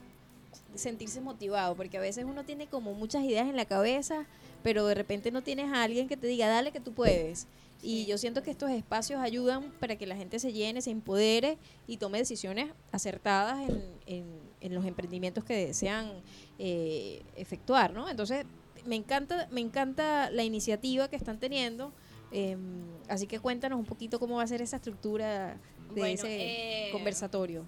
sentirse 0.77 1.21
motivado, 1.21 1.75
porque 1.75 1.99
a 1.99 2.01
veces 2.01 2.25
uno 2.25 2.45
tiene 2.45 2.69
como 2.69 2.95
muchas 2.95 3.25
ideas 3.25 3.49
en 3.49 3.57
la 3.57 3.65
cabeza, 3.65 4.25
pero 4.63 4.87
de 4.87 4.95
repente 4.95 5.33
no 5.33 5.43
tienes 5.43 5.73
a 5.73 5.83
alguien 5.83 6.07
que 6.07 6.17
te 6.17 6.29
diga, 6.29 6.47
dale 6.47 6.71
que 6.71 6.79
tú 6.79 6.93
puedes. 6.93 7.49
Y 7.81 8.07
yo 8.07 8.19
siento 8.19 8.43
que 8.43 8.51
estos 8.51 8.71
espacios 8.71 9.21
ayudan 9.21 9.71
para 9.79 9.97
que 9.97 10.07
la 10.07 10.17
gente 10.17 10.39
se 10.41 10.53
llene, 10.53 10.83
se 10.83 10.91
empodere 10.91 11.59
y 11.87 11.97
tome 11.99 12.19
decisiones 12.19 12.73
acertadas 12.91 13.69
en, 13.69 13.83
en- 14.07 14.49
en 14.61 14.75
los 14.75 14.85
emprendimientos 14.85 15.45
que 15.45 15.55
desean 15.67 16.11
eh, 16.59 17.23
efectuar, 17.37 17.93
¿no? 17.93 18.09
Entonces, 18.09 18.45
me 18.85 18.97
encanta, 18.97 19.47
me 19.53 19.61
encanta 19.61 20.31
la 20.31 20.43
iniciativa 20.43 21.09
que 21.09 21.15
están 21.17 21.39
teniendo. 21.39 21.93
em, 22.33 22.83
así 23.09 23.27
que 23.27 23.39
cuéntanos 23.39 23.79
un 23.79 23.85
poquito 23.87 24.19
cómo 24.19 24.37
va 24.37 24.43
a 24.43 24.47
ser 24.47 24.61
esa 24.61 24.77
estructura 24.77 25.57
de 25.95 26.01
Bueno, 26.01 26.15
ese 26.15 26.89
eh, 26.89 26.91
conversatorio. 26.93 27.65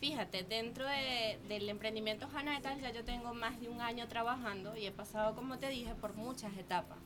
Fíjate, 0.00 0.44
dentro 0.44 0.84
de- 0.86 1.38
del 1.48 1.68
emprendimiento 1.68 2.28
Hanna 2.32 2.54
de 2.56 2.60
Tal 2.62 2.80
ya 2.80 2.92
yo 2.92 3.04
tengo 3.04 3.34
más 3.34 3.60
de 3.60 3.68
un 3.68 3.80
año 3.80 4.06
trabajando 4.08 4.76
y 4.76 4.86
he 4.86 4.92
pasado, 4.92 5.34
como 5.34 5.58
te 5.58 5.68
dije, 5.68 5.94
por 6.00 6.14
muchas 6.14 6.56
etapas. 6.56 6.98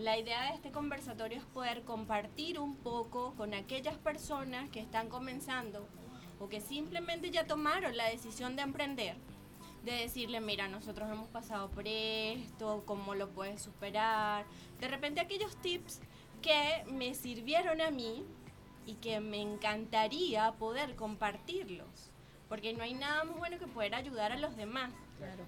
La 0.00 0.16
idea 0.16 0.44
de 0.44 0.54
este 0.54 0.70
conversatorio 0.70 1.36
es 1.36 1.44
poder 1.44 1.82
compartir 1.82 2.58
un 2.58 2.74
poco 2.74 3.34
con 3.34 3.52
aquellas 3.52 3.98
personas 3.98 4.70
que 4.70 4.80
están 4.80 5.10
comenzando 5.10 5.86
o 6.38 6.48
que 6.48 6.62
simplemente 6.62 7.30
ya 7.30 7.46
tomaron 7.46 7.94
la 7.94 8.08
decisión 8.08 8.56
de 8.56 8.62
emprender, 8.62 9.18
de 9.84 9.92
decirle, 9.92 10.40
mira, 10.40 10.68
nosotros 10.68 11.10
hemos 11.10 11.28
pasado 11.28 11.70
por 11.70 11.86
esto, 11.86 12.82
cómo 12.86 13.14
lo 13.14 13.28
puedes 13.28 13.60
superar. 13.60 14.46
De 14.78 14.88
repente 14.88 15.20
aquellos 15.20 15.54
tips 15.56 16.00
que 16.40 16.82
me 16.90 17.12
sirvieron 17.14 17.82
a 17.82 17.90
mí 17.90 18.24
y 18.86 18.94
que 18.94 19.20
me 19.20 19.42
encantaría 19.42 20.52
poder 20.52 20.96
compartirlos. 20.96 22.10
Porque 22.48 22.72
no 22.72 22.84
hay 22.84 22.94
nada 22.94 23.24
más 23.24 23.36
bueno 23.36 23.58
que 23.58 23.66
poder 23.66 23.94
ayudar 23.94 24.32
a 24.32 24.38
los 24.38 24.56
demás 24.56 24.94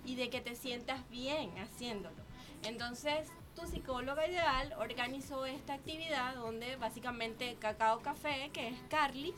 y 0.04 0.16
de 0.16 0.28
que 0.28 0.42
te 0.42 0.56
sientas 0.56 1.08
bien 1.08 1.56
haciéndolo. 1.58 2.22
Entonces, 2.64 3.30
tu 3.54 3.66
psicóloga 3.66 4.26
ideal 4.26 4.74
organizó 4.78 5.44
esta 5.46 5.74
actividad 5.74 6.34
donde 6.36 6.76
básicamente 6.76 7.56
Cacao 7.60 8.00
Café, 8.00 8.50
que 8.52 8.68
es 8.68 8.76
Carlis, 8.88 9.34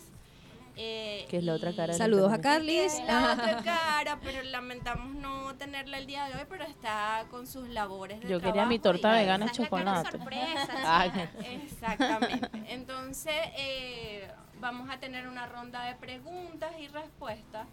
eh, 0.77 1.27
Que 1.31 1.37
es 1.39 1.45
la 1.45 1.55
otra 1.55 1.75
cara 1.75 1.93
Saludos 1.95 2.33
a. 2.33 2.41
Carlis. 2.41 3.01
la 3.07 3.33
otra 3.35 3.63
cara, 3.65 4.19
pero 4.23 4.43
lamentamos 4.43 5.15
no 5.15 5.55
tenerla 5.57 5.99
el 5.99 6.07
día 6.07 6.27
de 6.29 6.35
hoy, 6.35 6.47
pero 6.49 6.65
está 6.65 7.27
con 7.31 7.47
sus 7.47 7.69
labores 7.69 8.21
de 8.21 8.29
Yo 8.29 8.41
quería 8.41 8.67
mi 8.67 8.79
torta 8.81 9.17
y- 9.17 9.21
vegana 9.21 9.51
chocolate. 9.53 10.11
sorpresa, 10.11 11.13
sí. 11.41 11.47
Exactamente. 11.47 12.49
Entonces, 12.73 13.35
eh, 13.57 14.29
vamos 14.61 14.91
a 14.91 14.99
tener 14.99 15.29
una 15.29 15.47
ronda 15.47 15.85
de 15.85 15.95
preguntas 15.95 16.73
y 16.81 16.89
respuestas 16.89 17.67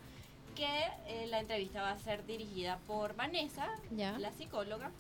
que 0.56 0.68
eh, 1.08 1.26
la 1.28 1.40
entrevista 1.40 1.82
va 1.82 1.92
a 1.92 1.98
ser 2.00 2.26
dirigida 2.26 2.78
por 2.86 3.16
Vanessa, 3.16 3.68
Ya. 3.92 4.12
la 4.20 4.32
psicóloga, 4.32 4.92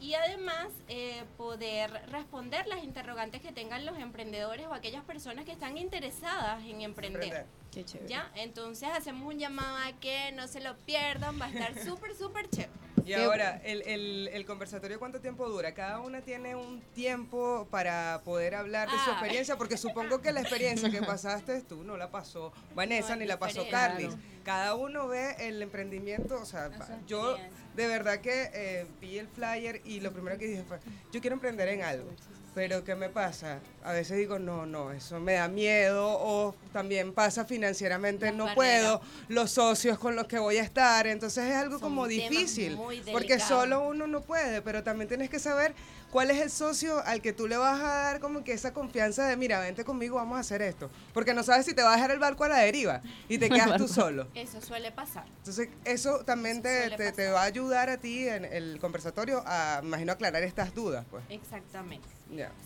y 0.00 0.14
además 0.14 0.68
eh, 0.88 1.24
poder 1.36 1.90
responder 2.10 2.66
las 2.66 2.82
interrogantes 2.82 3.42
que 3.42 3.52
tengan 3.52 3.84
los 3.84 3.98
emprendedores 3.98 4.66
o 4.66 4.74
aquellas 4.74 5.04
personas 5.04 5.44
que 5.44 5.52
están 5.52 5.76
interesadas 5.76 6.64
en 6.64 6.80
emprender. 6.80 7.46
Qué 7.70 7.84
chévere. 7.84 8.08
¿Ya? 8.08 8.30
Entonces 8.34 8.88
hacemos 8.88 9.32
un 9.32 9.38
llamado 9.38 9.76
a 9.76 9.92
que 10.00 10.32
no 10.32 10.48
se 10.48 10.60
lo 10.60 10.76
pierdan, 10.78 11.40
va 11.40 11.46
a 11.46 11.50
estar 11.50 11.78
súper, 11.84 12.16
súper 12.16 12.48
chévere. 12.48 12.72
Y 13.10 13.14
ahora, 13.24 13.60
el, 13.64 13.82
el, 13.82 14.28
el 14.32 14.44
conversatorio, 14.46 14.98
¿cuánto 14.98 15.20
tiempo 15.20 15.48
dura? 15.48 15.72
Cada 15.74 16.00
una 16.00 16.20
tiene 16.22 16.54
un 16.54 16.80
tiempo 16.94 17.66
para 17.70 18.20
poder 18.24 18.54
hablar 18.54 18.88
de 18.90 18.94
su 18.98 19.10
Ah. 19.10 19.12
experiencia, 19.14 19.56
porque 19.56 19.76
supongo 19.76 20.20
que 20.20 20.32
la 20.32 20.40
experiencia 20.40 20.90
que 20.90 21.02
pasaste 21.02 21.60
tú 21.62 21.82
no 21.84 21.96
la 21.96 22.10
pasó 22.10 22.52
Vanessa 22.74 23.10
No, 23.10 23.16
ni 23.16 23.26
la 23.26 23.38
pasó. 23.38 23.66
Carlis. 23.70 24.14
Cada 24.44 24.74
uno 24.74 25.08
ve 25.08 25.34
el 25.40 25.60
emprendimiento, 25.62 26.40
o 26.40 26.44
sea, 26.46 26.70
yo 27.06 27.36
de 27.74 27.86
verdad 27.86 28.20
que 28.20 28.50
eh, 28.52 28.86
vi 29.00 29.18
el 29.18 29.28
flyer 29.28 29.80
y 29.84 30.00
lo 30.00 30.12
primero 30.12 30.38
que 30.38 30.46
dije 30.46 30.64
fue, 30.64 30.78
yo 31.12 31.20
quiero 31.20 31.34
emprender 31.34 31.68
en 31.68 31.82
algo. 31.82 32.10
Pero 32.52 32.82
¿qué 32.82 32.96
me 32.96 33.08
pasa? 33.08 33.60
A 33.84 33.92
veces 33.92 34.18
digo, 34.18 34.40
no, 34.40 34.66
no, 34.66 34.90
eso 34.90 35.20
me 35.20 35.34
da 35.34 35.46
miedo 35.46 36.08
o 36.20 36.54
también 36.72 37.12
pasa 37.12 37.44
financieramente, 37.44 38.26
Las 38.26 38.34
no 38.34 38.44
barreras. 38.46 38.98
puedo, 38.98 39.00
los 39.28 39.52
socios 39.52 39.98
con 40.00 40.16
los 40.16 40.26
que 40.26 40.38
voy 40.40 40.56
a 40.56 40.62
estar, 40.62 41.06
entonces 41.06 41.44
es 41.44 41.54
algo 41.54 41.74
Son 41.78 41.82
como 41.82 42.08
difícil, 42.08 42.76
porque 43.12 43.38
solo 43.38 43.86
uno 43.86 44.08
no 44.08 44.20
puede, 44.22 44.62
pero 44.62 44.82
también 44.82 45.06
tienes 45.08 45.30
que 45.30 45.38
saber 45.38 45.74
cuál 46.10 46.32
es 46.32 46.40
el 46.42 46.50
socio 46.50 46.98
al 47.06 47.22
que 47.22 47.32
tú 47.32 47.46
le 47.46 47.56
vas 47.56 47.80
a 47.80 47.86
dar 47.86 48.20
como 48.20 48.42
que 48.42 48.52
esa 48.52 48.72
confianza 48.72 49.28
de, 49.28 49.36
mira, 49.36 49.60
vente 49.60 49.84
conmigo, 49.84 50.16
vamos 50.16 50.36
a 50.36 50.40
hacer 50.40 50.60
esto, 50.60 50.90
porque 51.14 51.32
no 51.34 51.44
sabes 51.44 51.66
si 51.66 51.72
te 51.72 51.82
va 51.84 51.92
a 51.92 51.96
dejar 51.96 52.10
el 52.10 52.18
barco 52.18 52.42
a 52.42 52.48
la 52.48 52.58
deriva 52.58 53.00
y 53.28 53.38
te 53.38 53.48
quedas 53.50 53.76
tú 53.76 53.86
solo. 53.86 54.26
Eso 54.34 54.60
suele 54.60 54.90
pasar. 54.90 55.24
Entonces, 55.38 55.68
eso 55.84 56.24
también 56.24 56.56
Eso 56.56 56.62
te, 56.64 56.96
te- 56.96 57.12
te 57.12 57.30
va 57.30 57.42
a 57.42 57.44
ayudar 57.44 57.90
a 57.90 57.96
ti 57.96 58.26
en 58.28 58.44
el 58.44 58.78
conversatorio 58.80 59.44
a, 59.46 59.80
imagino, 59.84 60.10
aclarar 60.12 60.42
estas 60.42 60.74
dudas, 60.74 61.06
pues. 61.12 61.22
Exactamente. 61.28 62.08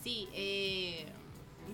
Sí, 0.02 0.28
eh, 0.34 1.06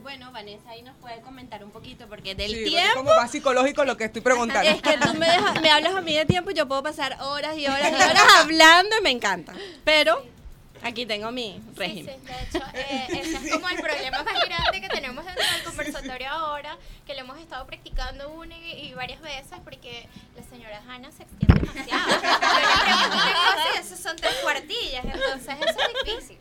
bueno, 0.02 0.30
Vanessa 0.32 0.70
ahí 0.70 0.82
nos 0.82 0.96
puede 0.96 1.20
comentar 1.20 1.62
un 1.64 1.70
poquito 1.70 2.06
porque 2.08 2.34
del 2.34 2.50
Sí, 2.50 2.56
porque 2.62 2.76
es 2.76 2.82
tiempo... 2.84 2.94
como 3.04 3.16
más 3.16 3.30
psicológico 3.30 3.84
lo 3.84 3.96
que 3.96 4.04
estoy 4.04 4.22
preguntando. 4.22 4.68
Es 4.70 4.80
que 4.80 4.96
tú 4.98 5.14
me, 5.14 5.26
dejas- 5.26 5.60
me 5.60 5.70
hablas 5.72 5.94
a 5.94 6.00
mí 6.00 6.14
de 6.16 6.24
tiempo 6.26 6.50
y 6.50 6.54
yo 6.54 6.66
puedo 6.68 6.82
pasar 6.82 7.16
horas 7.20 7.56
y 7.58 7.66
horas 7.66 7.90
y 7.90 7.94
horas 7.96 8.24
hablando 8.38 8.96
y 8.98 9.02
me 9.02 9.10
encanta. 9.10 9.52
Pero 9.84 10.24
aquí 10.82 11.04
tengo 11.04 11.30
mi 11.32 11.52
Sí, 11.54 11.62
régimen. 11.76 12.16
sí, 12.20 12.26
de 12.26 12.42
hecho, 12.58 12.66
eh, 12.74 13.06
ese 13.20 13.36
es 13.48 13.52
como 13.52 13.68
el 13.68 13.76
problema 13.82 14.22
más 14.22 14.34
grande 14.46 14.80
que 14.80 14.88
tenemos 14.88 15.24
dentro 15.26 15.44
del 15.44 15.62
conversatorio 15.64 16.28
ahora, 16.30 16.78
que 17.06 17.14
lo 17.14 17.20
hemos 17.20 17.38
estado 17.38 17.66
practicando 17.66 18.30
una 18.30 18.56
y, 18.56 18.86
y 18.86 18.94
varias 18.94 19.20
veces 19.20 19.58
porque 19.64 20.08
la 20.36 20.42
señora 20.48 20.80
Hanna 20.88 21.10
se 21.12 21.24
extiende 21.24 21.60
demasiado. 21.60 22.10
Yo 22.10 22.16
le 22.16 22.84
pregunto 22.84 23.16
una 23.16 23.32
cosa 23.34 23.64
y 23.74 23.78
eso 23.80 23.96
son 23.96 24.16
tres 24.16 24.34
cuartillas, 24.42 25.04
entonces 25.04 25.56
eso 25.60 25.80
es 25.80 26.04
difícil. 26.06 26.38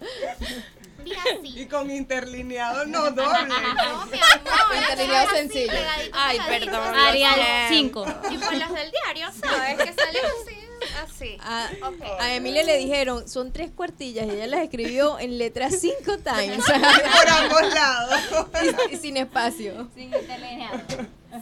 Mira, 1.04 1.22
Y 1.43 1.66
con 1.66 1.89
interlineado 1.91 2.86
no 2.86 3.12
doble. 3.12 3.45
No, 3.47 4.06
mi 4.06 4.20
amor. 4.20 4.76
Interlineado 4.82 5.30
sencillo. 5.36 5.72
pegadito, 5.72 6.18
Ay, 6.20 6.38
pegadito. 6.39 6.72
perdón. 6.72 6.95
Arial 6.95 7.39
siento. 7.70 8.06
5. 8.06 8.22
Y 8.32 8.38
por 8.38 8.54
las 8.56 8.74
del 8.74 8.91
diario, 8.91 9.28
¿sabes? 9.39 9.78
Que 9.78 9.93
salen 10.02 10.22
así, 10.26 10.58
así. 11.04 11.38
A, 11.41 11.70
Ok. 11.88 12.02
a 12.20 12.34
Emilia 12.36 12.64
le 12.64 12.78
dijeron, 12.78 13.28
son 13.28 13.52
tres 13.52 13.72
cuartillas 13.72 14.28
y 14.28 14.32
ella 14.32 14.47
las 14.47 14.62
escribió 14.62 15.20
en 15.20 15.38
letras 15.38 15.80
cinco 15.80 16.18
times 16.20 16.64
Por 16.66 17.30
ambos 17.30 17.74
lados. 17.74 18.20
y, 18.89 18.95
y 18.95 18.97
sin 18.97 19.18
espacio. 19.18 19.89
Sin 19.95 20.14
interlineado. 20.14 20.80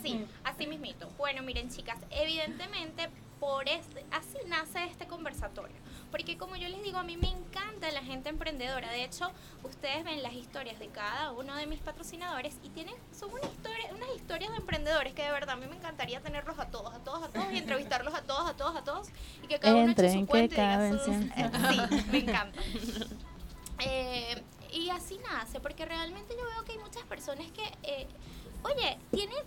Sí, 0.02 0.26
así 0.44 0.68
mismito. 0.68 1.10
Bueno, 1.18 1.44
miren 1.44 1.70
chicas, 1.70 1.98
evidentemente 2.12 3.10
por 3.40 3.68
este, 3.70 4.04
así 4.12 4.38
nace 4.48 4.84
este 4.86 5.06
conversatorio. 5.08 5.76
Porque 6.12 6.38
como 6.38 6.56
yo 6.56 6.68
les 6.70 6.82
digo, 6.84 6.98
a 6.98 7.04
mí 7.04 7.18
me 7.18 7.30
encanta 7.30 7.92
la 7.92 8.02
gente 8.02 8.30
emprendedora. 8.30 8.90
De 8.92 9.04
hecho, 9.04 9.32
ustedes 9.64 10.04
ven 10.04 10.24
las 10.24 10.34
historias 10.34 10.80
de 10.80 10.88
cada 10.88 11.32
uno 11.34 11.56
de 11.56 11.68
mis 11.68 11.80
patrocinadores 11.80 12.58
y 12.64 12.70
tienen, 12.70 12.96
son 13.12 13.32
una 13.32 13.44
historia, 13.44 13.94
unas 13.94 14.10
historias 14.16 14.52
de 14.52 14.58
emprendedores 14.58 15.14
que 15.14 15.24
de 15.24 15.32
verdad 15.32 15.52
a 15.52 15.56
mí 15.58 15.68
me 15.68 15.76
encantaría 15.76 16.22
tenerlos 16.22 16.58
a 16.60 16.68
todos, 16.68 16.94
a 16.94 17.00
todos, 17.04 17.24
a 17.24 17.30
todos 17.30 17.52
y 17.54 17.58
entrevistarlos 17.58 18.14
a 18.14 18.22
todos, 18.22 18.50
a 18.50 18.54
todos, 18.56 18.76
a 18.76 18.84
todos. 18.84 19.08
Y 19.44 19.48
que 19.48 19.60
cada 19.60 19.76
uno 19.76 19.92
eche 19.92 20.14
su 20.14 20.20
que 20.20 20.26
cuento 20.26 20.56
y 20.56 20.58
diga 20.58 20.90
sus-. 20.90 21.08
Sí, 21.08 22.06
me 22.12 22.18
encanta. 22.20 22.60
Eh, 23.80 24.44
y 24.72 24.90
así 24.90 25.20
nace, 25.20 25.60
porque 25.60 25.86
realmente 25.86 26.36
yo 26.38 26.46
veo 26.46 26.64
que 26.64 26.74
hay 26.74 26.78
muchas 26.80 27.04
personas 27.04 27.52
que, 27.52 27.64
eh, 27.84 28.08
oye, 28.64 28.98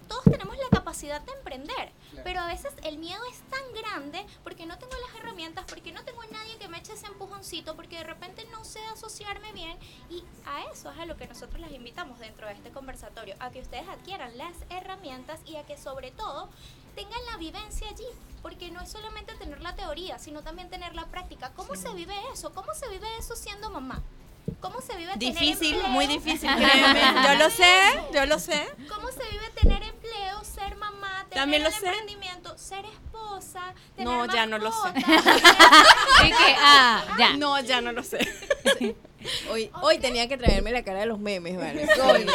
todos 0.08 0.24
tenemos 0.24 0.56
la 0.56 0.68
capacidad 0.70 1.20
de 1.20 1.32
emprender, 1.32 1.92
pero 2.24 2.40
a 2.40 2.46
veces 2.46 2.72
el 2.82 2.98
miedo 2.98 3.20
es 3.30 3.40
tan 3.50 3.62
grande 3.72 4.24
porque 4.42 4.66
no 4.66 4.78
tengo 4.78 4.92
las 5.06 5.20
herramientas, 5.20 5.64
porque 5.68 5.92
no 5.92 6.04
tengo 6.04 6.22
nadie 6.30 6.58
que 6.58 6.68
me 6.68 6.78
eche 6.78 6.94
ese 6.94 7.06
empujoncito, 7.06 7.76
porque 7.76 7.96
de 7.96 8.04
repente 8.04 8.44
no 8.50 8.64
sé 8.64 8.80
asociarme 8.86 9.52
bien 9.52 9.78
y 10.10 10.24
a 10.46 10.64
eso 10.72 10.90
es 10.90 10.98
a 10.98 11.06
lo 11.06 11.16
que 11.16 11.26
nosotros 11.26 11.60
las 11.60 11.72
invitamos 11.72 12.18
dentro 12.18 12.46
de 12.46 12.54
este 12.54 12.70
conversatorio, 12.70 13.36
a 13.38 13.50
que 13.50 13.60
ustedes 13.60 13.88
adquieran 13.88 14.36
las 14.36 14.56
herramientas 14.68 15.40
y 15.46 15.56
a 15.56 15.64
que 15.64 15.76
sobre 15.76 16.10
todo 16.10 16.48
tengan 16.94 17.24
la 17.30 17.36
vivencia 17.36 17.88
allí, 17.88 18.06
porque 18.42 18.70
no 18.70 18.80
es 18.80 18.90
solamente 18.90 19.34
tener 19.34 19.60
la 19.60 19.76
teoría, 19.76 20.18
sino 20.18 20.42
también 20.42 20.70
tener 20.70 20.94
la 20.94 21.06
práctica. 21.06 21.52
¿Cómo 21.54 21.76
se 21.76 21.92
vive 21.94 22.14
eso? 22.32 22.52
¿Cómo 22.52 22.74
se 22.74 22.88
vive 22.88 23.06
eso 23.18 23.36
siendo 23.36 23.70
mamá? 23.70 24.02
¿Cómo 24.60 24.80
se 24.80 24.96
vive 24.96 25.16
tener 25.16 25.34
Difícil, 25.34 25.74
empleo? 25.74 25.88
muy 25.90 26.06
difícil, 26.06 26.50
créeme. 26.56 27.00
Yo 27.24 27.34
lo 27.36 27.50
sé, 27.50 27.72
yo 28.12 28.26
lo 28.26 28.38
sé. 28.38 28.66
¿Cómo 28.88 29.08
se 29.10 29.24
vive 29.30 29.48
tener 29.60 29.82
empleo, 29.82 30.44
ser 30.44 30.76
mamá, 30.76 31.24
tener 31.28 31.34
También 31.42 31.62
lo 31.62 31.68
el 31.68 31.74
sé. 31.74 31.86
emprendimiento, 31.86 32.56
ser 32.58 32.84
esposa, 32.84 33.74
tener 33.96 34.12
No, 34.12 34.26
ya 34.26 34.46
no 34.46 34.58
lo 34.58 34.70
sé. 34.70 34.88
Y 34.98 35.02
que, 36.28 36.56
ah, 36.58 37.04
ya. 37.18 37.32
No, 37.36 37.58
ya 37.60 37.80
no 37.80 37.92
lo 37.92 38.02
sé. 38.02 38.18
Hoy, 39.50 39.70
hoy 39.82 39.98
tenía 39.98 40.26
que 40.28 40.38
traerme 40.38 40.72
la 40.72 40.82
cara 40.82 41.00
de 41.00 41.06
los 41.06 41.18
memes, 41.18 41.54
¿vale? 41.58 41.86
Coño. 41.94 42.32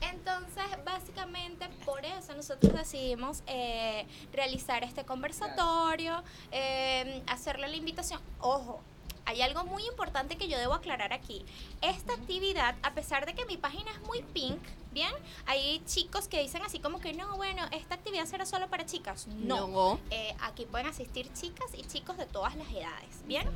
Entonces, 0.00 0.64
básicamente 0.84 1.68
por 1.84 2.04
eso 2.04 2.32
nosotros 2.36 2.72
decidimos 2.72 3.42
eh, 3.48 4.06
realizar 4.32 4.84
este 4.84 5.04
conversatorio, 5.04 6.22
eh, 6.52 7.22
hacerle 7.26 7.66
la 7.68 7.74
invitación. 7.76 8.20
Ojo, 8.40 8.80
hay 9.26 9.42
algo 9.42 9.64
muy 9.64 9.84
importante 9.86 10.36
que 10.36 10.48
yo 10.48 10.58
debo 10.58 10.74
aclarar 10.74 11.12
aquí. 11.12 11.44
Esta 11.82 12.14
actividad, 12.14 12.76
a 12.82 12.94
pesar 12.94 13.26
de 13.26 13.34
que 13.34 13.44
mi 13.44 13.56
página 13.56 13.90
es 13.90 14.00
muy 14.02 14.22
pink, 14.22 14.62
¿bien? 14.96 15.12
Hay 15.44 15.82
chicos 15.84 16.26
que 16.26 16.40
dicen 16.40 16.62
así 16.62 16.78
como 16.78 17.00
que 17.00 17.12
no, 17.12 17.36
bueno, 17.36 17.62
esta 17.70 17.96
actividad 17.96 18.24
será 18.24 18.46
solo 18.46 18.68
para 18.68 18.86
chicas. 18.86 19.26
No. 19.26 19.68
No. 19.68 20.00
Eh, 20.10 20.34
aquí 20.40 20.64
pueden 20.64 20.86
asistir 20.86 21.30
chicas 21.34 21.66
y 21.76 21.82
chicos 21.82 22.16
de 22.16 22.24
todas 22.24 22.56
las 22.56 22.66
edades, 22.70 23.22
¿bien? 23.26 23.46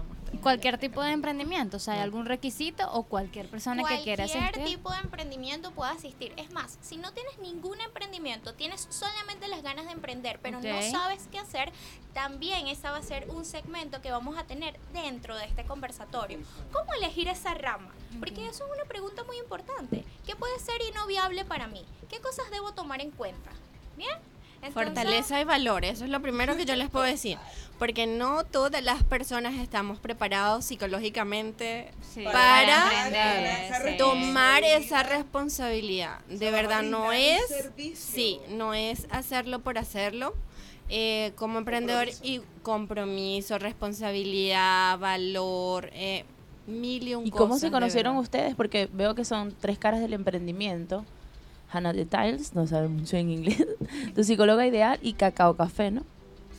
Cualquier 0.43 0.77
tipo 0.77 1.03
de 1.03 1.13
emprendimiento, 1.13 1.79
o 1.79 1.81
sea, 1.81 1.95
¿hay 1.95 2.01
algún 2.01 2.27
requisito 2.27 2.89
o 2.93 3.05
cualquier 3.05 3.49
persona 3.49 3.83
que 3.83 4.03
quiera 4.03 4.25
Cualquier 4.25 4.45
asistir? 4.45 4.65
tipo 4.65 4.91
de 4.93 4.99
emprendimiento 4.99 5.71
puede 5.73 5.93
asistir. 5.93 6.35
Es 6.37 6.53
más, 6.53 6.79
si 6.83 6.99
no 6.99 7.11
tienes 7.13 7.39
ningún 7.39 7.81
emprendimiento, 7.81 8.53
tienes 8.55 8.87
solamente 8.91 9.49
las 9.49 9.63
ganas 9.63 9.87
de 9.87 9.93
emprender, 9.93 10.39
pero 10.43 10.61
no 10.61 10.77
Ok. 10.77 10.83
sabes 10.91 11.27
qué 11.33 11.39
hacer, 11.39 11.73
también 12.13 12.67
esa 12.69 12.91
va 12.91 12.99
a 12.99 13.03
ser 13.03 13.29
un 13.31 13.45
segmento 13.47 14.03
que 14.03 14.11
vamos 14.11 14.37
a 14.37 14.45
tener 14.45 14.79
dentro 14.93 15.37
de 15.37 15.47
este 15.47 15.65
conversatorio. 15.65 16.39
¿Cómo 16.71 16.93
elegir 16.95 17.29
esa 17.29 17.55
rama? 17.55 17.93
Porque 18.19 18.47
eso 18.49 18.65
es 18.67 18.73
una 18.75 18.85
pregunta 18.89 19.23
muy 19.25 19.39
importante. 19.39 20.05
¿Qué 20.27 20.35
puede 20.37 20.59
ser 20.59 20.77
y 20.89 20.93
no 20.95 21.07
viable 21.07 21.45
para 21.45 21.67
mí? 21.69 21.85
¿Qué 22.09 22.19
cosas 22.19 22.51
debo 22.51 22.73
tomar 22.73 23.01
en 23.01 23.11
cuenta? 23.11 23.51
¿Bien? 23.97 24.11
Entonces- 24.63 24.93
Fortaleza 24.93 25.41
y 25.41 25.45
valores, 25.45 25.93
eso 25.95 26.05
es 26.05 26.11
lo 26.11 26.21
primero 26.21 26.55
que 26.55 26.67
yo 26.67 26.77
les 26.77 26.91
puedo 26.91 27.05
decir. 27.07 27.39
Porque 27.79 28.07
no 28.07 28.45
todas 28.45 28.83
las 28.83 29.03
personas 29.05 29.55
estamos 29.55 29.99
preparados 29.99 30.67
psicológicamente 30.67 31.91
Sí, 32.13 32.25
para 32.25 33.09
sí. 33.89 33.97
tomar 33.97 34.63
esa 34.65 35.03
responsabilidad. 35.03 36.19
De 36.27 36.51
verdad, 36.51 36.83
no 36.83 37.11
es, 37.13 37.41
sí, 37.95 38.39
no 38.51 38.75
es 38.75 39.07
hacerlo 39.11 39.61
por 39.61 39.79
hacerlo. 39.79 40.35
Eh, 40.91 41.33
como 41.37 41.59
emprendedor 41.59 42.09
y 42.23 42.43
compromiso, 42.63 43.59
responsabilidad, 43.59 44.99
valor, 44.99 45.89
eh, 45.95 46.25
mil 46.71 47.07
y 47.09 47.15
un 47.15 47.27
¿Y 47.27 47.31
cómo 47.31 47.59
se 47.59 47.67
de 47.67 47.73
conocieron 47.73 48.17
ustedes? 48.17 48.55
Porque 48.55 48.89
veo 48.93 49.15
que 49.15 49.25
son 49.25 49.55
tres 49.61 49.79
caras 49.79 50.01
del 50.01 50.13
emprendimiento. 50.13 51.05
Hannah 51.73 51.93
Details, 51.93 52.55
no 52.55 52.67
sabe 52.67 52.89
mucho 52.89 53.17
en 53.17 53.31
inglés. 53.31 53.65
Tu 54.15 54.25
psicóloga 54.25 54.67
ideal 54.67 54.99
y 55.03 55.13
Cacao 55.13 55.55
Café, 55.57 55.91
¿no? 55.91 56.03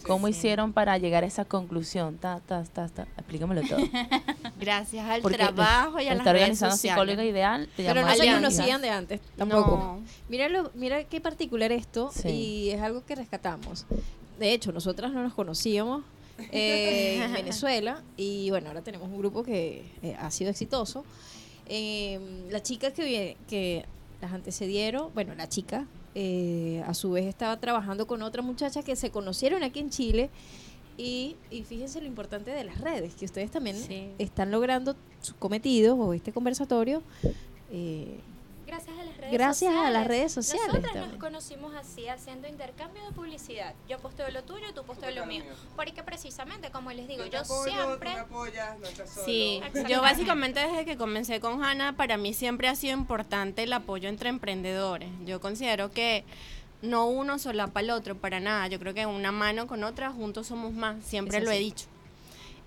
¿Cómo 0.07 0.27
hicieron 0.27 0.73
para 0.73 0.97
llegar 0.97 1.23
a 1.23 1.27
esa 1.27 1.45
conclusión? 1.45 2.17
Ta, 2.17 2.39
ta, 2.47 2.63
ta, 2.63 2.87
ta. 2.87 3.03
Explícamelo 3.17 3.61
todo. 3.67 3.77
Gracias 4.59 5.07
al 5.07 5.21
Porque 5.21 5.37
trabajo 5.37 5.99
y 5.99 6.07
a 6.07 6.11
las 6.11 6.19
está 6.19 6.31
redes 6.33 6.41
organizando 6.43 6.75
sociales. 6.75 7.01
psicóloga 7.01 7.23
ideal. 7.25 7.69
te 7.75 7.83
Pero 7.85 8.01
no 8.01 8.15
se 8.15 8.31
conocían 8.33 8.81
de 8.81 8.89
antes, 8.89 9.21
tampoco. 9.37 9.77
No. 9.77 9.99
Mira, 10.29 10.49
lo- 10.49 10.71
mira 10.75 11.03
qué 11.03 11.21
particular 11.21 11.71
esto 11.71 12.09
Sí. 12.13 12.29
y 12.29 12.69
es 12.71 12.81
algo 12.81 13.05
que 13.05 13.13
rescatamos. 13.15 13.85
De 14.39 14.53
hecho, 14.53 14.71
nosotras 14.71 15.11
no 15.11 15.21
nos 15.21 15.33
conocíamos 15.35 16.03
eh, 16.51 17.23
en 17.23 17.33
Venezuela 17.33 18.03
y 18.17 18.49
bueno, 18.49 18.67
ahora 18.69 18.81
tenemos 18.81 19.09
un 19.09 19.17
grupo 19.17 19.43
que 19.43 19.83
eh, 20.01 20.15
ha 20.19 20.31
sido 20.31 20.49
exitoso. 20.49 21.03
Eh, 21.67 22.19
la 22.49 22.61
chica 22.61 22.91
que, 22.91 23.37
que 23.47 23.85
las 24.21 24.33
antecedieron, 24.33 25.13
bueno, 25.13 25.33
la 25.35 25.47
chica 25.47 25.87
eh, 26.15 26.83
a 26.85 26.93
su 26.93 27.11
vez 27.11 27.25
estaba 27.25 27.57
trabajando 27.59 28.05
con 28.07 28.21
otra 28.21 28.41
muchacha 28.41 28.83
que 28.83 28.95
se 28.95 29.09
conocieron 29.11 29.63
aquí 29.63 29.79
en 29.79 29.89
Chile. 29.89 30.29
Y, 30.97 31.37
y 31.49 31.63
fíjense 31.63 32.01
lo 32.01 32.07
importante 32.07 32.51
de 32.51 32.63
las 32.65 32.79
redes, 32.81 33.15
que 33.15 33.25
ustedes 33.25 33.49
también 33.49 33.77
Sí. 33.77 34.09
están 34.19 34.51
logrando 34.51 34.95
sus 35.21 35.35
cometidos 35.35 35.97
o 35.97 36.13
este 36.13 36.31
conversatorio 36.33 37.01
eh, 37.71 38.19
Gracias 38.71 38.97
a 38.97 39.03
las 39.03 39.17
redes 39.17 39.31
Gracias 39.33 39.69
a 39.69 39.73
sociales. 39.73 39.93
las 39.93 40.07
redes 40.07 40.31
sociales 40.31 40.67
Nosotras 40.67 40.93
también. 40.93 41.11
nos 41.11 41.19
conocimos 41.19 41.75
así, 41.75 42.07
haciendo 42.07 42.47
intercambio 42.47 43.03
de 43.03 43.11
publicidad. 43.11 43.75
Yo 43.89 43.99
posteo 43.99 44.31
lo 44.31 44.43
tuyo 44.43 44.65
y 44.69 44.73
tú 44.73 44.85
posteas 44.85 45.13
lo 45.13 45.25
mío. 45.25 45.43
Porque 45.75 46.01
precisamente, 46.03 46.71
como 46.71 46.89
les 46.91 47.05
digo, 47.05 47.25
yo 47.25 47.39
apoyo, 47.39 47.63
siempre... 47.69 48.11
tú 48.11 48.15
me 48.15 48.21
apoyas, 48.21 48.79
no 48.79 48.87
estás 48.87 49.09
solo. 49.09 49.25
Sí, 49.25 49.61
yo 49.89 50.01
básicamente 50.01 50.61
desde 50.61 50.85
que 50.85 50.95
comencé 50.95 51.41
con 51.41 51.61
Hanna, 51.61 51.97
para 51.97 52.15
mí 52.15 52.33
siempre 52.33 52.69
ha 52.69 52.75
sido 52.75 52.97
importante 52.97 53.63
el 53.63 53.73
apoyo 53.73 54.07
entre 54.07 54.29
emprendedores. 54.29 55.09
Yo 55.25 55.41
considero 55.41 55.91
que 55.91 56.23
no 56.81 57.07
uno 57.07 57.39
solapa 57.39 57.81
al 57.81 57.89
otro, 57.89 58.15
para 58.15 58.39
nada. 58.39 58.67
Yo 58.67 58.79
creo 58.79 58.93
que 58.93 59.05
una 59.05 59.33
mano 59.33 59.67
con 59.67 59.83
otra, 59.83 60.11
juntos 60.11 60.47
somos 60.47 60.71
más, 60.71 61.03
siempre 61.03 61.41
lo 61.41 61.51
he 61.51 61.59
dicho. 61.59 61.87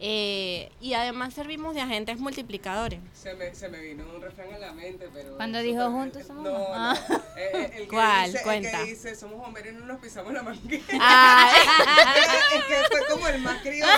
Eh, 0.00 0.70
y 0.80 0.94
además 0.94 1.32
servimos 1.34 1.74
de 1.74 1.80
agentes 1.80 2.18
multiplicadores. 2.18 2.98
Se 3.14 3.34
me, 3.34 3.54
se 3.54 3.68
me 3.68 3.78
vino 3.80 4.04
un 4.14 4.20
refrán 4.20 4.52
a 4.52 4.58
la 4.58 4.72
mente, 4.72 5.08
pero... 5.14 5.36
Cuando 5.36 5.60
dijo 5.60 5.90
juntos 5.90 6.26
somos 6.26 6.44
no. 6.44 6.66
Ah. 6.74 6.96
Eh, 7.36 7.50
eh, 7.54 7.70
el 7.76 7.82
que 7.82 7.88
¿Cuál? 7.88 8.32
Dice, 8.32 8.42
Cuenta. 8.44 8.80
El 8.80 8.84
que 8.86 8.90
dice, 8.90 9.14
somos 9.16 9.38
bomberos 9.38 9.72
y 9.72 9.76
no 9.76 9.86
nos 9.86 10.00
pisamos 10.00 10.32
la 10.32 10.42
manguera. 10.42 10.84
Ay, 11.00 11.54
es 12.56 12.64
que 12.64 12.74
fue 12.90 13.06
como 13.10 13.28
el 13.28 13.40
más 13.40 13.62
criollo. 13.62 13.88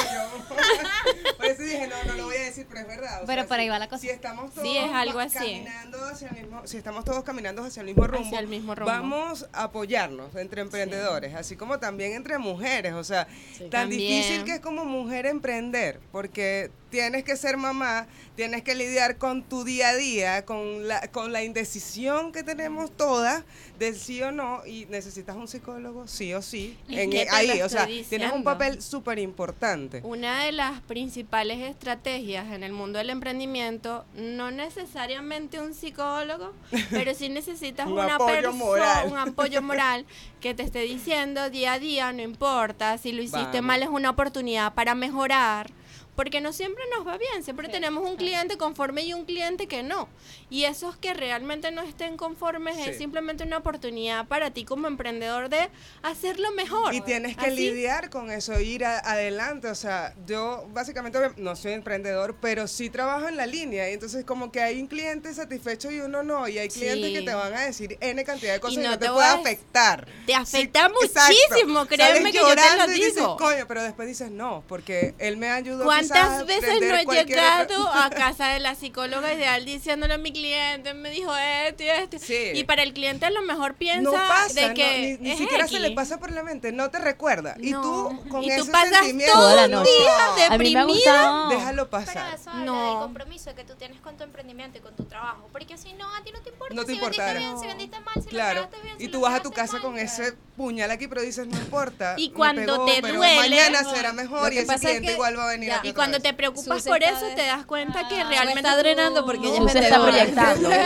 Por 1.37 1.47
eso 1.47 1.63
dije, 1.63 1.87
no, 1.89 2.05
no 2.05 2.15
lo 2.15 2.25
voy 2.27 2.37
a 2.37 2.41
decir, 2.45 2.67
pero 2.69 2.81
es 2.81 2.87
verdad. 2.89 3.23
o 3.23 3.27
Pero 3.27 3.43
sea, 3.43 3.49
por 3.49 3.59
ahí 3.59 3.69
va 3.69 3.79
la 3.79 3.89
cosa. 3.89 4.01
Si 4.03 4.11
estamos 4.11 4.53
todos 4.53 4.67
Sí, 4.67 4.77
es 4.77 4.91
algo 4.93 5.19
así. 5.19 5.39
caminando 5.39 6.05
hacia 6.05 6.29
el 6.29 6.35
mismo, 6.35 6.67
si 6.67 6.77
estamos 6.77 7.05
todos 7.05 7.25
caminando 7.25 7.63
hacia 7.65 7.81
el 7.81 7.87
mismo 7.87 8.07
rumbo, 8.07 8.27
Hacia 8.27 8.39
el 8.39 8.47
mismo 8.49 8.75
rumbo. 8.75 8.91
vamos 8.91 9.47
a 9.53 9.65
apoyarnos 9.65 10.35
entre 10.37 10.61
emprendedores, 10.63 11.35
así 11.35 11.57
como 11.57 11.79
también 11.79 12.13
entre 12.13 12.39
mujeres. 12.39 12.93
O 12.95 13.05
sea, 13.05 13.27
tan 13.59 13.71
También. 13.71 14.01
difícil 14.01 14.45
que 14.45 14.55
es 14.55 14.61
como 14.61 14.85
mujer 14.85 15.27
emprender, 15.27 15.86
porque 16.13 16.71
tienes 16.91 17.25
que 17.25 17.37
ser 17.37 17.57
mamá, 17.57 18.07
tienes 18.37 18.63
que 18.63 18.75
lidiar 18.75 19.19
con 19.19 19.43
tu 19.43 19.65
día 19.65 19.89
a 19.91 19.97
día, 19.97 20.45
con 20.45 20.87
la, 20.89 21.09
con 21.09 21.33
la 21.33 21.43
indecisión 21.43 22.33
que 22.33 22.43
tenemos 22.43 22.91
todas 22.97 23.43
del 23.79 23.97
sí 23.97 24.23
o 24.23 24.31
no, 24.33 24.65
y 24.65 24.87
necesitas 24.87 25.37
un 25.37 25.49
psicólogo 25.49 26.07
sí 26.07 26.33
o 26.33 26.41
sí. 26.41 26.79
En- 26.89 27.13
ahí, 27.33 27.61
o 27.61 27.69
sea, 27.69 27.87
tienes 28.09 28.33
un 28.33 28.45
papel 28.45 28.81
súper 28.81 29.19
importante. 29.19 30.01
Una 30.05 30.45
de 30.45 30.53
las 30.53 30.81
principales 30.83 31.59
estrategias 31.61 32.51
en 32.53 32.63
el 32.63 32.73
mundo 32.73 32.99
del 32.99 33.11
emprendimiento, 33.11 34.05
no 34.15 34.51
necesariamente 34.51 35.61
un 35.61 35.75
psicólogo, 35.75 36.53
pero 36.91 37.15
sí 37.15 37.29
necesitas 37.29 37.87
Un 37.87 37.95
una 37.95 38.15
apoyo 38.15 38.33
persona, 38.53 39.05
un 39.07 39.19
apoyo 39.19 39.61
moral 39.61 40.07
que 40.41 40.55
te 40.55 40.63
esté 40.63 40.81
diciendo 40.81 41.51
día 41.51 41.75
a 41.75 41.79
día, 41.79 42.13
no 42.13 42.23
importa, 42.23 42.97
si 42.97 43.13
lo 43.13 43.21
hiciste 43.23 43.39
Vamos. 43.61 43.63
mal 43.63 43.83
es 43.83 43.89
una 43.89 44.11
oportunidad 44.11 44.73
para 44.73 44.95
mejorar. 44.95 45.71
Porque 46.17 46.41
no 46.41 46.53
siempre 46.53 46.83
nos 46.97 47.07
va 47.07 47.19
bien, 47.19 47.45
siempre 47.45 47.69
tenemos 47.69 48.09
un 48.09 48.17
cliente 48.17 48.57
conforme 48.57 49.03
y 49.05 49.13
un 49.15 49.25
cliente 49.27 49.67
que 49.69 49.83
no. 49.83 50.09
Y 50.51 50.65
esos 50.65 50.97
que 50.97 51.13
realmente 51.15 51.71
no 51.71 51.83
estén 51.83 52.17
conformes 52.17 52.79
es 52.79 52.87
Sí. 52.97 53.03
simplemente 53.03 53.45
una 53.45 53.59
oportunidad 53.59 54.27
para 54.27 54.51
ti 54.51 54.65
como 54.65 54.87
emprendedor 54.89 55.49
de 55.51 55.69
hacerlo 56.03 56.51
mejor. 56.53 56.95
Y 56.95 57.01
tienes 57.03 57.37
que 57.37 57.47
Así. 57.47 57.57
lidiar 57.57 58.11
con 58.11 58.31
eso, 58.31 58.59
ir 58.61 58.85
a- 58.85 58.99
adelante. 58.99 59.69
O 59.69 59.75
sea, 59.75 60.15
yo 60.27 60.67
básicamente 60.73 61.19
no 61.37 61.55
soy 61.55 61.73
emprendedor, 61.73 62.37
pero 62.41 62.67
sí 62.67 62.89
trabajo 62.91 63.29
en 63.29 63.37
la 63.37 63.47
línea. 63.47 63.91
Y 63.91 63.95
entonces 63.95 64.25
como 64.25 64.51
que 64.51 64.61
hay 64.61 64.81
un 64.81 64.87
cliente 64.87 65.33
satisfecho 65.35 65.91
y 65.91 66.01
uno 66.01 66.23
no. 66.23 66.49
Y 66.49 66.59
hay 66.59 66.69
clientes 66.69 67.09
Sí. 67.09 67.13
que 67.15 67.23
te 67.23 67.35
van 67.35 67.53
a 67.55 67.61
decir 67.61 67.99
N 68.01 68.25
cantidad 68.25 68.55
de 68.55 68.61
cosas 68.61 68.79
y 68.79 68.83
no 68.83 68.91
no, 68.93 68.99
te, 68.99 69.07
te 69.07 69.13
puede 69.13 69.29
afectar. 69.29 70.07
Te 70.27 70.35
afecta 70.35 70.91
exacto. 71.03 71.35
muchísimo, 71.51 71.87
créeme 71.87 72.17
Sales 72.19 72.33
que 72.33 72.39
yo 72.39 72.49
te 72.55 72.77
lo 72.87 72.93
y 72.93 72.95
dices, 72.95 73.15
digo. 73.17 73.37
coño, 73.37 73.67
pero 73.69 73.83
después 73.83 74.09
dices 74.09 74.31
no, 74.31 74.65
porque 74.67 75.15
él 75.19 75.37
me 75.37 75.51
ayudó 75.51 75.85
¿Cuántas 76.09 76.41
a 76.41 76.45
veces 76.45 76.81
no 76.81 76.97
he 76.97 77.05
cualquier 77.05 77.27
llegado 77.27 77.89
a 77.93 78.11
casa 78.11 78.49
de 78.49 78.61
la 78.61 78.75
psicóloga 78.75 79.33
ideal 79.33 79.65
diciéndole 79.65 80.15
a 80.15 80.19
mi 80.19 80.33
cliente, 80.33 80.95
me 80.95 81.11
dijo 81.11 81.35
esto 81.37 81.83
y 81.83 81.89
esto? 81.89 82.19
Sí. 82.21 82.51
Y 82.55 82.65
para 82.65 82.83
el 82.83 82.93
cliente 82.93 83.27
a 83.27 83.31
lo 83.31 83.43
mejor 83.43 83.75
piensa 83.75 84.03
no 84.03 84.13
pasa, 84.13 84.55
de 84.55 84.69
no, 84.69 84.75
que 84.75 85.19
ni, 85.21 85.25
ni 85.25 85.31
es 85.33 85.39
siquiera 85.39 85.67
se 85.69 85.81
le 85.81 85.89
X. 85.89 85.97
pasa 85.97 86.19
por 86.19 86.31
la 86.33 86.43
mente, 86.43 86.73
no 86.73 86.91
te 86.91 86.99
recuerda. 86.99 87.57
Y 87.61 87.71
No. 87.73 87.83
tú 87.83 88.29
con 88.29 88.43
Y 88.45 88.49
tú 88.49 88.63
ese 88.63 88.71
pasas 88.71 88.99
sentimiento, 88.99 89.33
todo 89.35 89.69
no, 89.69 89.79
noche. 89.81 89.91
día 90.01 90.47
A 90.47 90.51
deprimida. 90.51 91.47
déjalo 91.51 91.89
Pero 91.89 91.91
pasar. 91.91 92.35
eso 92.35 92.51
habla 92.51 92.65
No. 92.65 92.91
del 92.91 92.99
compromiso 93.01 93.55
que 93.55 93.65
tú 93.65 93.75
tienes 93.77 94.01
con 94.01 94.17
tu 94.17 94.25
emprendimiento 94.25 94.79
y 94.79 94.81
con 94.81 94.95
tu 94.97 95.05
trabajo. 95.05 95.49
Porque 95.53 95.77
si 95.79 95.93
no, 95.95 96.13
a 96.15 96.23
ti 96.23 96.31
no 96.33 96.41
te 96.41 96.51
importa 96.51 96.75
No 96.75 96.85
te 96.85 96.93
si 96.95 96.99
vendiste 97.01 97.17
importara. 97.23 97.39
bien, 97.39 97.59
si 97.61 97.67
vendiste 97.67 98.01
mal, 98.01 98.15
si 98.23 98.29
Claro. 98.29 98.69
lo 98.73 98.83
bien, 98.83 98.99
si 98.99 99.05
Y 99.05 99.07
lo 99.07 99.13
tú 99.13 99.21
vas 99.21 99.35
a 99.35 99.43
tu 99.43 99.51
casa 99.53 99.75
mal. 99.75 99.83
con 99.83 99.99
ese 99.99 100.33
puñal 100.57 100.91
aquí, 100.91 101.07
pero 101.09 101.23
dices, 101.23 101.47
no 101.47 101.57
importa. 101.59 102.15
Y 102.17 102.31
cuando 102.31 102.63
pegó, 102.73 102.85
te 102.87 103.03
pero 103.03 103.15
duele- 103.19 103.37
mañana 103.37 103.85
será 103.85 104.13
mejor 104.13 104.49
Lo 104.49 104.53
y 104.55 104.59
ese 104.59 104.79
cliente 104.79 105.13
igual 105.13 105.39
va 105.39 105.45
a 105.45 105.49
venir 105.49 105.69
Y 105.69 105.73
otra 105.73 105.83
cuando 105.97 106.21
te 106.21 106.33
preocupas 106.35 106.83
por 106.85 107.03
eso, 107.03 107.27
te 107.35 107.47
das 107.47 107.65
cuenta 107.67 108.07
que 108.09 108.21
Ah, 108.21 108.29
realmente 108.29 108.63
me 108.63 108.69
está 108.69 108.77
drenando 108.77 109.25
porque 109.25 109.49
ella 109.49 109.69
se 109.69 109.79
está 109.81 110.01
proyectando. 110.01 110.71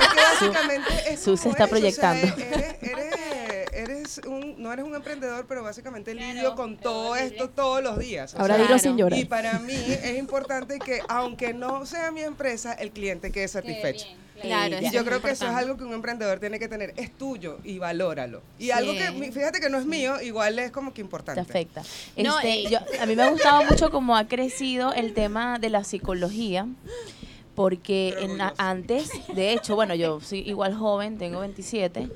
Es 0.00 0.14
que, 0.14 0.46
básicamente 0.50 0.90
es 1.12 1.20
está 1.44 1.64
eso, 1.64 1.66
o 1.66 1.66
sea, 1.66 1.66
proyectando. 1.68 2.26
eres, 2.26 2.74
eres, 2.82 3.14
eres 4.18 4.28
un, 4.30 4.62
no 4.62 4.72
eres 4.72 4.84
un 4.84 4.94
emprendedor, 4.94 5.46
pero 5.46 5.62
básicamente 5.62 6.14
lidio 6.14 6.54
con 6.54 6.76
todo 6.76 7.16
esto 7.16 7.48
todos 7.50 7.82
los 7.82 7.98
días. 7.98 8.34
Ahora 8.34 8.56
sea, 8.56 8.64
dilo 8.64 8.78
sin 8.78 8.96
llorar. 8.96 9.18
Y 9.18 9.24
para 9.24 9.58
mí 9.58 9.74
es 9.74 10.18
importante 10.18 10.78
que, 10.78 11.00
aunque 11.08 11.52
no 11.54 11.86
sea 11.86 12.10
mi 12.10 12.22
empresa, 12.22 12.72
el 12.74 12.90
cliente 12.90 13.30
quede 13.30 13.48
satisfecho. 13.48 14.06
Claro, 14.40 14.76
Y 14.80 14.90
yo 14.90 15.04
creo 15.04 15.20
que 15.20 15.32
eso 15.32 15.44
es 15.44 15.50
algo 15.54 15.76
que 15.76 15.84
un 15.84 15.92
emprendedor 15.92 16.38
tiene 16.40 16.58
que 16.58 16.66
tener. 16.66 16.94
Es 16.96 17.12
tuyo 17.12 17.58
y 17.62 17.78
valóralo. 17.78 18.40
Y 18.58 18.64
Sí. 18.66 18.70
algo 18.70 18.92
que, 18.94 19.32
fíjate 19.32 19.60
que 19.60 19.68
no 19.68 19.76
es 19.78 19.84
mío, 19.84 20.18
igual 20.22 20.58
es 20.58 20.70
como 20.70 20.92
que 20.92 20.94
te 20.96 21.00
importante. 21.02 21.40
afecta. 21.42 21.82
No, 22.16 22.38
Este, 22.40 22.70
yo- 22.70 22.78
a 23.02 23.04
mí 23.04 23.14
me 23.16 23.22
ha 23.24 23.30
gustado 23.30 23.64
mucho 23.64 23.90
cómo 23.90 24.16
ha 24.16 24.26
crecido 24.28 24.94
el 24.94 25.12
tema 25.12 25.58
de 25.58 25.68
la 25.68 25.84
psicología, 25.84 26.66
porque 27.54 28.14
en 28.20 28.38
la- 28.38 28.54
antes, 28.56 29.10
de 29.34 29.52
hecho, 29.52 29.74
bueno, 29.74 29.94
yo 29.94 30.20
soy 30.20 30.38
igual 30.40 30.74
joven, 30.74 31.18
tengo 31.18 31.40
27, 31.40 32.08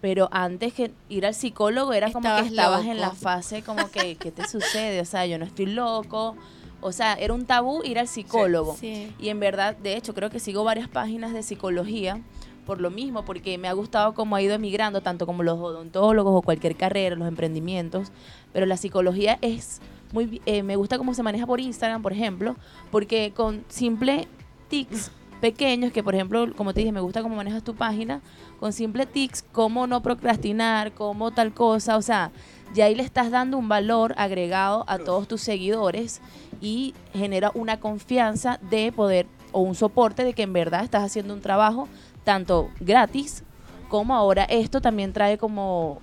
pero 0.00 0.28
antes 0.32 0.72
que 0.72 0.92
ir 1.08 1.26
al 1.26 1.34
psicólogo 1.34 1.92
era 1.92 2.10
como 2.10 2.34
que 2.36 2.46
Estabas 2.46 2.86
en 2.86 3.00
la 3.00 3.10
fase 3.10 3.62
como 3.62 3.90
que, 3.90 4.16
¿qué 4.16 4.30
te 4.30 4.48
sucede? 4.48 5.00
O 5.00 5.04
sea, 5.04 5.26
yo 5.26 5.38
no 5.38 5.44
estoy 5.44 5.66
loco. 5.66 6.36
O 6.80 6.92
sea, 6.92 7.14
era 7.14 7.34
un 7.34 7.44
tabú 7.44 7.82
ir 7.84 7.98
al 7.98 8.08
psicólogo. 8.08 8.76
Sí. 8.76 9.12
Y 9.18 9.28
en 9.28 9.38
verdad, 9.38 9.76
de 9.76 9.96
hecho, 9.96 10.14
creo 10.14 10.30
que 10.30 10.40
sigo 10.40 10.64
varias 10.64 10.88
páginas 10.88 11.34
de 11.34 11.42
psicología 11.42 12.20
por 12.64 12.80
lo 12.80 12.90
mismo, 12.90 13.24
porque 13.24 13.58
me 13.58 13.68
ha 13.68 13.72
gustado 13.72 14.14
cómo 14.14 14.36
ha 14.36 14.42
ido 14.42 14.54
emigrando, 14.54 15.00
tanto 15.00 15.26
como 15.26 15.42
los 15.42 15.58
odontólogos 15.58 16.32
o 16.36 16.42
cualquier 16.42 16.76
carrera, 16.76 17.16
los 17.16 17.28
emprendimientos. 17.28 18.12
Pero 18.52 18.64
la 18.64 18.76
psicología 18.76 19.38
es 19.42 19.80
muy, 20.12 20.40
eh, 20.46 20.62
me 20.62 20.76
gusta 20.76 20.96
cómo 20.96 21.12
se 21.14 21.22
maneja 21.22 21.46
por 21.46 21.60
Instagram, 21.60 22.00
por 22.00 22.12
ejemplo, 22.12 22.56
porque 22.90 23.32
con 23.34 23.64
simple 23.68 24.28
tics 24.68 25.10
pequeños, 25.40 25.92
que 25.92 26.02
por 26.02 26.14
ejemplo, 26.14 26.46
como 26.54 26.72
te 26.74 26.80
dije, 26.80 26.92
me 26.92 27.00
gusta 27.00 27.22
cómo 27.22 27.36
manejas 27.36 27.62
tu 27.64 27.74
página, 27.74 28.20
con 28.58 28.72
simple 28.72 29.06
tics, 29.06 29.42
cómo 29.52 29.86
no 29.86 30.02
procrastinar, 30.02 30.92
cómo 30.92 31.30
tal 31.30 31.52
cosa, 31.54 31.96
o 31.96 32.02
sea, 32.02 32.30
ya 32.74 32.84
ahí 32.84 32.94
le 32.94 33.02
estás 33.02 33.30
dando 33.30 33.58
un 33.58 33.68
valor 33.68 34.14
agregado 34.16 34.84
a 34.86 34.98
todos 34.98 35.26
tus 35.26 35.40
seguidores 35.40 36.20
y 36.60 36.94
genera 37.12 37.50
una 37.54 37.80
confianza 37.80 38.60
de 38.70 38.92
poder 38.92 39.26
o 39.52 39.60
un 39.62 39.74
soporte 39.74 40.22
de 40.24 40.34
que 40.34 40.42
en 40.42 40.52
verdad 40.52 40.84
estás 40.84 41.02
haciendo 41.02 41.34
un 41.34 41.40
trabajo 41.40 41.88
tanto 42.22 42.68
gratis 42.78 43.42
como 43.88 44.14
ahora 44.14 44.44
esto 44.44 44.80
también 44.80 45.12
trae 45.12 45.36
como 45.38 45.98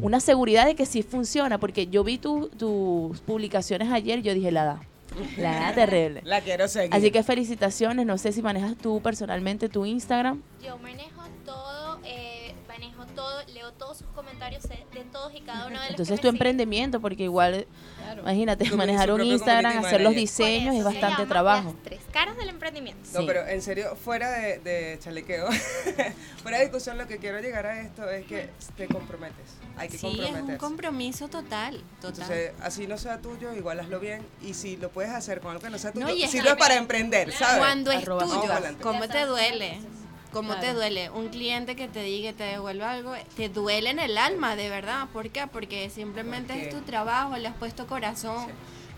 una 0.00 0.18
seguridad 0.18 0.64
de 0.66 0.74
que 0.74 0.86
sí 0.86 1.02
funciona, 1.02 1.58
porque 1.58 1.86
yo 1.86 2.02
vi 2.04 2.18
tu- 2.18 2.48
tus 2.56 3.20
publicaciones 3.20 3.92
ayer 3.92 4.20
y 4.20 4.22
yo 4.22 4.34
dije, 4.34 4.50
la 4.50 4.64
da, 4.64 4.80
la 5.36 5.74
terrible. 5.74 6.22
La 6.24 6.40
quiero 6.40 6.68
seguir. 6.68 6.94
Así 6.94 7.10
que 7.10 7.22
felicitaciones, 7.22 8.06
no 8.06 8.18
sé 8.18 8.32
si 8.32 8.42
manejas 8.42 8.76
tú 8.76 9.00
personalmente 9.00 9.68
tu 9.68 9.84
Instagram. 9.84 10.42
Yo 10.62 10.78
manejo 10.78 11.17
todo, 13.18 13.42
leo 13.52 13.72
todos 13.72 13.98
sus 13.98 14.06
comentarios 14.08 14.62
de, 14.62 14.76
todos 15.12 15.34
y 15.34 15.40
cada 15.40 15.66
uno 15.66 15.74
de 15.74 15.80
los 15.80 15.90
Entonces 15.90 16.20
que 16.20 16.22
tu 16.22 16.28
me 16.28 16.32
siguen. 16.32 16.34
emprendimiento, 16.36 17.00
porque 17.00 17.24
igual, 17.24 17.66
imagínate, 18.20 18.64
Su- 18.66 18.76
manejar 18.76 19.10
un 19.10 19.24
Instagram, 19.24 19.78
hacer 19.84 20.00
los 20.02 20.14
diseños 20.14 20.76
es 20.76 20.84
bastante 20.84 21.26
trabajo. 21.26 21.72
Las 21.74 21.82
tres 21.82 22.00
caras 22.12 22.36
del 22.36 22.48
emprendimiento. 22.48 23.00
No, 23.12 23.20
Sí. 23.20 23.24
pero 23.26 23.44
en 23.46 23.60
serio, 23.60 23.96
fuera 23.96 24.30
de, 24.30 24.58
de 24.60 24.98
chalequeo, 25.02 25.48
fuera 26.42 26.58
de 26.58 26.64
discusión, 26.64 26.96
lo 26.96 27.08
que 27.08 27.18
quiero 27.18 27.40
llegar 27.40 27.66
a 27.66 27.80
esto 27.80 28.08
es 28.08 28.24
que 28.26 28.50
te 28.76 28.86
comprometes. 28.86 29.56
Hay 29.76 29.88
que 29.88 29.98
Sí, 29.98 30.06
es 30.06 30.12
un 30.14 30.18
comprometerse. 30.20 30.58
compromiso 30.58 31.28
total, 31.28 31.82
total. 32.00 32.22
Entonces, 32.22 32.52
así 32.62 32.86
no 32.86 32.98
sea 32.98 33.18
tuyo, 33.20 33.52
igual 33.54 33.80
hazlo 33.80 33.98
bien. 34.00 34.24
Y 34.42 34.54
si 34.54 34.76
lo 34.76 34.90
puedes 34.90 35.10
hacer 35.10 35.40
con 35.40 35.50
algo 35.50 35.62
que 35.62 35.70
no 35.70 35.78
sea 35.78 35.92
tuyo, 35.92 36.06
No, 36.06 36.14
sirve 36.28 36.54
para 36.56 36.76
emprender, 36.76 37.32
¿sabes? 37.32 37.58
Cuando 37.58 37.90
es 37.90 38.02
Arroba 38.02 38.24
tuyo. 38.24 38.42
¿cómo 38.80 39.08
te 39.08 39.26
duele? 39.26 39.80
Cómo 40.32 40.52
es 40.52 40.58
¿Cómo 40.58 40.66
te 40.66 40.74
duele? 40.74 41.10
Un 41.10 41.28
cliente 41.28 41.76
que 41.76 41.88
te 41.88 42.02
diga 42.02 42.30
y 42.30 42.32
te 42.32 42.44
devuelva 42.44 42.92
algo, 42.92 43.14
te 43.36 43.48
duele 43.48 43.90
en 43.90 43.98
el 43.98 44.18
alma, 44.18 44.56
de 44.56 44.68
verdad. 44.68 45.08
¿Por 45.12 45.30
qué? 45.30 45.46
Porque 45.46 45.90
simplemente 45.90 46.52
Porque- 46.52 46.68
es 46.68 46.74
tu 46.74 46.80
trabajo, 46.82 47.36
le 47.36 47.48
has 47.48 47.56
puesto 47.56 47.86
corazón. 47.86 48.46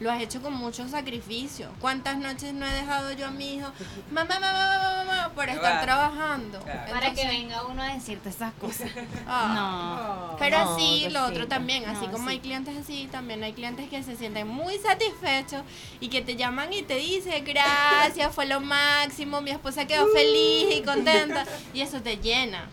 Lo 0.01 0.11
has 0.11 0.22
hecho 0.22 0.40
con 0.40 0.55
mucho 0.55 0.88
sacrificio. 0.88 1.68
¿Cuántas 1.78 2.16
noches 2.16 2.55
no 2.55 2.66
he 2.66 2.72
dejado 2.72 3.12
yo 3.12 3.26
a 3.26 3.30
mi 3.30 3.55
hijo, 3.57 3.70
mamá, 4.11 4.40
mamá, 4.40 4.53
mamá, 4.53 5.05
mamá, 5.05 5.32
por 5.34 5.48
estar 5.48 5.82
trabajando? 5.82 6.59
Claro. 6.61 6.92
Para 6.92 7.12
que 7.12 7.26
venga 7.26 7.64
uno 7.66 7.82
a 7.82 7.92
decirte 7.94 8.30
esas 8.30 8.53
cosas. 8.55 8.90
Ah. 9.26 10.30
No. 10.30 10.36
Pero 10.38 10.59
No, 10.64 10.78
sí, 10.78 11.07
lo 11.11 11.26
otro 11.26 11.46
también, 11.46 11.84
así 11.84 12.07
No, 12.07 12.12
como 12.12 12.24
sí. 12.24 12.30
hay 12.34 12.40
clientes 12.40 12.76
así, 12.76 13.09
también 13.12 13.42
hay 13.44 13.53
clientes 13.53 13.88
que 13.88 14.03
se 14.03 14.16
sienten 14.16 14.48
muy 14.48 14.78
satisfechos 14.78 15.62
y 16.01 16.09
que 16.09 16.22
te 16.22 16.34
llaman 16.36 16.72
y 16.72 16.82
te 16.82 16.96
dicen, 16.96 17.44
gracias, 17.44 18.34
fue 18.34 18.46
lo 18.46 18.61
máximo, 18.61 19.40
mi 19.42 19.51
esposa 19.51 19.86
quedó 19.86 20.09
feliz 20.09 20.76
y 20.76 20.82
contenta. 20.82 21.44
Y 21.74 21.82
eso 21.82 22.01
te 22.01 22.16
llena. 22.16 22.64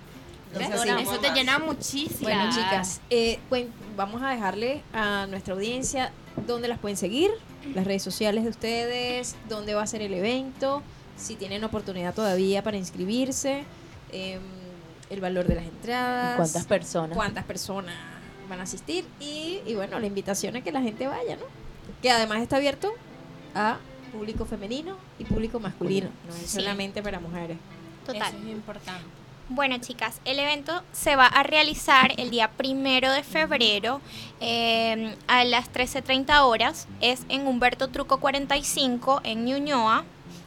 así. 0.55 0.89
Eso 1.01 1.19
te 1.19 1.31
llena 1.31 1.59
muchísimo. 1.59 2.21
Bueno, 2.21 2.49
chicas, 2.49 3.01
eh, 3.09 3.39
vamos 3.95 4.21
a 4.21 4.29
dejarle 4.29 4.81
a 4.93 5.27
nuestra 5.27 5.53
audiencia 5.53 6.11
dónde 6.45 6.67
las 6.67 6.79
pueden 6.79 6.97
seguir, 6.97 7.31
las 7.73 7.85
redes 7.85 8.03
sociales 8.03 8.43
de 8.43 8.49
ustedes, 8.49 9.35
dónde 9.49 9.73
va 9.73 9.81
a 9.83 9.87
ser 9.87 10.01
el 10.01 10.13
evento, 10.13 10.83
si 11.17 11.35
tienen 11.35 11.63
oportunidad 11.63 12.13
todavía 12.13 12.61
para 12.63 12.77
inscribirse, 12.77 13.63
em, 14.11 14.41
el 15.09 15.21
valor 15.21 15.47
de 15.47 15.55
las 15.55 15.63
entradas, 15.65 16.35
¿Cuántas 16.35 16.65
personas? 16.65 17.15
cuántas 17.17 17.45
personas 17.45 17.95
van 18.49 18.59
a 18.59 18.63
asistir 18.63 19.05
y, 19.19 19.59
y 19.65 19.73
bueno, 19.75 19.99
la 19.99 20.05
invitación 20.05 20.55
es 20.57 20.63
que 20.63 20.71
la 20.71 20.81
gente 20.81 21.07
vaya, 21.07 21.35
¿no? 21.37 21.43
Que 22.01 22.11
además 22.11 22.41
está 22.41 22.57
abierto 22.57 22.91
a 23.55 23.77
público 24.11 24.45
femenino 24.45 24.97
y 25.19 25.25
público 25.25 25.59
masculino, 25.59 26.09
no 26.27 26.33
es 26.35 26.41
Sí. 26.49 26.57
solamente 26.59 27.01
para 27.01 27.19
mujeres. 27.19 27.57
Total. 28.05 28.33
Eso 28.33 28.37
es 28.45 28.51
importante. 28.51 29.03
Bueno, 29.49 29.77
chicas, 29.77 30.19
el 30.25 30.39
evento 30.39 30.83
se 30.91 31.15
va 31.15 31.25
a 31.25 31.41
realizar 31.41 32.11
el 32.17 32.31
día 32.31 32.51
primero 32.51 33.09
de 33.13 33.23
febrero 33.23 34.01
eh, 34.41 35.15
a 35.27 35.45
las 35.45 35.71
13.30 35.71 36.41
horas. 36.41 36.85
Es 36.99 37.21
en 37.29 37.47
Humberto 37.47 37.87
Truco 37.87 38.19
45 38.19 39.21
en 39.23 39.45
Ñuñoa. 39.45 40.03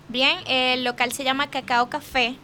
Bien, 0.08 0.36
el 0.46 0.84
local 0.84 1.12
se 1.12 1.24
llama 1.24 1.48
Cacao 1.48 1.88
Café. 1.88 2.34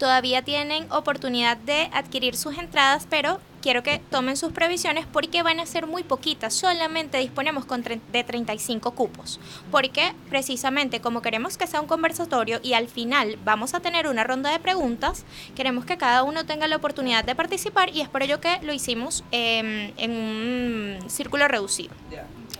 Todavía 0.00 0.42
tienen 0.42 0.90
oportunidad 0.90 1.56
de 1.56 1.88
adquirir 1.92 2.34
sus 2.36 2.58
entradas, 2.58 3.06
pero 3.08 3.38
quiero 3.62 3.82
que 3.82 4.00
tomen 4.10 4.36
sus 4.36 4.52
previsiones 4.52 5.06
porque 5.06 5.42
van 5.42 5.60
a 5.60 5.66
ser 5.66 5.86
muy 5.86 6.02
poquitas. 6.02 6.52
Solamente 6.52 7.18
disponemos 7.18 7.64
con 7.64 7.82
de 7.82 8.24
35 8.24 8.92
cupos. 8.92 9.40
Porque 9.70 10.12
precisamente 10.28 11.00
como 11.00 11.22
queremos 11.22 11.56
que 11.56 11.66
sea 11.66 11.80
un 11.80 11.86
conversatorio 11.86 12.60
y 12.62 12.74
al 12.74 12.88
final 12.88 13.38
vamos 13.44 13.74
a 13.74 13.80
tener 13.80 14.06
una 14.06 14.24
ronda 14.24 14.50
de 14.50 14.58
preguntas, 14.58 15.24
queremos 15.54 15.84
que 15.84 15.96
cada 15.96 16.22
uno 16.22 16.44
tenga 16.44 16.68
la 16.68 16.76
oportunidad 16.76 17.24
de 17.24 17.34
participar 17.34 17.88
y 17.90 18.00
es 18.00 18.08
por 18.08 18.22
ello 18.22 18.40
que 18.40 18.58
lo 18.62 18.72
hicimos 18.72 19.24
em, 19.30 19.92
en 19.96 20.10
un 20.10 21.10
círculo 21.10 21.48
reducido. 21.48 21.94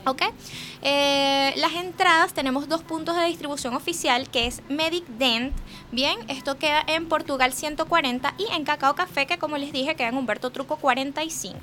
¿Ok? 0.05 0.23
Eh, 0.83 1.55
las 1.57 1.73
entradas 1.75 2.35
tenemos 2.35 2.69
dos 2.69 2.83
puntos 2.83 3.17
de 3.17 3.27
distribución 3.27 3.75
oficial 3.75 4.29
que 4.29 4.47
es 4.47 4.63
Medic 4.69 5.07
Dent. 5.07 5.55
Bien, 5.93 6.19
esto 6.29 6.59
queda 6.59 6.83
en 6.87 7.09
Portugal 7.09 7.53
140 7.53 8.35
y 8.39 8.47
en 8.53 8.65
Cacao 8.65 8.95
Café, 8.95 9.27
que 9.27 9.39
como 9.39 9.59
les 9.59 9.73
dije, 9.73 9.95
queda 9.95 10.09
en 10.09 10.17
Humberto 10.17 10.51
Truco 10.51 10.77
45. 10.77 11.59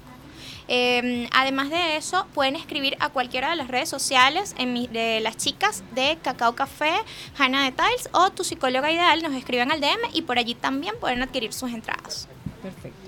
Eh, 0.72 1.28
además 1.34 1.72
de 1.72 1.98
eso, 1.98 2.28
pueden 2.36 2.56
escribir 2.56 2.96
a 3.00 3.10
cualquiera 3.10 3.50
de 3.50 3.56
las 3.56 3.70
redes 3.70 3.90
sociales 3.90 4.54
en 4.60 4.92
de 4.94 5.20
las 5.20 5.36
chicas 5.36 5.84
de 5.96 6.20
Cacao 6.22 6.54
Café, 6.54 6.94
Hanna 7.38 7.64
de 7.64 7.72
Tiles 7.72 8.08
o 8.14 8.30
tu 8.30 8.44
psicóloga 8.44 8.92
ideal. 8.92 9.24
Nos 9.24 9.34
escriben 9.34 9.72
al 9.72 9.82
DM 9.82 10.00
y 10.14 10.22
por 10.22 10.38
allí 10.38 10.54
también 10.54 10.94
pueden 11.00 11.24
adquirir 11.24 11.54
sus 11.54 11.72
entradas. 11.72 12.28
Perfecto. 12.62 12.99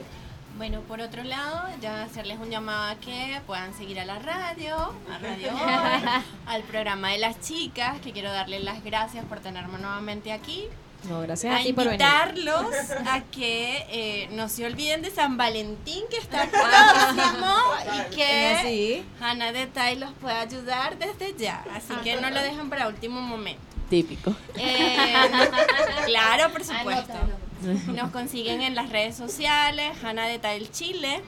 Bueno, 0.62 0.82
por 0.82 1.02
otro 1.02 1.24
lado, 1.24 1.60
ya 1.82 2.04
hacerles 2.04 2.38
un 2.38 2.52
llamado 2.52 2.92
a 2.92 2.96
que 3.00 3.42
puedan 3.48 3.74
seguir 3.74 4.00
a 4.00 4.06
la 4.06 4.20
radio, 4.20 4.76
a 5.12 5.18
Radio 5.18 5.50
Hoy, 5.56 6.24
al 6.46 6.62
programa 6.62 7.10
de 7.10 7.18
las 7.18 7.40
chicas, 7.42 8.00
que 8.00 8.12
quiero 8.12 8.32
darles 8.32 8.64
las 8.64 8.84
gracias 8.84 9.26
por 9.26 9.40
tenerme 9.40 9.80
nuevamente 9.80 10.32
aquí. 10.32 10.68
No, 11.10 11.22
gracias 11.22 11.56
a, 11.56 11.58
a 11.58 11.64
ti 11.64 11.74
por 11.74 11.86
venir. 11.86 12.00
invitarlos 12.00 12.76
a 13.08 13.22
que 13.32 13.88
eh, 13.90 14.30
no 14.34 14.50
se 14.50 14.64
olviden 14.68 15.02
de 15.02 15.10
San 15.10 15.36
Valentín 15.36 16.04
que 16.12 16.18
está 16.18 16.48
próximo 16.48 17.56
y 17.96 18.12
que 18.16 18.56
así. 18.56 19.06
Hannah 19.20 19.54
de 19.54 19.66
Tai 19.66 19.96
los 19.96 20.12
puede 20.12 20.36
ayudar 20.36 20.96
desde 21.00 21.36
ya, 21.40 21.66
así 21.74 21.96
que 22.04 22.22
no 22.22 22.30
lo 22.30 22.40
dejen 22.40 22.70
para 22.70 22.88
último 22.88 23.20
momento. 23.20 23.64
Típico. 23.90 24.36
Eh, 24.58 25.16
claro, 26.06 26.52
por 26.52 26.64
supuesto. 26.64 27.16
Nos 27.88 28.12
consiguen 28.12 28.62
en 28.62 28.76
las 28.76 28.90
redes 28.90 29.16
sociales, 29.16 29.92
Hannah 30.04 30.28
de 30.28 30.40
Tile 30.40 30.70
Chile, 30.72 31.22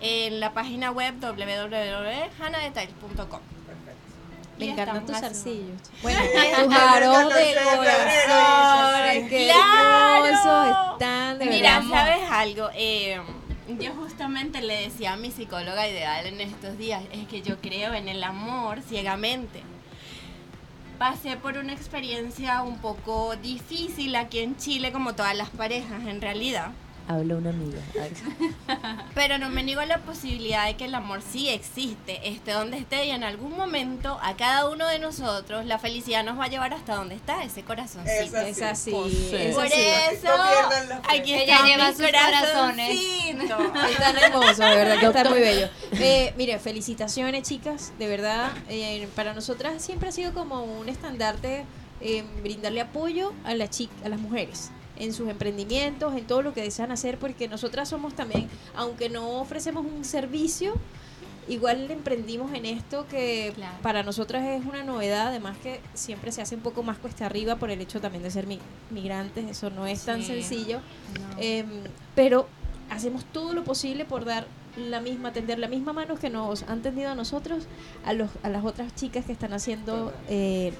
en 0.00 0.40
la 0.40 0.52
página 0.52 0.90
web 0.90 1.14
www.hanadetail.com. 1.20 3.40
Me 4.58 4.70
encantan 4.70 5.06
tus 5.10 5.16
zarcillos. 5.18 5.80
Bueno, 6.02 6.20
tus 6.64 6.74
aros 6.74 7.34
de 7.34 7.54
corazón. 7.64 9.28
Qué 9.28 9.50
¡Claro! 9.52 10.26
hermosos 10.26 10.76
están, 10.92 11.38
de 11.38 11.46
Mira, 11.46 11.78
verdad. 11.80 11.90
¿sabes 11.90 12.30
algo? 12.30 12.68
Eh, 12.74 13.20
yo 13.78 13.92
justamente 13.94 14.60
le 14.60 14.82
decía 14.82 15.12
a 15.14 15.16
mi 15.16 15.30
psicóloga 15.30 15.88
ideal 15.88 16.26
en 16.26 16.40
estos 16.40 16.76
días, 16.76 17.02
es 17.12 17.26
que 17.28 17.40
yo 17.40 17.58
creo 17.60 17.94
en 17.94 18.08
el 18.08 18.22
amor 18.22 18.80
ciegamente. 18.86 19.62
Pasé 21.00 21.38
por 21.38 21.56
una 21.56 21.72
experiencia 21.72 22.60
un 22.60 22.76
poco 22.76 23.34
difícil 23.36 24.14
aquí 24.16 24.40
en 24.40 24.58
Chile, 24.58 24.92
como 24.92 25.14
todas 25.14 25.34
las 25.34 25.48
parejas 25.48 26.06
en 26.06 26.20
realidad. 26.20 26.72
Habla 27.10 27.34
una 27.34 27.50
amiga. 27.50 27.80
Pero 29.16 29.36
no 29.38 29.48
me 29.48 29.64
niego 29.64 29.82
la 29.82 29.98
posibilidad 29.98 30.66
de 30.66 30.76
que 30.76 30.84
el 30.84 30.94
amor 30.94 31.22
sí 31.22 31.48
existe, 31.48 32.28
esté 32.28 32.52
donde 32.52 32.78
esté 32.78 33.06
y 33.06 33.10
en 33.10 33.24
algún 33.24 33.56
momento 33.56 34.20
a 34.22 34.36
cada 34.36 34.68
uno 34.68 34.86
de 34.86 35.00
nosotros 35.00 35.66
la 35.66 35.80
felicidad 35.80 36.22
nos 36.22 36.38
va 36.38 36.44
a 36.44 36.48
llevar 36.48 36.72
hasta 36.72 36.94
donde 36.94 37.16
está 37.16 37.42
ese 37.42 37.64
corazoncito. 37.64 38.36
Es 38.36 38.62
así. 38.62 38.92
Sí. 38.92 39.30
es 39.36 39.56
Por 39.56 39.66
así. 39.66 39.74
eso, 40.12 40.28
No 40.28 41.00
aquí 41.08 41.34
Ella 41.34 41.54
está 41.56 41.66
lleva 41.66 41.92
sus 41.92 42.06
corazones. 42.06 43.00
Están 43.90 44.16
hermosos, 44.16 44.58
de 44.58 44.76
verdad 44.76 45.00
que 45.00 45.06
está 45.06 45.30
muy 45.30 45.40
bello. 45.40 45.68
Eh, 45.92 46.32
mire, 46.36 46.60
felicitaciones, 46.60 47.42
chicas, 47.42 47.92
de 47.98 48.06
verdad. 48.06 48.52
eh, 48.68 49.08
para 49.16 49.34
nosotras 49.34 49.82
siempre 49.82 50.10
ha 50.10 50.12
sido 50.12 50.32
como 50.32 50.62
un 50.62 50.88
estandarte 50.88 51.64
eh, 52.00 52.24
brindarle 52.44 52.80
apoyo 52.82 53.32
a, 53.42 53.54
la 53.54 53.68
a 54.04 54.08
las 54.08 54.20
mujeres 54.20 54.70
en 55.00 55.12
sus 55.12 55.28
emprendimientos, 55.28 56.14
en 56.16 56.24
todo 56.26 56.42
lo 56.42 56.52
que 56.54 56.62
desean 56.62 56.92
hacer, 56.92 57.18
porque 57.18 57.48
nosotras 57.48 57.88
somos 57.88 58.14
también, 58.14 58.48
aunque 58.76 59.08
no 59.08 59.40
ofrecemos 59.40 59.84
un 59.84 60.04
servicio, 60.04 60.74
igual 61.48 61.88
le 61.88 61.94
emprendimos 61.94 62.52
en 62.54 62.64
esto 62.66 63.06
que 63.08 63.52
Claro. 63.56 63.76
para 63.82 64.02
nosotras 64.04 64.46
es 64.46 64.64
una 64.64 64.84
novedad, 64.84 65.28
además 65.28 65.56
que 65.62 65.80
siempre 65.94 66.30
se 66.30 66.42
hace 66.42 66.54
un 66.54 66.60
poco 66.60 66.82
más 66.84 66.98
cuesta 66.98 67.26
arriba 67.26 67.56
por 67.56 67.70
el 67.70 67.80
hecho 67.80 68.00
también 68.00 68.22
de 68.22 68.30
ser 68.30 68.46
mi- 68.46 68.60
migrantes, 68.90 69.44
eso 69.50 69.70
no 69.70 69.86
es 69.86 70.04
tan 70.04 70.22
sencillo. 70.22 70.80
Em, 71.38 71.66
pero 72.14 72.46
hacemos 72.90 73.24
todo 73.24 73.52
lo 73.54 73.64
posible 73.64 74.04
por 74.04 74.24
dar 74.24 74.46
la 74.76 75.00
misma, 75.00 75.32
tender 75.32 75.58
la 75.58 75.66
misma 75.66 75.92
mano 75.92 76.14
que 76.16 76.30
nos 76.30 76.62
han 76.64 76.82
tendido 76.82 77.10
a 77.10 77.14
nosotros, 77.16 77.64
a, 78.04 78.12
los, 78.12 78.30
a 78.44 78.48
las 78.48 78.64
otras 78.64 78.94
chicas 78.94 79.24
que 79.24 79.32
están 79.32 79.52
haciendo, 79.52 80.12
eh, 80.28 80.72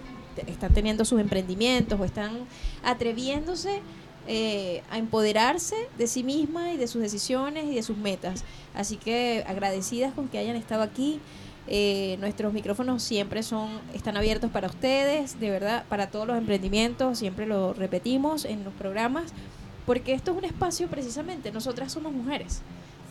están 0.47 0.73
teniendo 0.73 1.05
sus 1.05 1.21
emprendimientos 1.21 1.99
o 1.99 2.05
están 2.05 2.39
atreviéndose 2.85 3.81
eh, 4.33 4.85
a 4.93 4.99
empoderarse 4.99 5.75
de 5.99 6.07
sí 6.07 6.23
misma 6.23 6.73
y 6.73 6.77
de 6.77 6.87
sus 6.87 7.03
decisiones 7.03 7.65
y 7.65 7.75
de 7.75 7.83
sus 7.83 7.97
metas. 7.97 8.45
Así 8.75 8.97
que 8.97 9.43
agradecidas 9.49 10.15
con 10.15 10.29
que 10.29 10.39
hayan 10.39 10.55
estado 10.55 10.83
aquí. 10.83 11.19
Eh, 11.67 12.17
nuestros 12.21 12.53
micrófonos 12.53 13.03
siempre 13.03 13.43
son 13.43 13.69
están 13.93 14.17
abiertos 14.17 14.49
para 14.53 14.69
ustedes, 14.69 15.41
de 15.41 15.51
verdad, 15.51 15.85
para 15.89 16.11
todos 16.11 16.29
los 16.29 16.39
emprendimientos, 16.39 17.19
siempre 17.19 17.45
lo 17.45 17.73
repetimos 17.75 18.45
en 18.45 18.63
los 18.65 18.73
programas, 18.75 19.33
porque 19.85 20.13
esto 20.13 20.31
es 20.31 20.39
un 20.39 20.45
espacio 20.45 20.87
precisamente, 20.89 21.51
nosotras 21.53 21.93
somos 21.93 22.13
mujeres 22.13 22.63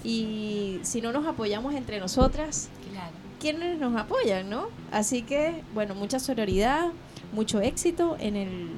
y 0.03 0.79
si 0.83 1.01
no 1.01 1.11
nos 1.11 1.25
apoyamos 1.25 1.73
entre 1.75 1.99
nosotras, 1.99 2.69
Claro. 2.91 3.11
¿quiénes 3.39 3.77
nos 3.77 3.95
apoyan, 3.97 4.49
no? 4.49 4.67
Así 4.91 5.21
que, 5.21 5.61
bueno, 5.73 5.95
mucha 5.95 6.19
sororidad, 6.19 6.87
mucho 7.33 7.61
éxito 7.61 8.15
en 8.19 8.35
el 8.35 8.69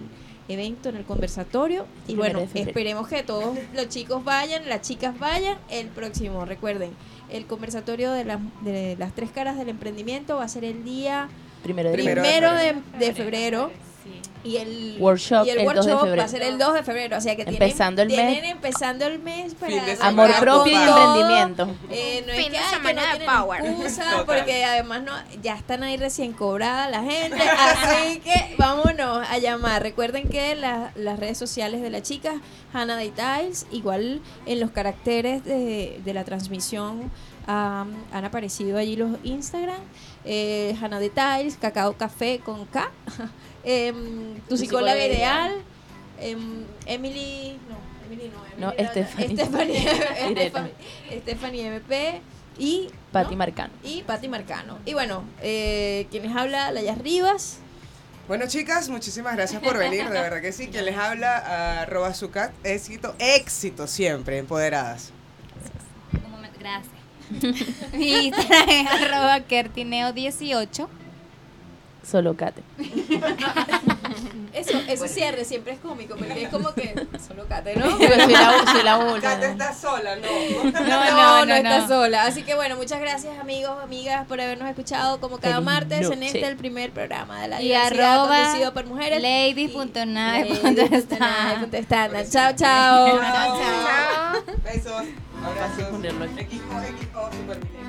evento, 0.48 0.90
en 0.90 0.98
el 0.98 1.04
conversatorio. 1.04 1.86
Y 2.08 2.16
bueno, 2.16 2.48
esperemos 2.54 3.08
que 3.08 3.24
todos 3.24 3.58
los 3.74 3.90
chicos 3.90 4.24
vayan, 4.24 4.68
las 4.68 4.82
chicas 4.82 5.18
vayan 5.20 5.58
el 5.70 5.88
próximo. 5.88 6.46
Recuerden, 6.46 6.92
el 7.30 7.46
conversatorio 7.46 8.12
de, 8.12 8.26
las 8.26 8.40
de 8.64 8.96
las 9.00 9.14
tres 9.14 9.32
caras 9.32 9.58
del 9.58 9.70
emprendimiento 9.70 10.38
va 10.38 10.44
a 10.44 10.50
ser 10.50 10.66
el 10.66 10.84
día 10.84 11.30
Primero 11.64 11.90
de 11.92 11.96
Primero 11.96 12.54
de 12.54 13.14
febrero. 13.14 13.72
Sí. 14.04 14.20
Y 14.44 14.58
el 14.58 14.98
Workshop 15.00 15.46
y 15.46 15.52
el, 15.52 15.60
el 15.60 15.66
2 15.66 15.86
de 15.86 15.94
workshop 15.94 15.96
va 15.96 16.00
febrero. 16.02 16.24
a 16.24 16.28
ser 16.28 16.42
el 16.42 16.58
2 16.58 16.74
de 16.74 16.84
febrero. 16.84 17.18
O 17.18 17.22
sea 17.22 17.36
que 17.36 17.46
tienen- 17.46 17.62
Empezando 17.62 18.02
el 18.02 18.08
mes. 18.08 18.18
tienen 18.18 18.46
empezando 18.46 19.06
el 19.06 19.20
mes 19.20 19.54
para 19.54 19.74
Amor 20.08 20.28
semana. 20.28 20.40
propio 20.40 20.74
y 20.74 20.76
emprendimiento. 20.84 21.70
Eh, 21.92 22.24
no 22.26 22.32
es 22.34 22.38
Fin 22.40 22.46
que, 22.46 22.52
de 22.54 22.58
ay, 22.58 22.64
que 22.64 22.76
semana 22.78 23.14
no 23.14 23.20
de 23.20 23.26
power. 23.26 23.66
excusa, 23.66 24.24
porque 24.26 24.66
además 24.66 25.04
no, 25.04 25.12
ya 25.44 25.56
están 25.56 25.84
ahí 25.84 25.98
recién 25.98 26.34
cobrada 26.34 26.90
la 26.90 27.04
gente, 27.04 27.40
así 27.40 28.20
que 28.22 28.56
vámonos 28.58 29.28
a 29.30 29.38
llamar. 29.38 29.84
Recuerden 29.84 30.28
que 30.28 30.56
la- 30.56 30.92
las 30.96 31.20
redes 31.20 31.38
sociales 31.38 31.84
de 31.84 31.92
la 31.92 32.02
chica, 32.02 32.42
Hannah 32.74 32.98
Details, 32.98 33.68
igual 33.72 34.22
en 34.48 34.60
los 34.60 34.72
caracteres 34.72 35.44
de, 35.46 36.02
de 36.04 36.14
la 36.16 36.24
transmisión 36.24 37.12
am, 37.46 37.92
han 38.12 38.26
aparecido 38.26 38.80
allí 38.80 38.96
los 38.96 39.12
Instagram, 39.24 39.82
eh, 40.26 40.76
Hannah 40.82 41.00
Details, 41.00 41.58
Cacao 41.58 41.94
Café 41.94 42.40
con 42.44 42.66
K, 42.66 42.90
em, 43.64 44.36
tu 44.48 44.50
Tu 44.50 44.58
psicóloga 44.58 44.94
psicóloga 44.94 45.06
ideal, 45.06 45.52
em, 46.20 46.66
Emily, 46.86 47.58
no, 47.70 47.78
Emily 48.06 48.30
no, 48.30 48.46
Emily 48.46 48.60
No. 48.60 48.72
Stephanie. 51.22 51.68
MP 51.68 52.22
y 52.58 52.90
Pati 53.12 53.32
¿no? 53.32 53.38
Marcano. 53.38 53.74
y 53.84 54.04
Pati 54.04 54.28
Marcano. 54.28 54.78
Y 54.86 54.94
bueno, 54.94 55.24
eh, 55.42 56.08
quienes 56.12 56.36
habla, 56.36 56.72
Layas 56.72 56.98
Rivas. 56.98 57.58
Bueno, 58.28 58.48
chicas, 58.48 58.88
muchísimas 58.90 59.36
gracias 59.36 59.62
por 59.62 59.78
venir, 59.78 60.06
de 60.06 60.22
verdad 60.22 60.42
que 60.42 60.52
sí. 60.54 60.68
Quien 60.68 60.86
les 60.86 60.96
habla, 60.98 61.82
arroba 61.82 62.14
sucat, 62.14 62.54
éxito, 62.64 63.16
éxito 63.20 63.88
siempre, 63.88 64.38
empoderadas. 64.38 65.12
Gracias. 66.60 66.94
Mi 67.94 68.28
Instagram 68.28 68.70
es 68.70 68.88
arroba 68.88 69.40
kertineo18. 69.48 70.88
Solo 72.10 72.36
Kate. 72.36 72.64
Eso, 74.54 74.78
ese 74.90 75.08
cierre 75.08 75.46
siempre 75.46 75.74
es 75.74 75.80
cómico, 75.80 76.16
porque 76.18 76.44
es 76.44 76.50
como 76.50 76.74
que 76.74 76.94
solo 77.26 77.46
Cate, 77.48 77.76
¿no? 77.76 77.86
Yo 78.00 78.08
soy 78.08 78.34
la, 78.34 78.66
soy 78.66 78.84
la. 78.84 79.20
Kate 79.22 79.46
está 79.48 79.74
sola, 79.74 80.16
no. 80.18 80.28
No, 80.72 81.40
no, 81.40 81.46
no, 81.46 81.54
está 81.56 81.88
sola. 81.88 82.26
Así 82.26 82.44
que 82.44 82.54
bueno, 82.56 82.76
muchas 82.76 83.00
gracias 83.00 83.40
amigos, 83.40 83.72
amigas, 83.82 84.28
por 84.28 84.42
habernos 84.42 84.68
escuchado 84.70 85.22
como 85.22 85.38
cada 85.38 85.56
Feliz 85.56 85.66
martes 85.66 86.12
en 86.12 86.24
este, 86.24 86.46
el 86.46 86.58
primer 86.58 86.92
programa 86.92 87.42
de 87.42 87.48
la 87.48 87.62
Y 87.62 87.68
diversidad 87.70 88.14
arroba 88.16 88.44
conducido 88.44 88.74
por 88.74 88.86
mujeres. 88.88 89.22
ladies.nave. 89.22 90.50
Ladies.nave.estándar. 90.64 92.28
Chao, 92.30 92.54
chao. 92.56 93.20
Chao. 93.20 94.44
Besos, 94.64 95.04
abrazos. 95.44 95.88
XO, 95.88 97.32
super 97.32 97.72